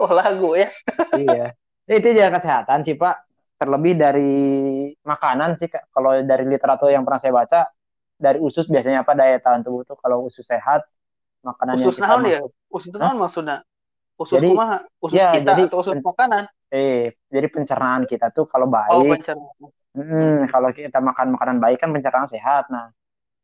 oh 0.01 0.11
lagu 0.11 0.57
ya? 0.57 0.69
Iya. 1.21 1.53
Itu 1.85 2.09
jaga 2.17 2.41
kesehatan 2.41 2.81
sih 2.81 2.97
pak. 2.97 3.29
Terlebih 3.61 3.93
dari 3.93 4.33
makanan 5.05 5.61
sih 5.61 5.69
kalau 5.69 6.17
dari 6.25 6.49
literatur 6.49 6.89
yang 6.89 7.05
pernah 7.05 7.21
saya 7.21 7.33
baca 7.35 7.59
dari 8.17 8.41
usus 8.41 8.65
biasanya 8.65 9.05
apa 9.05 9.13
daya 9.13 9.37
tahan 9.37 9.61
tubuh 9.61 9.85
tuh 9.85 9.97
kalau 10.01 10.25
usus 10.25 10.45
sehat 10.45 10.85
makanan 11.41 11.81
usus 11.81 11.97
naon 11.97 12.25
ya? 12.25 12.41
usus 12.69 12.93
naon 12.93 13.17
maksudnya? 13.21 13.61
Usus 14.17 14.37
jadi, 14.37 14.49
kumaha? 14.53 14.85
Usus 15.01 15.17
ya, 15.17 15.33
kita 15.33 15.53
jadi, 15.57 15.63
atau 15.69 15.77
usus 15.81 15.97
makanan? 16.01 16.49
Eh 16.73 17.17
jadi 17.29 17.47
pencernaan 17.49 18.05
kita 18.09 18.33
tuh 18.33 18.49
kalau 18.49 18.65
baik 18.69 18.93
oh, 18.93 19.05
pencernaan. 19.05 19.69
Hmm, 19.91 20.47
kalau 20.47 20.69
kita 20.73 20.97
makan 20.97 21.35
makanan 21.35 21.57
baik 21.61 21.77
kan 21.81 21.89
pencernaan 21.93 22.29
sehat. 22.29 22.69
Nah 22.73 22.89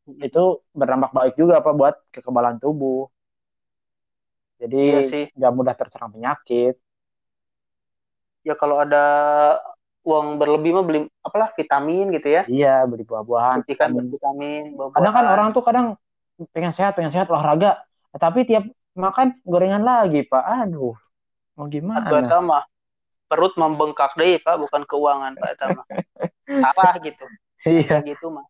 itu 0.08 0.64
berdampak 0.72 1.12
baik 1.12 1.34
juga 1.36 1.60
apa 1.60 1.76
buat 1.76 1.96
kekebalan 2.10 2.58
tubuh 2.64 3.12
jadi 4.58 4.82
iya 5.06 5.30
nggak 5.38 5.54
mudah 5.54 5.76
terserang 5.78 6.10
penyakit. 6.10 6.76
Ya 8.42 8.58
kalau 8.58 8.82
ada 8.82 9.06
uang 10.08 10.40
berlebih 10.42 10.72
mah 10.74 10.86
beli 10.88 11.00
apalah 11.22 11.54
vitamin 11.54 12.10
gitu 12.16 12.28
ya. 12.32 12.44
Iya 12.50 12.88
beli 12.90 13.06
buah-buahan 13.06 13.68
kan 13.68 13.92
vitamin. 14.08 14.74
buah 14.74 14.96
kadang 14.98 15.14
kan 15.14 15.26
orang 15.28 15.48
tuh 15.54 15.62
kadang 15.62 15.88
pengen 16.56 16.74
sehat 16.74 16.98
pengen 16.98 17.14
sehat 17.14 17.30
olahraga. 17.30 17.78
Tapi 18.18 18.50
tiap 18.50 18.66
makan 18.98 19.38
gorengan 19.46 19.84
lagi 19.86 20.26
pak. 20.26 20.42
Aduh 20.42 20.98
mau 21.54 21.70
gimana? 21.70 22.08
Atau 22.08 22.42
mah 22.42 22.66
perut 23.30 23.54
membengkak 23.60 24.18
deh 24.18 24.42
pak. 24.42 24.58
Bukan 24.58 24.90
keuangan 24.90 25.38
pak 25.38 25.54
Tama 25.60 25.84
apa 26.50 26.98
gitu. 27.06 27.26
Iya. 27.68 28.02
Gitu 28.02 28.34
mah 28.34 28.48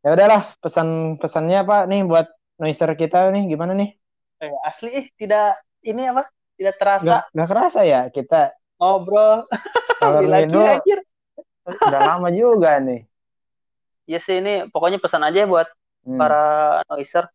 ya 0.00 0.16
udahlah 0.16 0.56
pesan 0.64 1.20
pesannya 1.20 1.60
pak 1.60 1.84
nih 1.86 2.02
buat 2.08 2.26
noiser 2.56 2.90
kita 2.96 3.30
nih. 3.36 3.52
Gimana 3.52 3.76
nih 3.76 3.99
eh, 4.40 4.56
asli 4.66 5.08
tidak 5.16 5.60
ini 5.84 6.08
apa 6.08 6.24
tidak 6.56 6.74
terasa 6.76 7.04
nggak, 7.06 7.24
nggak 7.32 7.48
kerasa 7.48 7.80
ya 7.84 8.00
kita 8.12 8.52
ngobrol 8.80 9.44
kalau 10.00 10.20
lagi 10.24 10.56
anjir. 10.56 11.00
Udah 11.68 12.00
lama 12.16 12.28
juga 12.32 12.80
nih. 12.80 13.04
Ya 14.08 14.18
sih 14.18 14.40
ini 14.40 14.66
pokoknya 14.72 14.98
pesan 14.98 15.22
aja 15.22 15.44
buat 15.44 15.68
hmm. 16.08 16.18
para 16.18 16.44
noiser. 16.88 17.28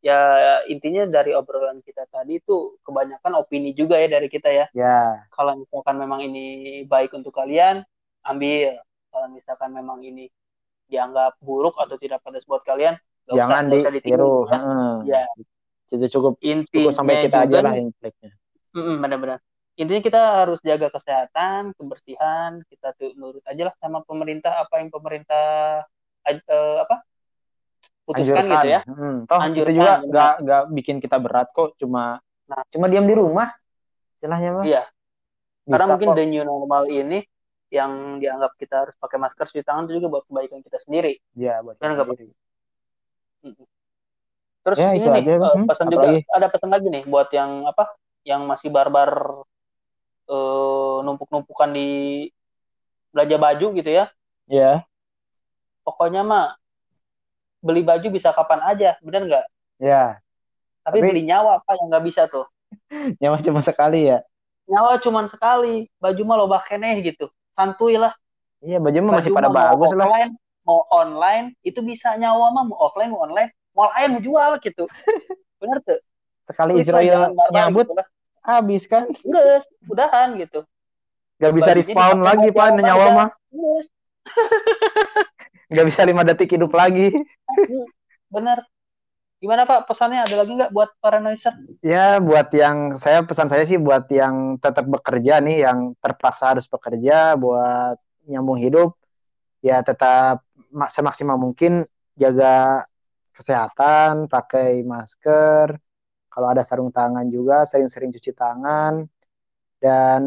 Ya 0.00 0.20
intinya 0.64 1.04
dari 1.04 1.36
obrolan 1.36 1.84
kita 1.84 2.08
tadi 2.08 2.40
itu 2.40 2.80
kebanyakan 2.84 3.36
opini 3.36 3.76
juga 3.76 4.00
ya 4.00 4.08
dari 4.08 4.28
kita 4.32 4.48
ya. 4.48 4.66
Ya. 4.72 5.28
Kalau 5.32 5.60
misalkan 5.60 5.96
memang 6.00 6.24
ini 6.24 6.84
baik 6.88 7.12
untuk 7.16 7.34
kalian, 7.34 7.84
ambil. 8.24 8.80
Kalau 9.10 9.26
misalkan 9.32 9.74
memang 9.74 10.00
ini 10.06 10.30
dianggap 10.86 11.36
buruk 11.42 11.76
atau 11.76 11.98
tidak 11.98 12.22
pada 12.22 12.38
buat 12.46 12.62
kalian, 12.62 12.96
gak 13.26 13.36
jangan 13.36 13.64
usah, 13.66 13.72
di, 13.72 13.78
usah 13.82 13.92
ditiru. 13.92 14.36
Ya. 14.48 14.58
Hmm. 14.60 14.96
ya. 15.04 15.24
Jadi 15.90 16.06
cukup, 16.06 16.38
Intinya 16.38 16.70
cukup 16.70 16.92
sampai 16.94 17.14
kita 17.26 17.38
aja 17.50 17.58
lah 17.66 17.74
inteleknya. 17.74 18.30
benar-benar. 18.74 19.38
Intinya 19.74 20.02
kita 20.04 20.20
harus 20.44 20.58
jaga 20.62 20.92
kesehatan 20.92 21.74
kebersihan 21.74 22.62
kita 22.70 22.94
tuh 22.94 23.10
nurut 23.18 23.42
aja 23.48 23.72
lah 23.72 23.74
sama 23.82 24.04
pemerintah 24.06 24.62
apa 24.62 24.78
yang 24.78 24.94
pemerintah 24.94 25.82
uh, 26.22 26.76
apa? 26.86 27.02
Putuskan 28.06 28.46
Anjurkan. 28.46 28.54
gitu 28.54 28.68
ya. 28.70 28.80
Hmm. 28.86 29.18
toh 29.26 29.38
Anjurkan, 29.40 29.66
itu 29.66 29.72
juga 29.82 29.92
nggak 30.06 30.34
nggak 30.46 30.62
bikin 30.78 30.96
kita 31.02 31.16
berat 31.18 31.48
kok 31.50 31.74
cuma 31.80 32.22
nah, 32.46 32.62
cuma 32.70 32.86
diam 32.86 33.06
di 33.06 33.14
rumah 33.18 33.50
istilahnya 34.18 34.62
mah. 34.62 34.64
Iya. 34.68 34.82
Bisa 35.66 35.72
karena 35.74 35.86
mungkin 35.90 36.08
kok. 36.12 36.16
the 36.18 36.24
new 36.28 36.44
normal 36.46 36.82
ini 36.86 37.18
yang 37.70 38.18
dianggap 38.18 38.58
kita 38.58 38.86
harus 38.86 38.94
pakai 38.98 39.18
masker 39.18 39.46
cuci 39.46 39.62
tangan 39.62 39.86
itu 39.90 40.02
juga 40.02 40.18
buat 40.18 40.24
kebaikan 40.30 40.62
kita 40.62 40.78
sendiri. 40.78 41.18
Iya 41.34 41.66
buat 41.66 41.78
kita 41.78 41.98
sendiri 41.98 42.30
terus 44.60 44.78
ya, 44.78 44.92
ini 44.92 45.06
nih 45.08 45.22
aja, 45.24 45.34
uh, 45.40 45.64
pesan 45.64 45.86
juga 45.88 46.08
lagi? 46.08 46.20
ada 46.28 46.46
pesan 46.52 46.70
lagi 46.70 46.86
nih 46.92 47.02
buat 47.08 47.28
yang 47.32 47.64
apa 47.64 47.96
yang 48.24 48.44
masih 48.44 48.68
barbar 48.68 49.42
uh, 50.28 50.96
numpuk-numpukan 51.00 51.72
di 51.72 52.28
belanja 53.10 53.36
baju 53.36 53.66
gitu 53.74 53.90
ya. 53.90 54.04
Iya. 54.46 54.62
Yeah. 54.62 54.76
Pokoknya 55.82 56.22
mah 56.22 56.54
beli 57.60 57.82
baju 57.82 58.06
bisa 58.12 58.30
kapan 58.30 58.60
aja, 58.64 58.96
benar 59.02 59.26
nggak? 59.26 59.46
Iya. 59.82 59.90
Yeah. 59.90 60.08
Tapi, 60.80 60.96
Tapi 61.00 61.08
beli 61.12 61.22
nyawa 61.28 61.60
apa 61.60 61.76
yang 61.76 61.86
nggak 61.92 62.04
bisa 62.06 62.22
tuh? 62.28 62.46
nyawa 63.20 63.40
cuma 63.42 63.60
sekali 63.60 64.08
ya? 64.08 64.24
Nyawa 64.70 65.02
cuma 65.02 65.26
sekali, 65.26 65.90
baju 65.98 66.22
mah 66.22 66.36
loba 66.38 66.58
keneh 66.62 67.02
gitu, 67.02 67.26
santuy 67.58 67.98
lah. 67.98 68.14
Iya, 68.62 68.78
baju 68.78 68.98
mah 69.02 69.12
masih 69.18 69.32
pada 69.34 69.50
bagus 69.50 69.90
lah. 69.98 70.06
Offline, 70.06 70.32
mau 70.62 70.86
online 70.94 71.56
itu 71.66 71.82
bisa 71.82 72.14
nyawa 72.14 72.54
mah 72.54 72.64
mau 72.70 72.78
offline 72.78 73.10
mau 73.10 73.26
online 73.26 73.50
mau 73.80 73.88
lain 73.96 74.08
mau 74.12 74.20
jual 74.20 74.50
gitu. 74.60 74.84
Bener 75.56 75.80
tuh. 75.80 75.96
Sekali 76.44 76.76
Israel 76.76 77.32
nyambut 77.48 77.88
gitu 77.88 77.96
lah. 77.96 78.04
habis 78.44 78.84
kan? 78.84 79.08
Enggak, 79.24 79.64
udahan 79.88 80.36
gitu. 80.36 80.60
Gak 81.40 81.56
bisa 81.56 81.72
respawn 81.72 82.20
lagi 82.20 82.52
pak 82.52 82.76
nyawa 82.76 83.06
mah. 83.16 83.28
Gak 85.72 85.86
bisa 85.88 86.04
lima 86.04 86.28
detik 86.28 86.52
hidup 86.52 86.76
lagi. 86.76 87.08
Bener. 88.28 88.60
Gimana 89.40 89.64
pak? 89.64 89.88
Pesannya 89.88 90.20
ada 90.20 90.36
lagi 90.36 90.52
nggak 90.52 90.68
buat 90.68 90.92
para 91.00 91.16
noiser? 91.16 91.56
Ya 91.80 92.20
buat 92.20 92.52
yang 92.52 93.00
saya 93.00 93.24
pesan 93.24 93.48
saya 93.48 93.64
sih 93.64 93.80
buat 93.80 94.04
yang 94.12 94.60
tetap 94.60 94.84
bekerja 94.84 95.40
nih 95.40 95.64
yang 95.64 95.96
terpaksa 95.96 96.52
harus 96.52 96.68
bekerja 96.68 97.40
buat 97.40 97.96
nyambung 98.28 98.60
hidup 98.60 99.00
ya 99.64 99.80
tetap 99.80 100.44
semaksimal 100.92 101.40
mungkin 101.40 101.88
jaga 102.20 102.84
kesehatan 103.40 104.28
pakai 104.28 104.84
masker 104.84 105.80
kalau 106.28 106.46
ada 106.52 106.62
sarung 106.62 106.92
tangan 106.92 107.24
juga 107.32 107.64
sering-sering 107.64 108.12
cuci 108.12 108.36
tangan 108.36 109.08
dan 109.80 110.22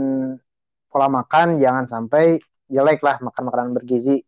pola 0.90 1.08
makan 1.08 1.62
jangan 1.62 1.86
sampai 1.86 2.42
jelek 2.66 3.06
lah 3.06 3.22
makan 3.22 3.44
makanan 3.48 3.72
bergizi 3.78 4.26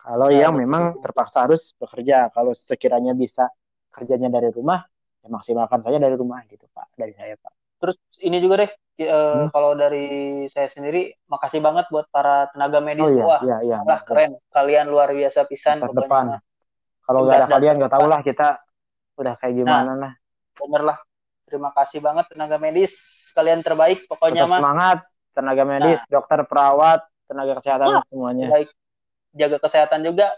kalau 0.00 0.28
ya, 0.28 0.48
yang 0.48 0.56
betul. 0.56 0.62
memang 0.64 0.84
terpaksa 1.00 1.44
harus 1.44 1.76
bekerja 1.76 2.32
kalau 2.32 2.52
sekiranya 2.56 3.12
bisa 3.12 3.48
kerjanya 3.92 4.32
dari 4.32 4.48
rumah 4.52 4.84
ya 5.24 5.28
maksimalkan 5.28 5.80
saja 5.80 5.96
dari 5.96 6.16
rumah 6.16 6.44
gitu 6.48 6.64
pak 6.72 6.92
dari 6.96 7.12
saya 7.16 7.36
pak 7.40 7.52
terus 7.80 7.96
ini 8.20 8.40
juga 8.40 8.64
deh 8.64 8.70
e, 9.00 9.08
hmm? 9.08 9.48
kalau 9.52 9.76
dari 9.76 10.08
saya 10.52 10.68
sendiri 10.68 11.12
makasih 11.28 11.60
banget 11.60 11.88
buat 11.88 12.08
para 12.08 12.48
tenaga 12.52 12.80
medis 12.80 13.08
oh, 13.08 13.12
iya, 13.12 13.24
wah 13.24 13.40
iya, 13.44 13.58
iya, 13.64 13.76
iya. 13.80 13.96
keren 14.04 14.32
kalian 14.52 14.86
luar 14.88 15.12
biasa 15.12 15.44
pisan 15.48 15.80
depan 15.80 16.40
kalau 17.04 17.28
nggak 17.28 17.36
ada 17.44 17.48
kalian 17.52 17.74
nggak 17.76 17.92
tahu 17.92 18.06
lah 18.08 18.20
kita 18.24 18.48
udah 19.20 19.34
kayak 19.38 19.54
gimana 19.60 19.92
nah, 19.92 19.96
lah. 20.08 20.12
Bener 20.56 20.82
lah. 20.82 20.98
Terima 21.44 21.70
kasih 21.70 22.00
banget 22.00 22.26
tenaga 22.32 22.56
medis. 22.56 22.94
Kalian 23.36 23.60
terbaik 23.60 24.08
pokoknya 24.08 24.48
mah. 24.48 24.58
semangat 24.58 24.98
tenaga 25.36 25.62
medis 25.68 26.00
nah. 26.00 26.10
dokter 26.10 26.40
perawat 26.48 27.00
tenaga 27.28 27.52
kesehatan 27.60 27.86
Wah, 27.90 28.02
semuanya. 28.08 28.46
baik. 28.50 28.68
Jaga 29.34 29.56
kesehatan 29.60 30.00
juga. 30.02 30.32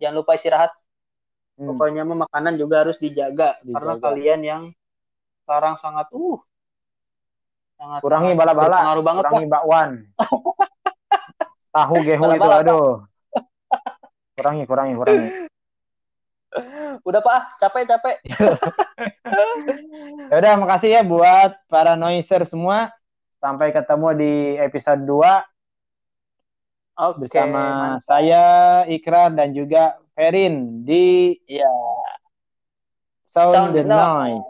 Jangan 0.00 0.16
lupa 0.18 0.34
istirahat. 0.34 0.72
Hmm. 1.52 1.68
pokoknya 1.76 2.08
mah 2.08 2.24
makanan 2.24 2.56
juga 2.56 2.80
harus 2.80 2.96
dijaga, 2.96 3.60
dijaga. 3.60 3.76
Karena 3.76 3.94
kalian 4.00 4.40
yang 4.40 4.62
sekarang 5.44 5.76
sangat 5.76 6.08
uh 6.16 6.40
sangat 7.76 8.00
kurangi 8.00 8.32
bala-bala. 8.32 8.96
kurangi 8.96 9.46
bakwan. 9.52 9.90
Tahu 11.76 11.96
gehu 12.04 12.24
itu 12.36 12.48
aduh 12.48 13.04
kurangi 14.42 14.66
kurangi 14.66 14.94
kurangi. 14.98 15.28
Udah 17.08 17.20
pak. 17.22 17.62
Capek 17.62 17.86
capek. 17.86 18.16
Ya 20.28 20.36
udah 20.36 20.60
makasih 20.60 20.90
ya 20.92 21.00
buat 21.00 21.56
para 21.72 21.96
noiser 21.96 22.44
semua. 22.44 22.92
Sampai 23.40 23.72
ketemu 23.72 24.08
di 24.12 24.34
episode 24.60 25.08
2 25.08 25.16
okay, 27.00 27.16
bersama 27.16 27.64
mantap. 27.96 28.04
saya 28.04 28.44
Ikrar 28.92 29.32
dan 29.32 29.56
juga 29.56 29.96
Ferin 30.12 30.84
di 30.84 31.32
ya 31.48 31.72
Sound, 33.32 33.72
Sound 33.72 33.72
the 33.72 33.84
Night. 33.88 34.44